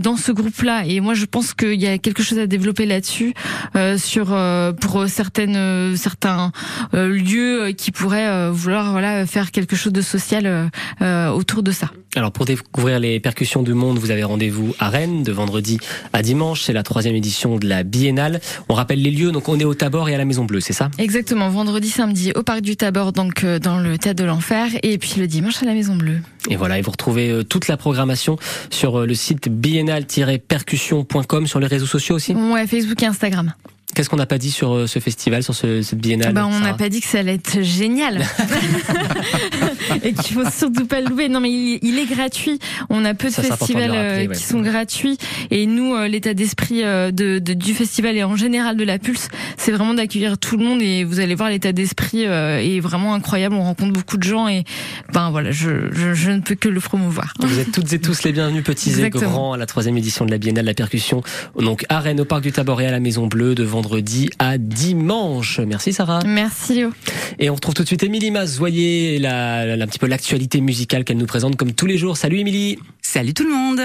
dans 0.00 0.16
ce 0.16 0.32
groupe-là. 0.32 0.84
Et 0.86 1.00
moi, 1.00 1.14
je 1.14 1.24
pense 1.24 1.54
qu'il 1.54 1.80
y 1.80 1.86
a 1.86 1.98
quelque 1.98 2.22
chose 2.22 2.38
à 2.38 2.46
développer 2.46 2.86
là-dessus, 2.86 3.34
euh, 3.76 3.96
sur 4.02 4.32
euh, 4.32 4.72
pour 4.72 5.06
certaines 5.08 5.56
euh, 5.56 5.96
certains 5.96 6.52
euh, 6.94 7.08
lieux 7.08 7.62
euh, 7.62 7.72
qui 7.72 7.90
pourraient 7.90 8.28
euh, 8.28 8.50
vouloir 8.52 8.92
voilà 8.92 9.26
faire 9.26 9.50
quelque 9.50 9.76
chose 9.76 9.92
de 9.92 10.02
social 10.02 10.46
euh, 10.46 10.66
euh, 11.00 11.30
autour 11.30 11.62
de 11.62 11.70
ça. 11.70 11.90
Alors 12.14 12.30
pour 12.30 12.44
découvrir 12.44 13.00
les 13.00 13.20
percussions 13.20 13.62
du 13.62 13.72
monde, 13.72 13.98
vous 13.98 14.10
avez 14.10 14.22
rendez-vous 14.22 14.74
à 14.78 14.90
Rennes 14.90 15.22
de 15.22 15.32
vendredi 15.32 15.78
à 16.12 16.20
dimanche. 16.22 16.62
C'est 16.62 16.74
la 16.74 16.82
troisième 16.82 17.14
édition 17.14 17.56
de 17.56 17.66
la 17.66 17.84
Biennale. 17.84 18.40
On 18.68 18.74
rappelle 18.74 19.00
les 19.00 19.10
lieux, 19.10 19.32
donc 19.32 19.48
on 19.48 19.58
est 19.58 19.64
au 19.64 19.72
Tabor 19.74 20.10
et 20.10 20.14
à 20.14 20.18
la 20.18 20.26
Maison 20.26 20.44
Bleue, 20.44 20.60
c'est 20.60 20.74
ça? 20.74 20.90
Exactement, 20.98 21.48
vendredi, 21.48 21.88
samedi 21.88 22.32
au 22.34 22.42
parc 22.42 22.60
du 22.60 22.76
Tabor, 22.76 23.12
donc 23.12 23.44
euh, 23.44 23.58
dans 23.58 23.78
le 23.78 23.96
théâtre 23.96 24.22
de 24.22 24.26
l'enfer, 24.26 24.68
et 24.82 24.98
puis 24.98 25.14
le 25.18 25.26
dimanche 25.26 25.62
à 25.62 25.66
la 25.66 25.72
Maison 25.72 25.96
Bleue. 25.96 26.20
Et 26.50 26.56
voilà, 26.56 26.78
et 26.78 26.82
vous 26.82 26.90
retrouvez 26.90 27.30
euh, 27.30 27.44
toute 27.44 27.68
la 27.68 27.78
programmation 27.78 28.36
sur 28.68 29.00
euh, 29.00 29.06
le 29.06 29.14
site 29.14 29.48
biennale-percussion.com 29.48 31.46
sur 31.46 31.60
les 31.60 31.66
réseaux 31.66 31.86
sociaux 31.86 32.16
aussi? 32.16 32.34
Ouais, 32.34 32.66
Facebook 32.66 33.02
et 33.02 33.06
Instagram. 33.06 33.54
Qu'est-ce 33.94 34.08
qu'on 34.08 34.16
n'a 34.16 34.26
pas 34.26 34.38
dit 34.38 34.50
sur 34.50 34.72
euh, 34.74 34.86
ce 34.86 34.98
festival, 35.00 35.42
sur 35.42 35.54
ce, 35.54 35.82
cette 35.82 35.98
biennale 35.98 36.32
Bah, 36.32 36.46
on 36.46 36.60
n'a 36.60 36.74
pas 36.74 36.88
dit 36.88 37.00
que 37.00 37.06
ça 37.06 37.18
allait 37.18 37.34
être 37.34 37.60
génial 37.62 38.24
et 40.02 40.12
qu'il 40.14 40.34
faut 40.34 40.50
surtout 40.50 40.86
pas 40.86 41.00
le 41.00 41.08
louper. 41.08 41.28
Non, 41.28 41.40
mais 41.40 41.50
il, 41.50 41.78
il 41.82 41.98
est 41.98 42.06
gratuit. 42.06 42.58
On 42.90 43.04
a 43.04 43.14
peu 43.14 43.28
de 43.28 43.32
Ça, 43.32 43.42
festivals 43.42 43.90
rappeler, 43.90 44.24
euh, 44.26 44.28
ouais. 44.28 44.36
qui 44.36 44.42
sont 44.42 44.60
gratuits 44.60 45.18
et 45.50 45.66
nous, 45.66 45.94
euh, 45.94 46.08
l'état 46.08 46.34
d'esprit 46.34 46.82
de, 46.82 47.38
de- 47.38 47.52
du 47.54 47.74
festival 47.74 48.16
et 48.16 48.24
en 48.24 48.36
général 48.36 48.76
de 48.76 48.84
la 48.84 48.98
Pulse, 48.98 49.28
c'est 49.56 49.72
vraiment 49.72 49.94
d'accueillir 49.94 50.38
tout 50.38 50.56
le 50.56 50.64
monde 50.64 50.80
et 50.82 51.04
vous 51.04 51.20
allez 51.20 51.34
voir 51.34 51.50
l'état 51.50 51.72
d'esprit 51.72 52.22
est 52.22 52.80
vraiment 52.80 53.14
incroyable. 53.14 53.54
On 53.54 53.62
rencontre 53.62 53.92
beaucoup 53.92 54.16
de 54.16 54.22
gens 54.22 54.48
et 54.48 54.64
ben 55.12 55.30
voilà, 55.30 55.50
je, 55.50 55.92
je, 55.92 56.14
je 56.14 56.30
ne 56.30 56.40
peux 56.40 56.54
que 56.54 56.68
le 56.68 56.80
promouvoir. 56.80 57.34
Vous 57.40 57.58
êtes 57.58 57.72
toutes 57.72 57.92
et 57.92 58.00
tous 58.00 58.22
les 58.24 58.32
bienvenus, 58.32 58.64
petits 58.64 58.90
Exactement. 58.90 59.22
et 59.22 59.26
grands, 59.26 59.52
à 59.52 59.56
la 59.58 59.66
troisième 59.66 59.96
édition 59.98 60.24
de 60.24 60.30
la 60.30 60.38
Biennale 60.38 60.64
de 60.64 60.70
la 60.70 60.74
Percussion. 60.74 61.22
Donc 61.58 61.84
à 61.88 62.00
Rennes, 62.00 62.20
au 62.20 62.24
Parc 62.24 62.42
du 62.42 62.52
Tabor 62.52 62.80
et 62.80 62.86
à 62.86 62.90
la 62.90 63.00
Maison 63.00 63.26
Bleue, 63.26 63.54
de 63.54 63.64
vendredi 63.82 64.30
à 64.38 64.58
dimanche. 64.58 65.58
Merci 65.58 65.92
Sarah. 65.92 66.20
Merci 66.24 66.74
Léo. 66.74 66.90
Et 67.40 67.50
on 67.50 67.54
retrouve 67.56 67.74
tout 67.74 67.82
de 67.82 67.88
suite 67.88 68.02
Émilie 68.04 68.30
Mazoyer, 68.30 69.18
la, 69.18 69.76
la- 69.76 69.84
un 69.84 69.86
petit 69.88 69.98
peu 69.98 70.06
l'actualité 70.06 70.60
musicale 70.60 71.02
qu'elle 71.04 71.16
nous 71.18 71.26
présente 71.26 71.56
comme 71.56 71.72
tous 71.72 71.86
les 71.86 71.98
jours. 71.98 72.16
Salut 72.16 72.38
Émilie 72.38 72.78
Salut 73.00 73.34
tout 73.34 73.42
le 73.44 73.50
monde 73.52 73.80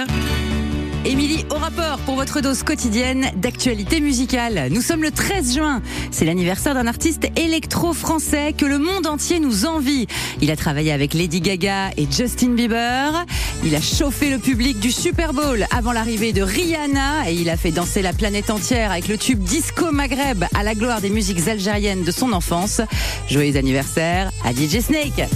Émilie 1.07 1.45
au 1.51 1.55
rapport 1.55 1.99
pour 1.99 2.15
votre 2.15 2.41
dose 2.41 2.63
quotidienne 2.63 3.31
d'actualité 3.37 4.01
musicale. 4.01 4.67
Nous 4.71 4.81
sommes 4.81 5.03
le 5.03 5.11
13 5.11 5.55
juin. 5.55 5.81
C'est 6.11 6.25
l'anniversaire 6.25 6.73
d'un 6.73 6.85
artiste 6.85 7.29
électro-français 7.37 8.51
que 8.51 8.65
le 8.65 8.77
monde 8.77 9.07
entier 9.07 9.39
nous 9.39 9.65
envie. 9.65 10.05
Il 10.41 10.51
a 10.51 10.57
travaillé 10.57 10.91
avec 10.91 11.13
Lady 11.13 11.39
Gaga 11.39 11.91
et 11.95 12.07
Justin 12.11 12.49
Bieber. 12.49 13.25
Il 13.63 13.73
a 13.73 13.79
chauffé 13.79 14.29
le 14.29 14.37
public 14.37 14.81
du 14.81 14.91
Super 14.91 15.31
Bowl 15.31 15.65
avant 15.71 15.93
l'arrivée 15.93 16.33
de 16.33 16.41
Rihanna 16.41 17.29
et 17.29 17.35
il 17.35 17.49
a 17.49 17.55
fait 17.55 17.71
danser 17.71 18.01
la 18.01 18.11
planète 18.11 18.49
entière 18.49 18.91
avec 18.91 19.07
le 19.07 19.17
tube 19.17 19.41
Disco 19.41 19.93
Maghreb 19.93 20.43
à 20.55 20.63
la 20.63 20.75
gloire 20.75 20.99
des 20.99 21.09
musiques 21.09 21.47
algériennes 21.47 22.03
de 22.03 22.11
son 22.11 22.33
enfance. 22.33 22.81
Joyeux 23.29 23.55
anniversaire 23.55 24.29
à 24.43 24.51
DJ 24.51 24.81
Snake. 24.81 25.29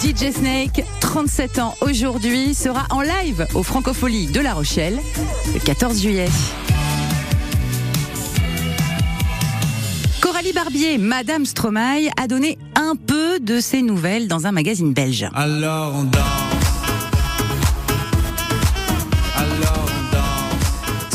DJ 0.00 0.32
Snake, 0.32 0.82
37 1.00 1.58
ans 1.58 1.74
aujourd'hui, 1.82 2.54
sera 2.54 2.86
en 2.88 3.02
live 3.02 3.46
au 3.54 3.62
Francofolie 3.62 4.28
de 4.28 4.40
La 4.40 4.54
Rochelle 4.54 4.98
le 5.52 5.60
14 5.60 6.00
juillet. 6.00 6.28
Coralie 10.22 10.54
Barbier, 10.54 10.96
Madame 10.96 11.44
Stromae, 11.44 12.08
a 12.18 12.26
donné 12.28 12.56
un 12.76 12.96
peu 12.96 13.40
de 13.40 13.60
ses 13.60 13.82
nouvelles 13.82 14.26
dans 14.26 14.46
un 14.46 14.52
magazine 14.52 14.94
belge. 14.94 15.28
Alors 15.34 15.94
on. 15.94 16.39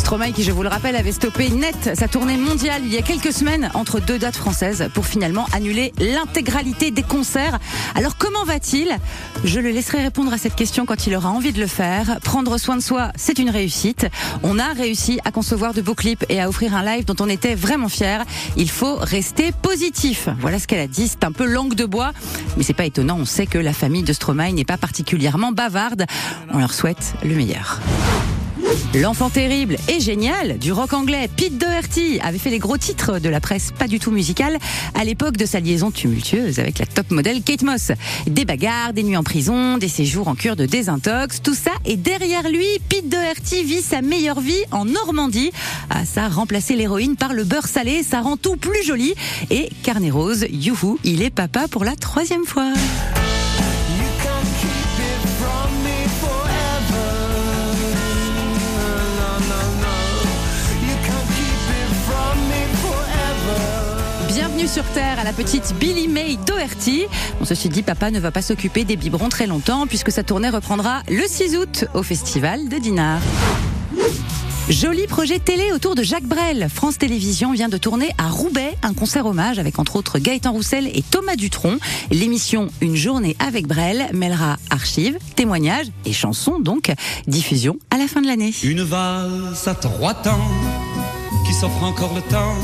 Stromae, 0.06 0.34
qui 0.34 0.44
je 0.44 0.52
vous 0.52 0.62
le 0.62 0.70
rappelle, 0.70 0.96
avait 0.96 1.12
stoppé 1.12 1.50
net 1.50 1.90
sa 1.96 2.08
tournée 2.08 2.38
mondiale 2.38 2.84
il 2.86 2.94
y 2.94 2.98
a 2.98 3.02
quelques 3.02 3.34
semaines 3.34 3.72
entre 3.74 4.00
deux 4.00 4.20
dates 4.20 4.36
françaises 4.36 4.88
pour 4.94 5.08
finalement 5.08 5.48
annuler 5.52 5.94
l'intégralité 5.98 6.92
des 6.92 7.02
concerts. 7.02 7.58
Alors 7.96 8.16
comment 8.16 8.44
va-t-il? 8.44 8.96
Je 9.44 9.60
le 9.60 9.72
laisserai 9.72 10.04
répondre 10.04 10.32
à 10.32 10.38
cette 10.38 10.54
question 10.54 10.86
quand 10.86 11.08
il 11.08 11.16
aura 11.16 11.32
envie 11.32 11.54
de 11.54 11.60
le 11.60 11.66
faire. 11.66 12.20
Prendre 12.22 12.60
soin 12.60 12.78
de 12.78 12.84
soi, 12.84 13.12
c'est 13.16 13.40
une 13.40 13.50
réussite. 13.50 14.06
On 14.44 14.60
a 14.60 14.74
réussi 14.74 15.20
à 15.26 15.32
concevoir 15.32 15.74
de 15.74 15.82
beaux 15.82 15.96
clips 15.96 16.24
et 16.30 16.40
à 16.40 16.50
offrir 16.50 16.76
un 16.76 16.84
live 16.84 17.06
dont 17.06 17.16
on 17.20 17.28
était 17.28 17.56
vraiment 17.56 17.90
fiers. 17.90 18.26
Il 18.58 18.70
faut 18.70 18.98
rester 18.98 19.54
positif. 19.64 20.30
Voilà 20.38 20.60
ce 20.60 20.68
qu'elle 20.68 20.82
a 20.82 20.88
dit. 20.88 21.08
C'est 21.08 21.24
un 21.24 21.32
peu 21.32 21.48
langue 21.48 21.74
de 21.74 21.86
bois, 21.86 22.12
mais 22.58 22.64
c'est 22.64 22.74
pas 22.74 22.86
étonnant. 22.86 23.18
On 23.20 23.26
sait 23.26 23.48
que 23.48 23.58
la 23.58 23.74
famille 23.74 24.04
de 24.04 24.14
Stromae 24.14 24.52
n'est 24.52 24.66
pas 24.66 24.78
particulièrement 24.78 25.52
bavarde. 25.52 26.06
On 26.54 26.60
leur 26.60 26.76
souhaite 26.76 27.16
le 27.24 27.34
meilleur. 27.34 27.82
L'enfant 28.96 29.30
terrible 29.30 29.78
et 29.88 30.00
génial 30.00 30.58
du 30.58 30.72
rock 30.72 30.94
anglais 30.94 31.30
Pete 31.36 31.58
Doherty 31.58 32.20
avait 32.22 32.38
fait 32.38 32.50
les 32.50 32.60
gros 32.60 32.78
titres 32.78 33.20
de 33.20 33.30
la 33.30 33.40
presse 33.40 33.72
pas 33.78 33.88
du 33.88 34.00
tout 34.00 34.12
musicale 34.12 34.58
à 34.94 35.04
l'époque 35.04 35.38
de 35.38 35.46
sa 35.46 35.60
liaison 35.60 35.92
tumultueuse 35.92 36.60
avec 36.60 36.80
la 36.80 36.86
top 36.86 37.12
modèle 37.12 37.42
Kate 37.42 37.64
Moss. 37.64 37.92
Des 38.28 38.46
bagarres, 38.46 38.94
des 38.94 39.04
nuits 39.04 39.18
en 39.18 39.24
prison, 39.24 39.78
des 39.78 39.88
séjours 39.88 40.28
en 40.28 40.36
cure 40.36 40.56
de 40.56 40.66
désintox, 40.66 41.42
tout 41.42 41.54
ça 41.54 41.72
et 41.86 41.98
derrière 41.98 42.50
lui, 42.50 42.68
Pete 42.90 43.10
Doherty 43.10 43.64
vit 43.64 43.82
sa 43.82 44.02
meilleure 44.02 44.40
vie 44.40 44.64
en 44.72 44.86
Normandie. 44.86 45.52
Ah 45.90 46.06
ça, 46.06 46.30
remplacer 46.30 46.76
l'héroïne 46.76 47.16
par 47.16 47.34
le 47.34 47.44
beurre 47.44 47.68
salé, 47.68 48.04
ça 48.04 48.22
rend 48.22 48.38
tout 48.38 48.56
plus 48.56 48.84
joli. 48.86 49.14
Et 49.50 49.70
Carnet 49.84 50.12
Rose, 50.12 50.46
youhou, 50.50 51.00
il 51.04 51.22
est 51.22 51.30
papa 51.30 51.68
pour 51.68 51.84
la 51.84 51.96
troisième 51.96 52.46
fois. 52.46 52.72
Sur 64.68 64.84
Terre 64.84 65.20
à 65.20 65.24
la 65.24 65.32
petite 65.32 65.76
Billy 65.80 66.08
May 66.08 66.38
Doherty. 66.48 67.06
Bon, 67.40 67.46
ceci 67.46 67.70
dit, 67.70 67.84
papa 67.84 68.10
ne 68.10 68.20
va 68.20 68.32
pas 68.32 68.42
s'occuper 68.42 68.84
des 68.84 68.96
biberons 68.96 69.30
très 69.30 69.46
longtemps 69.46 69.86
puisque 69.86 70.12
sa 70.12 70.24
tournée 70.24 70.50
reprendra 70.50 71.04
le 71.08 71.22
6 71.28 71.56
août 71.56 71.86
au 71.94 72.02
festival 72.02 72.68
de 72.68 72.78
Dinard. 72.78 73.22
Joli 74.68 75.06
projet 75.06 75.38
télé 75.38 75.72
autour 75.72 75.94
de 75.94 76.02
Jacques 76.02 76.26
Brel. 76.26 76.68
France 76.74 76.98
Télévisions 76.98 77.54
vient 77.54 77.70
de 77.70 77.78
tourner 77.78 78.10
à 78.18 78.28
Roubaix 78.28 78.76
un 78.82 78.94
concert 78.94 79.28
hommage 79.28 79.60
avec 79.60 79.78
entre 79.78 79.98
autres 79.98 80.18
Gaëtan 80.18 80.52
Roussel 80.52 80.88
et 80.88 81.04
Thomas 81.04 81.36
Dutronc. 81.36 81.78
L'émission 82.10 82.70
Une 82.82 82.96
journée 82.96 83.36
avec 83.38 83.68
Brel 83.68 84.10
mêlera 84.14 84.58
archives, 84.72 85.20
témoignages 85.36 85.88
et 86.06 86.14
chansons 86.14 86.60
donc. 86.60 86.92
Diffusion 87.28 87.78
à 87.92 87.98
la 87.98 88.08
fin 88.08 88.22
de 88.22 88.28
l'année. 88.28 88.54
Une 88.64 88.82
valse 88.82 89.68
à 89.68 89.76
trois 89.76 90.16
temps 90.16 90.50
qui 91.46 91.54
s'offre 91.54 91.84
encore 91.84 92.14
le 92.16 92.22
temps. 92.22 92.56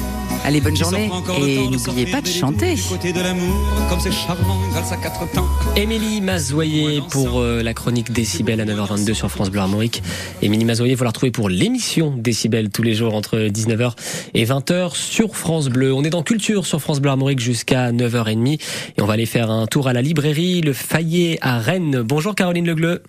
Allez, 0.44 0.60
bonne 0.60 0.76
journée 0.76 1.10
et 1.40 1.68
n'oubliez 1.68 2.08
pas 2.08 2.22
de 2.22 2.28
chanter. 2.28 2.74
Du 2.74 2.82
côté 2.82 3.14
de 3.14 3.20
l'amour, 3.20 3.56
comme 3.90 4.00
c'est 4.00 4.12
charmant, 4.12 4.58
une 4.66 4.74
valse 4.74 4.92
à 4.92 4.98
quatre 4.98 5.30
temps. 5.32 5.48
Émilie 5.76 6.20
Mazoyer 6.20 7.02
pour 7.12 7.40
euh, 7.40 7.62
la 7.62 7.76
chronique 7.76 8.12
Décibel 8.12 8.60
à 8.60 8.66
9h22 8.66 9.14
sur 9.14 9.30
France 9.30 9.52
Bleu 9.52 9.62
Armorique. 9.62 10.02
Émilie 10.42 10.66
Mazoyer, 10.66 10.96
vous 10.96 11.04
la 11.04 11.12
retrouvez 11.12 11.32
pour 11.32 11.48
l'émission 11.48 12.16
Décibel 12.18 12.70
tous 12.70 12.82
les 12.82 12.96
jours 12.96 13.14
entre 13.14 13.38
19h 13.38 13.94
et 14.34 14.46
20h 14.46 14.96
sur 14.96 15.36
France 15.36 15.70
Bleu. 15.70 15.94
On 15.94 16.04
est 16.04 16.10
dans 16.10 16.24
Culture 16.24 16.66
sur 16.66 16.82
France 16.82 17.02
Bleu 17.02 17.12
Armorique 17.12 17.40
jusqu'à 17.40 17.92
9h30 17.92 18.54
et 18.54 19.02
on 19.02 19.06
va 19.06 19.14
aller 19.14 19.28
faire 19.28 19.52
un 19.52 19.68
tour 19.68 19.88
à 19.88 19.94
la 19.94 20.02
librairie 20.02 20.62
Le 20.62 20.74
Fayet 20.74 21.38
à 21.42 21.60
Rennes. 21.60 22.02
Bonjour 22.02 22.34
Caroline 22.34 22.66
Legleux. 22.66 23.04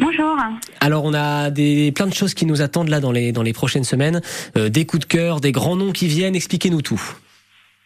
Bonjour. 0.00 0.36
Alors 0.80 1.04
on 1.04 1.12
a 1.14 1.50
des 1.50 1.92
plein 1.92 2.06
de 2.06 2.14
choses 2.14 2.34
qui 2.34 2.46
nous 2.46 2.62
attendent 2.62 2.88
là 2.88 3.00
dans 3.00 3.12
les 3.12 3.32
dans 3.32 3.42
les 3.42 3.52
prochaines 3.52 3.84
semaines, 3.84 4.20
Euh, 4.56 4.68
des 4.68 4.86
coups 4.86 5.06
de 5.06 5.12
cœur, 5.12 5.40
des 5.40 5.52
grands 5.52 5.76
noms 5.76 5.92
qui 5.92 6.06
viennent. 6.06 6.36
Expliquez-nous 6.36 6.82
tout. 6.82 7.00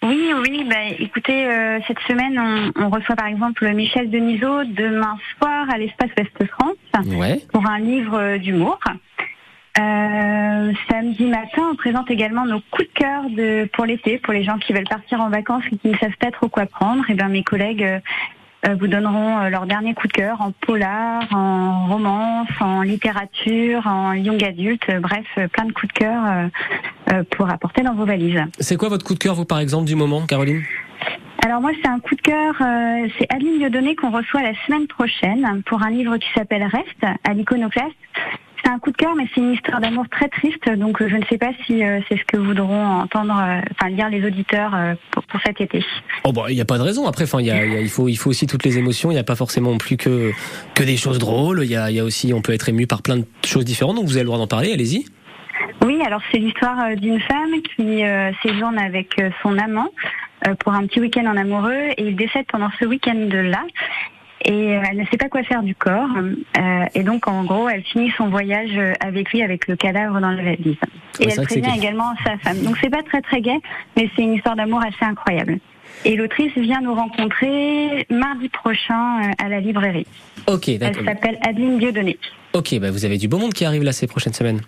Oui, 0.05 0.33
oui, 0.41 0.67
bah, 0.69 0.75
écoutez, 0.99 1.47
euh, 1.47 1.79
cette 1.87 2.01
semaine, 2.09 2.37
on, 2.39 2.73
on 2.87 2.91
reçoit 2.91 3.15
par 3.15 3.29
exemple 3.29 3.69
Michel 3.73 4.11
Denisot 4.11 4.65
demain 4.65 5.17
soir 5.39 5.71
à 5.71 5.79
l'Espace 5.79 6.11
Ouest 6.19 6.51
France 6.51 7.07
Ouais. 7.07 7.41
pour 7.53 7.65
un 7.67 7.79
livre 7.79 8.19
euh, 8.19 8.39
d'humour. 8.39 8.81
Euh, 9.79 10.73
samedi 10.91 11.25
matin, 11.25 11.63
on 11.73 11.77
présente 11.77 12.11
également 12.11 12.45
nos 12.45 12.61
coups 12.73 12.89
de 12.89 12.93
cœur 12.95 13.23
de, 13.31 13.69
pour 13.73 13.87
l'été, 13.87 14.19
pour 14.19 14.33
les 14.35 14.43
gens 14.45 14.59
qui 14.59 14.73
veulent 14.73 14.89
partir 14.89 15.21
en 15.21 15.31
vacances 15.31 15.63
et 15.73 15.77
qui 15.77 15.89
ne 15.89 15.97
savent 15.99 16.17
pas 16.19 16.31
trop 16.33 16.49
quoi 16.49 16.67
prendre. 16.67 17.09
Et 17.09 17.15
ben 17.15 17.29
mes 17.29 17.45
collègues 17.45 17.87
vous 18.79 18.87
donneront 18.87 19.39
euh, 19.39 19.49
leur 19.49 19.67
dernier 19.67 19.93
coup 19.95 20.07
de 20.07 20.13
cœur 20.13 20.41
en 20.41 20.53
polar, 20.53 21.23
en 21.33 21.87
romance, 21.87 22.49
en 22.61 22.83
littérature, 22.83 23.87
en 23.87 24.13
young 24.13 24.43
adulte, 24.45 24.83
euh, 24.89 25.01
bref, 25.01 25.27
euh, 25.39 25.49
plein 25.49 25.65
de 25.65 25.73
coups 25.73 25.93
de 25.93 25.99
cœur 25.99 26.23
euh, 26.25 26.49
euh, 27.13 27.25
pour 27.31 27.51
apporter 27.51 27.83
dans 27.83 27.95
vos 27.95 28.05
valises. 28.05 28.43
C'est 28.61 28.77
quoi 28.77 28.89
votre 28.89 29.05
coup 29.05 29.15
de 29.15 29.19
cœur 29.19 29.35
vous 29.35 29.45
par 29.45 29.59
exemple 29.59 29.87
du 29.87 29.97
moment, 29.97 30.27
Caroline? 30.27 30.63
Alors 31.45 31.61
moi, 31.61 31.73
c'est 31.83 31.89
un 31.89 31.99
coup 31.99 32.15
de 32.15 32.21
cœur. 32.21 32.55
euh, 32.61 33.09
c'est 33.19 33.27
Adeline 33.33 33.59
Dieudonné 33.59 33.97
qu'on 33.97 34.11
reçoit 34.11 34.43
la 34.43 34.55
semaine 34.65 34.87
prochaine 34.87 35.63
pour 35.67 35.83
un 35.83 35.91
livre 35.91 36.17
qui 36.19 36.29
s'appelle 36.35 36.63
Reste 36.63 37.19
à 37.29 37.35
l'iconoclaste. 37.35 37.97
C'est 38.65 38.71
un 38.71 38.79
coup 38.79 38.93
de 38.93 38.97
cœur, 38.97 39.15
mais 39.17 39.27
c'est 39.35 39.41
une 39.41 39.55
histoire 39.55 39.81
d'amour 39.81 40.05
très 40.09 40.29
triste. 40.29 40.71
Donc 40.79 41.03
euh, 41.03 41.09
je 41.09 41.17
ne 41.17 41.25
sais 41.25 41.39
pas 41.39 41.51
si 41.67 41.85
euh, 41.85 42.01
c'est 42.09 42.17
ce 42.17 42.25
que 42.25 42.37
voudront 42.37 42.85
entendre, 42.85 43.37
euh, 43.37 43.61
enfin 43.73 43.91
lire 43.91 44.09
les 44.09 44.25
auditeurs 44.25 44.73
euh, 44.75 44.95
pour, 45.11 45.25
pour 45.25 45.41
cet 45.45 45.61
été. 45.61 45.85
Oh 46.25 46.33
bah 46.33 46.45
il 46.49 46.55
n'y 46.55 46.61
a 46.61 46.65
pas 46.65 46.79
de 46.79 46.83
raison. 46.83 47.09
Après, 47.09 47.25
enfin 47.25 47.41
il 47.41 47.89
faut 47.89 48.09
il 48.09 48.17
faut 48.17 48.31
aussi 48.31 48.47
toutes 48.47 48.65
les 48.65 48.79
émotions. 48.79 49.11
Il 49.11 49.15
n'y 49.15 49.21
a 49.21 49.25
pas 49.25 49.35
forcément 49.35 49.77
plus 49.79 49.97
que 49.97 50.31
que 50.75 50.85
des 50.85 50.97
choses 50.97 51.19
drôles. 51.19 51.63
Il 51.65 51.71
y 51.71 51.77
a, 51.77 51.91
y 51.91 51.99
a 51.99 52.05
aussi 52.05 52.33
on 52.33 52.41
peut 52.41 52.53
être 52.53 52.69
ému 52.69 52.87
par 52.87 53.03
plein 53.03 53.17
de 53.17 53.27
choses 53.45 53.65
différentes. 53.65 53.97
Donc 53.97 54.05
vous 54.05 54.17
avez 54.17 54.23
le 54.23 54.27
droit 54.27 54.39
d'en 54.39 54.47
parler. 54.47 54.73
Allez-y. 54.73 55.07
Oui, 55.85 56.01
alors 56.07 56.21
c'est 56.31 56.39
l'histoire 56.39 56.95
d'une 56.97 57.21
femme 57.21 57.55
qui 57.77 58.03
séjourne 58.43 58.79
avec 58.79 59.21
son 59.43 59.59
amant 59.59 59.89
pour 60.61 60.73
un 60.73 60.87
petit 60.87 61.01
week-end 61.01 61.27
en 61.27 61.37
amoureux 61.37 61.91
et 61.97 62.03
il 62.05 62.15
décède 62.15 62.47
pendant 62.51 62.71
ce 62.79 62.85
week-end-là. 62.85 63.65
Et 64.45 64.71
elle 64.71 64.97
ne 64.97 65.05
sait 65.07 65.17
pas 65.17 65.29
quoi 65.29 65.43
faire 65.43 65.63
du 65.63 65.75
corps. 65.75 66.11
Euh, 66.19 66.85
et 66.95 67.03
donc, 67.03 67.29
en 67.29 67.45
gros, 67.45 67.69
elle 67.69 67.83
finit 67.83 68.11
son 68.17 68.29
voyage 68.29 68.77
avec 69.01 69.31
lui, 69.33 69.43
avec 69.43 69.69
le 69.69 69.77
cadavre 69.77 70.21
dans 70.21 70.31
la 70.31 70.43
valise. 70.43 70.77
Et 71.21 71.29
elle 71.29 71.45
prévient 71.45 71.77
également 71.77 72.13
sa 72.25 72.37
femme. 72.39 72.59
Donc, 72.63 72.77
c'est 72.81 72.91
pas 72.91 73.03
très 73.03 73.21
très 73.21 73.41
gai, 73.41 73.61
mais 73.97 74.11
c'est 74.17 74.23
une 74.23 74.35
histoire 74.35 74.57
d'amour 74.57 74.81
assez 74.81 75.05
incroyable. 75.05 75.59
Et 76.05 76.17
l'autrice 76.17 76.53
vient 76.57 76.81
nous 76.81 76.95
rencontrer 76.95 78.07
mardi 78.11 78.49
prochain 78.49 79.23
euh, 79.23 79.45
à 79.45 79.49
la 79.49 79.61
librairie. 79.61 80.07
Ok, 80.49 80.69
Elle 80.69 80.79
d'accord. 80.79 81.05
s'appelle 81.05 81.39
Adeline 81.47 81.79
Dieudonné. 81.79 82.19
Ok, 82.55 82.79
bah 82.81 82.91
vous 82.91 83.05
avez 83.05 83.19
du 83.19 83.29
beau 83.29 83.39
monde 83.39 83.55
qui 83.55 83.65
arrive 83.65 83.83
là 83.83 83.93
ces 83.93 84.07
prochaines 84.07 84.33
semaines. 84.33 84.61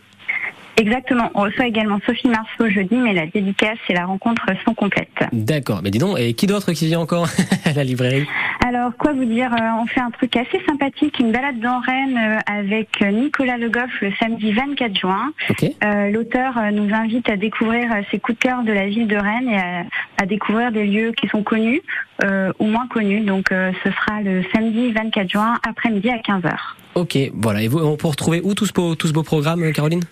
Exactement. 0.76 1.30
On 1.34 1.42
reçoit 1.42 1.66
également 1.66 2.00
Sophie 2.06 2.28
Marceau 2.28 2.68
jeudi, 2.68 2.96
mais 2.96 3.12
la 3.12 3.26
dédicace 3.26 3.78
et 3.88 3.94
la 3.94 4.06
rencontre 4.06 4.46
sont 4.64 4.74
complètes. 4.74 5.08
D'accord. 5.32 5.80
Mais 5.82 5.90
dis 5.90 5.98
donc, 5.98 6.18
et 6.18 6.34
qui 6.34 6.46
d'autre 6.46 6.72
qui 6.72 6.86
vient 6.86 7.00
encore 7.00 7.28
à 7.64 7.72
la 7.72 7.84
librairie? 7.84 8.26
Alors, 8.66 8.96
quoi 8.96 9.12
vous 9.12 9.24
dire 9.24 9.52
euh, 9.52 9.82
On 9.82 9.86
fait 9.86 10.00
un 10.00 10.10
truc 10.10 10.36
assez 10.36 10.60
sympathique, 10.66 11.18
une 11.18 11.32
balade 11.32 11.60
dans 11.60 11.80
Rennes 11.80 12.18
euh, 12.18 12.38
avec 12.46 12.88
euh, 13.02 13.10
Nicolas 13.10 13.58
Le 13.58 13.68
Goff 13.68 13.90
le 14.00 14.10
samedi 14.18 14.52
24 14.52 14.98
juin. 14.98 15.32
Ok. 15.50 15.64
Euh, 15.64 16.10
L'auteur 16.10 16.54
nous 16.72 16.92
invite 16.94 17.28
à 17.28 17.36
découvrir 17.36 17.88
ses 18.10 18.18
coups 18.18 18.38
de 18.38 18.42
cœur 18.42 18.62
de 18.62 18.72
la 18.72 18.86
ville 18.86 19.06
de 19.06 19.16
Rennes 19.16 19.48
et 19.48 19.56
à, 19.58 19.84
à 20.22 20.26
découvrir 20.26 20.72
des 20.72 20.86
lieux 20.86 21.12
qui 21.12 21.28
sont 21.28 21.42
connus 21.42 21.82
euh, 22.22 22.52
ou 22.58 22.66
moins 22.66 22.86
connus. 22.88 23.20
Donc, 23.20 23.50
euh, 23.52 23.72
ce 23.82 23.90
sera 23.90 24.22
le 24.22 24.42
samedi 24.54 24.92
24 24.92 25.30
juin 25.30 25.58
après-midi 25.68 26.10
à 26.10 26.18
15h. 26.18 26.54
Ok, 26.94 27.18
voilà. 27.34 27.62
Et 27.62 27.68
vous, 27.68 27.78
on 27.78 27.96
peut 27.96 28.08
retrouver 28.08 28.40
où 28.42 28.54
tout 28.54 28.66
ce 28.66 28.72
beau, 28.72 28.94
tout 28.94 29.08
ce 29.08 29.12
beau 29.12 29.22
programme, 29.22 29.72
Caroline? 29.72 30.02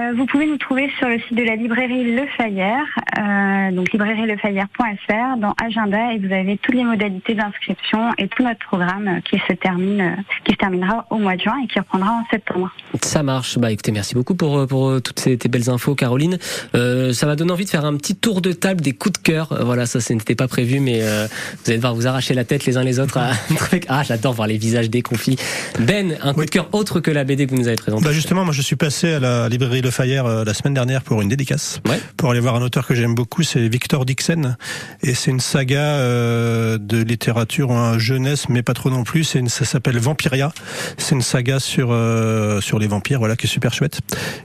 Euh, 0.00 0.12
vous 0.16 0.26
pouvez 0.26 0.46
nous 0.46 0.58
trouver 0.58 0.90
sur 0.98 1.08
le 1.08 1.18
site 1.18 1.34
de 1.34 1.42
la 1.42 1.56
librairie 1.56 2.14
Le 2.14 2.26
Fayère, 2.36 2.84
euh, 3.18 3.72
donc 3.72 3.92
librairielefayère.fr, 3.92 5.36
dans 5.40 5.54
Agenda, 5.60 6.12
et 6.12 6.18
vous 6.18 6.32
avez 6.32 6.56
toutes 6.58 6.74
les 6.74 6.84
modalités 6.84 7.34
d'inscription 7.34 8.12
et 8.16 8.28
tout 8.28 8.42
notre 8.44 8.64
programme 8.66 9.20
qui 9.28 9.40
se 9.48 9.54
termine, 9.54 10.00
euh, 10.00 10.22
qui 10.44 10.52
se 10.52 10.58
terminera 10.58 11.06
au 11.10 11.16
mois 11.16 11.36
de 11.36 11.42
juin 11.42 11.56
et 11.64 11.66
qui 11.66 11.78
reprendra 11.80 12.12
en 12.12 12.24
septembre. 12.30 12.70
Ça 13.02 13.22
marche. 13.22 13.58
Bah 13.58 13.72
écoutez, 13.72 13.90
merci 13.90 14.14
beaucoup 14.14 14.34
pour, 14.34 14.58
euh, 14.58 14.66
pour 14.66 15.02
toutes 15.02 15.18
ces 15.18 15.36
tes 15.36 15.48
belles 15.48 15.68
infos, 15.68 15.94
Caroline. 15.94 16.38
Euh, 16.74 17.12
ça 17.12 17.26
m'a 17.26 17.34
donné 17.34 17.50
envie 17.50 17.64
de 17.64 17.70
faire 17.70 17.84
un 17.84 17.96
petit 17.96 18.14
tour 18.14 18.40
de 18.40 18.52
table 18.52 18.80
des 18.80 18.92
coups 18.92 19.18
de 19.18 19.22
cœur. 19.22 19.56
Voilà, 19.64 19.86
ça, 19.86 20.00
ce 20.00 20.12
n'était 20.12 20.34
pas 20.34 20.48
prévu, 20.48 20.80
mais 20.80 21.00
euh, 21.02 21.26
vous 21.26 21.70
allez 21.70 21.76
devoir 21.76 21.94
vous 21.94 22.06
arracher 22.06 22.34
la 22.34 22.44
tête 22.44 22.66
les 22.66 22.76
uns 22.76 22.84
les 22.84 23.00
autres. 23.00 23.18
À... 23.18 23.32
ah, 23.88 24.02
j'adore 24.04 24.34
voir 24.34 24.46
les 24.46 24.58
visages 24.58 24.90
déconfits. 24.90 25.36
Ben, 25.80 26.16
un 26.22 26.34
coup 26.34 26.44
de 26.44 26.50
cœur 26.50 26.68
autre 26.72 27.00
que 27.00 27.10
la 27.10 27.24
BD 27.24 27.46
que 27.46 27.50
vous 27.50 27.58
nous 27.58 27.68
avez 27.68 27.76
présentée. 27.76 28.04
Bah 28.04 28.12
justement, 28.12 28.44
moi 28.44 28.54
je 28.54 28.62
suis 28.62 28.76
passé 28.76 29.14
à 29.14 29.20
la 29.20 29.48
librairie 29.48 29.82
Le 29.82 29.87
Fayère 29.90 30.26
euh, 30.26 30.44
la 30.44 30.54
semaine 30.54 30.74
dernière 30.74 31.02
pour 31.02 31.22
une 31.22 31.28
dédicace, 31.28 31.80
Ouais. 31.88 32.00
pour 32.16 32.30
aller 32.30 32.40
voir 32.40 32.54
un 32.56 32.62
auteur 32.62 32.86
que 32.86 32.94
j'aime 32.94 33.14
beaucoup, 33.14 33.42
c'est 33.42 33.68
Victor 33.68 34.04
Dixon, 34.04 34.56
et 35.02 35.14
c'est 35.14 35.30
une 35.30 35.40
saga 35.40 35.80
euh, 35.80 36.78
de 36.78 37.02
littérature 37.02 37.98
jeunesse, 37.98 38.48
mais 38.48 38.62
pas 38.62 38.74
trop 38.74 38.90
non 38.90 39.04
plus. 39.04 39.24
C'est 39.24 39.38
une, 39.38 39.48
ça 39.48 39.64
s'appelle 39.64 39.98
Vampiria. 39.98 40.52
C'est 40.96 41.14
une 41.14 41.22
saga 41.22 41.60
sur 41.60 41.88
euh, 41.90 42.60
sur 42.60 42.78
les 42.78 42.86
vampires, 42.86 43.18
voilà, 43.18 43.36
qui 43.36 43.46
est 43.46 43.50
super 43.50 43.72
chouette. 43.74 44.00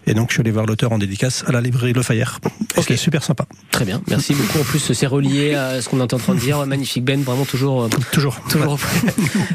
Et 0.07 0.13
donc 0.13 0.29
je 0.29 0.33
suis 0.35 0.41
allé 0.41 0.51
voir 0.51 0.65
l'auteur 0.65 0.91
en 0.91 0.97
dédicace 0.97 1.43
à 1.47 1.51
la 1.51 1.61
librairie 1.61 1.93
Le 1.93 2.01
Fayère. 2.01 2.39
Ok. 2.77 2.85
C'est 2.87 2.97
super 2.97 3.23
sympa, 3.23 3.45
Très 3.71 3.85
bien, 3.85 4.01
merci 4.07 4.33
beaucoup. 4.35 4.59
En 4.59 4.63
plus, 4.63 4.93
c'est 4.93 5.07
relié 5.07 5.53
à 5.55 5.81
ce 5.81 5.89
qu'on 5.89 6.03
était 6.03 6.13
en 6.13 6.17
train 6.19 6.35
de 6.35 6.39
dire. 6.39 6.65
Magnifique 6.65 7.03
Ben, 7.05 7.21
vraiment 7.21 7.45
toujours, 7.45 7.89
toujours. 8.11 8.39
toujours. 8.49 8.79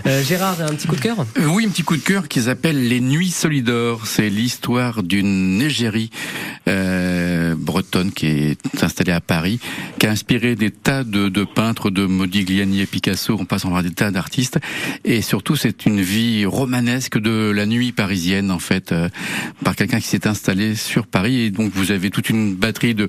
Euh, 0.07 0.23
Gérard, 0.23 0.57
un 0.63 0.75
petit 0.75 0.87
coup 0.87 0.97
de 0.97 1.01
cœur? 1.01 1.17
Oui, 1.49 1.67
un 1.67 1.71
petit 1.71 1.83
coup 1.83 1.97
de 1.97 2.03
cœur 2.03 2.29
qui 2.29 2.43
s'appelle 2.43 2.89
Les 2.89 3.01
Nuits 3.01 3.31
Solidores. 3.31 4.07
C'est 4.07 4.29
l'histoire 4.31 5.03
d'une 5.03 5.69
l'égérie 5.79 6.11
euh, 6.69 7.55
bretonne 7.57 8.11
qui 8.13 8.27
est 8.27 8.83
installée 8.83 9.13
à 9.13 9.21
Paris, 9.21 9.61
qui 9.99 10.07
a 10.07 10.11
inspiré 10.11 10.57
des 10.57 10.71
tas 10.71 11.05
de, 11.05 11.29
de 11.29 11.45
peintres, 11.45 11.91
de 11.91 12.05
Modigliani 12.05 12.81
et 12.81 12.87
Picasso, 12.87 13.37
on 13.39 13.45
passe 13.45 13.65
en 13.65 13.71
voir 13.71 13.83
des 13.83 13.91
tas 13.93 14.11
d'artistes. 14.11 14.59
Et 15.05 15.23
surtout, 15.23 15.55
c'est 15.57 15.87
une 15.87 16.01
vie 16.01 16.45
romanesque 16.45 17.19
de 17.19 17.51
la 17.55 17.65
nuit 17.67 17.93
parisienne, 17.93 18.51
en 18.51 18.59
fait, 18.59 18.93
euh, 18.93 19.09
par 19.65 19.77
quelqu'un 19.77 20.01
qui 20.01 20.09
s'est 20.09 20.27
installé 20.27 20.75
sur 20.75 21.07
Paris. 21.07 21.41
Et 21.43 21.51
donc, 21.51 21.73
vous 21.75 21.93
avez 21.93 22.11
toute 22.11 22.29
une 22.29 22.55
batterie 22.55 22.95
de 22.95 23.09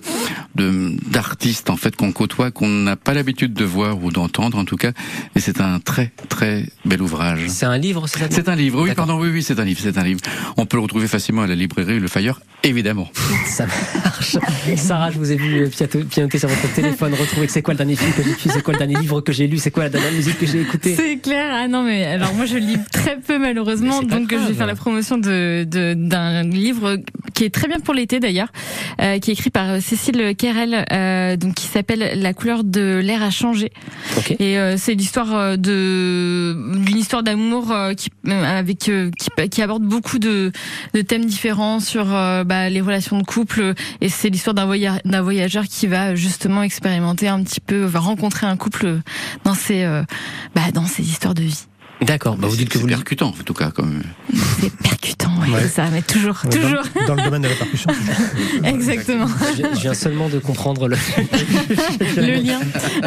de- 0.55 0.95
d'artistes, 1.09 1.69
en 1.69 1.77
fait, 1.77 1.95
qu'on 1.95 2.11
côtoie, 2.11 2.51
qu'on 2.51 2.67
n'a 2.69 2.95
pas 2.95 3.13
l'habitude 3.13 3.53
de 3.53 3.65
voir 3.65 4.03
ou 4.03 4.11
d'entendre, 4.11 4.57
en 4.57 4.65
tout 4.65 4.77
cas. 4.77 4.91
Et 5.35 5.39
c'est 5.39 5.59
un 5.61 5.79
très, 5.79 6.11
très 6.29 6.65
bel 6.85 7.01
ouvrage. 7.01 7.47
C'est 7.47 7.65
un 7.65 7.77
livre, 7.77 8.07
c'est 8.07 8.19
ça 8.19 8.27
C'est 8.29 8.47
un 8.49 8.55
livre, 8.55 8.81
oui, 8.83 8.91
pardon, 8.95 9.19
oui, 9.19 9.29
oui, 9.31 9.41
c'est 9.43 9.59
un 9.59 9.65
livre, 9.65 9.79
c'est 9.81 9.97
un 9.97 10.03
livre. 10.03 10.19
On 10.57 10.65
peut 10.65 10.77
le 10.77 10.83
retrouver 10.83 11.07
facilement 11.07 11.41
à 11.41 11.47
la 11.47 11.55
librairie 11.55 11.99
Le 11.99 12.07
Fayeur, 12.07 12.41
évidemment. 12.63 13.09
Ça 13.45 13.65
marche. 13.65 14.37
Sarah, 14.75 15.11
je 15.11 15.17
vous 15.17 15.31
ai 15.31 15.35
vu 15.35 15.69
pianoter 16.09 16.37
sur 16.39 16.49
votre 16.49 16.73
téléphone, 16.73 17.13
retrouver 17.13 17.47
que 17.47 17.53
c'est 17.53 17.61
quoi 17.61 17.73
le 17.73 17.77
dernier 17.77 17.95
film 17.95 18.11
que 18.13 18.23
j'ai 18.23 18.29
vu, 18.31 18.35
c'est 18.49 18.61
quoi 18.61 18.73
le 18.73 18.79
dernier 18.79 18.95
livre 18.97 19.21
que 19.21 19.31
j'ai 19.31 19.47
lu, 19.47 19.57
c'est 19.57 19.71
quoi 19.71 19.83
la 19.83 19.89
dernière 19.89 20.11
musique 20.11 20.37
que 20.37 20.45
j'ai 20.45 20.61
écoutée? 20.61 20.95
C'est 20.95 21.17
clair. 21.17 21.49
Ah 21.51 21.67
non, 21.67 21.83
mais 21.83 22.05
alors 22.05 22.33
moi 22.33 22.45
je 22.45 22.57
lis 22.57 22.77
très 22.91 23.17
peu 23.19 23.37
malheureusement, 23.39 24.01
donc 24.03 24.31
je 24.31 24.47
vais 24.47 24.53
faire 24.53 24.67
la 24.67 24.75
promotion 24.75 25.17
de 25.17 25.63
de- 25.63 25.93
d'un 25.95 26.43
livre 26.43 26.97
qui 27.39 27.45
est 27.45 27.49
très 27.53 27.69
bien 27.69 27.79
pour 27.79 27.93
l'été 27.93 28.19
d'ailleurs, 28.19 28.49
euh, 29.01 29.17
qui 29.19 29.31
est 29.31 29.33
écrit 29.33 29.49
par 29.49 29.69
euh, 29.69 29.79
Cécile 29.79 30.35
Kerel, 30.37 30.85
euh, 30.91 31.37
donc 31.37 31.53
qui 31.55 31.67
s'appelle 31.67 32.19
La 32.21 32.33
couleur 32.33 32.65
de 32.65 32.99
l'air 33.01 33.23
a 33.23 33.29
changé. 33.29 33.71
Et 34.39 34.57
euh, 34.57 34.75
c'est 34.77 34.93
l'histoire 34.93 35.33
euh, 35.33 35.55
de 35.55 36.53
d'une 36.85 36.97
histoire 36.97 37.23
d'amour 37.23 37.71
euh, 37.71 37.93
qui 37.93 38.09
avec 38.27 38.77
qui, 38.79 38.91
qui 39.49 39.61
aborde 39.61 39.83
beaucoup 39.83 40.19
de, 40.19 40.51
de 40.93 41.01
thèmes 41.01 41.23
différents 41.23 41.79
sur 41.79 42.03
bah, 42.05 42.69
les 42.69 42.81
relations 42.81 43.17
de 43.17 43.23
couple 43.23 43.73
et 44.01 44.09
c'est 44.09 44.29
l'histoire 44.29 44.53
d'un 44.53 44.65
voya- 44.65 44.99
d'un 45.05 45.21
voyageur 45.21 45.63
qui 45.63 45.87
va 45.87 46.15
justement 46.15 46.61
expérimenter 46.63 47.29
un 47.29 47.41
petit 47.41 47.61
peu 47.61 47.85
va 47.85 47.99
rencontrer 48.01 48.47
un 48.47 48.57
couple 48.57 48.99
dans 49.45 49.53
ses 49.53 49.85
bah, 50.55 50.71
dans 50.73 50.85
ses 50.85 51.03
histoires 51.03 51.35
de 51.35 51.43
vie. 51.43 51.67
D'accord. 52.01 52.37
Bah, 52.37 52.47
vous 52.47 52.55
dites 52.55 52.69
que 52.69 52.77
vous 52.77 52.87
percutant, 52.87 53.27
en 53.29 53.43
tout 53.43 53.53
cas, 53.53 53.71
comme. 53.71 54.01
C'est 54.61 54.73
percutant, 54.77 55.29
Ouais. 55.41 55.61
c'est 55.63 55.67
ça, 55.69 55.85
mais 55.91 56.01
toujours, 56.01 56.37
Ouais, 56.45 56.49
toujours, 56.49 56.83
Dans, 56.95 57.07
dans 57.07 57.15
le 57.15 57.23
domaine 57.23 57.41
de 57.41 57.47
la 57.49 57.55
percussion. 57.55 57.89
exactement. 58.63 59.27
Je 59.57 59.63
je 59.75 59.79
viens 59.81 59.93
seulement 59.93 60.29
de 60.29 60.39
comprendre 60.39 60.87
le, 60.87 60.95
Le 62.17 62.41
lien. 62.41 62.59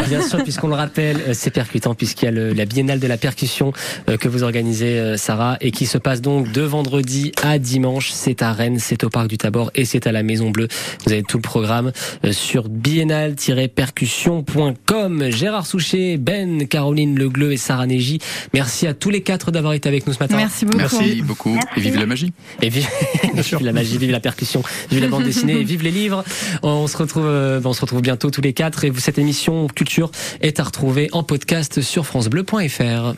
Bien 0.09 0.23
sûr, 0.23 0.43
puisqu'on 0.43 0.69
le 0.69 0.75
rappelle, 0.75 1.17
euh, 1.29 1.33
c'est 1.35 1.51
percutant, 1.51 1.95
puisqu'il 1.95 2.25
y 2.27 2.29
a 2.29 2.33
le- 2.33 2.53
la 2.53 2.65
biennale 2.65 3.01
de 3.01 3.07
la 3.07 3.17
percussion 3.19 3.73
euh, 4.09 4.17
que 4.17 4.29
vous 4.29 4.43
organisez, 4.43 4.99
euh, 4.99 5.17
Sarah, 5.17 5.57
et 5.61 5.71
qui 5.71 5.87
se 5.87 5.99
passe 5.99 6.21
donc 6.21 6.51
de 6.53 6.63
vendredi 6.63 7.33
à 7.43 7.59
dimanche. 7.59 8.11
C'est 8.13 8.43
à 8.43 8.53
Rennes, 8.53 8.79
c'est 8.79 9.05
au 9.05 9.11
Parc 9.11 9.29
du 9.29 9.39
Tabor 9.39 9.71
et 9.75 9.85
c'est 9.85 10.07
à 10.07 10.13
la 10.13 10.23
Maison 10.23 10.51
Bleue. 10.51 10.69
Vous 11.07 11.13
avez 11.13 11.23
tout 11.23 11.37
le 11.39 11.43
programme 11.43 11.93
euh, 12.25 12.33
sur 12.33 12.69
biennale-percussion.com. 12.69 15.31
Gérard 15.31 15.67
Souchet, 15.67 16.17
Ben, 16.19 16.67
Caroline 16.67 17.19
Legleu 17.19 17.53
et 17.53 17.57
Sarah 17.57 17.87
Neji, 17.87 18.19
merci 18.55 18.82
à 18.87 18.95
tous 18.95 19.11
les 19.11 19.23
quatre 19.23 19.51
d'avoir 19.51 19.73
été 19.73 19.89
avec 19.89 20.07
nous 20.07 20.13
ce 20.13 20.19
matin. 20.19 20.37
Merci 20.37 20.65
beaucoup. 20.65 20.79
Merci 20.79 21.23
beaucoup. 21.23 21.55
Merci. 21.55 21.69
Et 21.77 21.81
vive 21.81 21.97
la 21.99 22.07
magie. 22.07 22.33
Et 22.61 22.69
vive, 22.69 22.89
vive 23.35 23.63
la 23.63 23.73
magie, 23.73 23.99
vive 23.99 24.11
la 24.11 24.21
percussion, 24.21 24.63
vive 24.91 25.03
la 25.03 25.09
bande 25.09 25.25
dessinée, 25.25 25.61
et 25.61 25.65
vive 25.65 25.83
les 25.83 25.91
livres. 25.91 26.25
On 26.63 26.87
se 26.87 26.97
retrouve, 26.97 27.27
euh, 27.27 27.61
on 27.65 27.73
se 27.73 27.81
retrouve 27.81 28.03
bientôt 28.03 28.31
tous 28.31 28.41
les 28.41 28.53
quatre. 28.53 28.85
Et 28.85 28.93
cette 28.99 29.19
émission 29.19 29.67
Culture 29.69 30.11
est 30.41 30.61
à 30.61 30.65
retrouver 30.65 31.09
en 31.13 31.23
podcast 31.23 31.81
sur 31.81 32.07
francebleu.fr. 32.07 33.15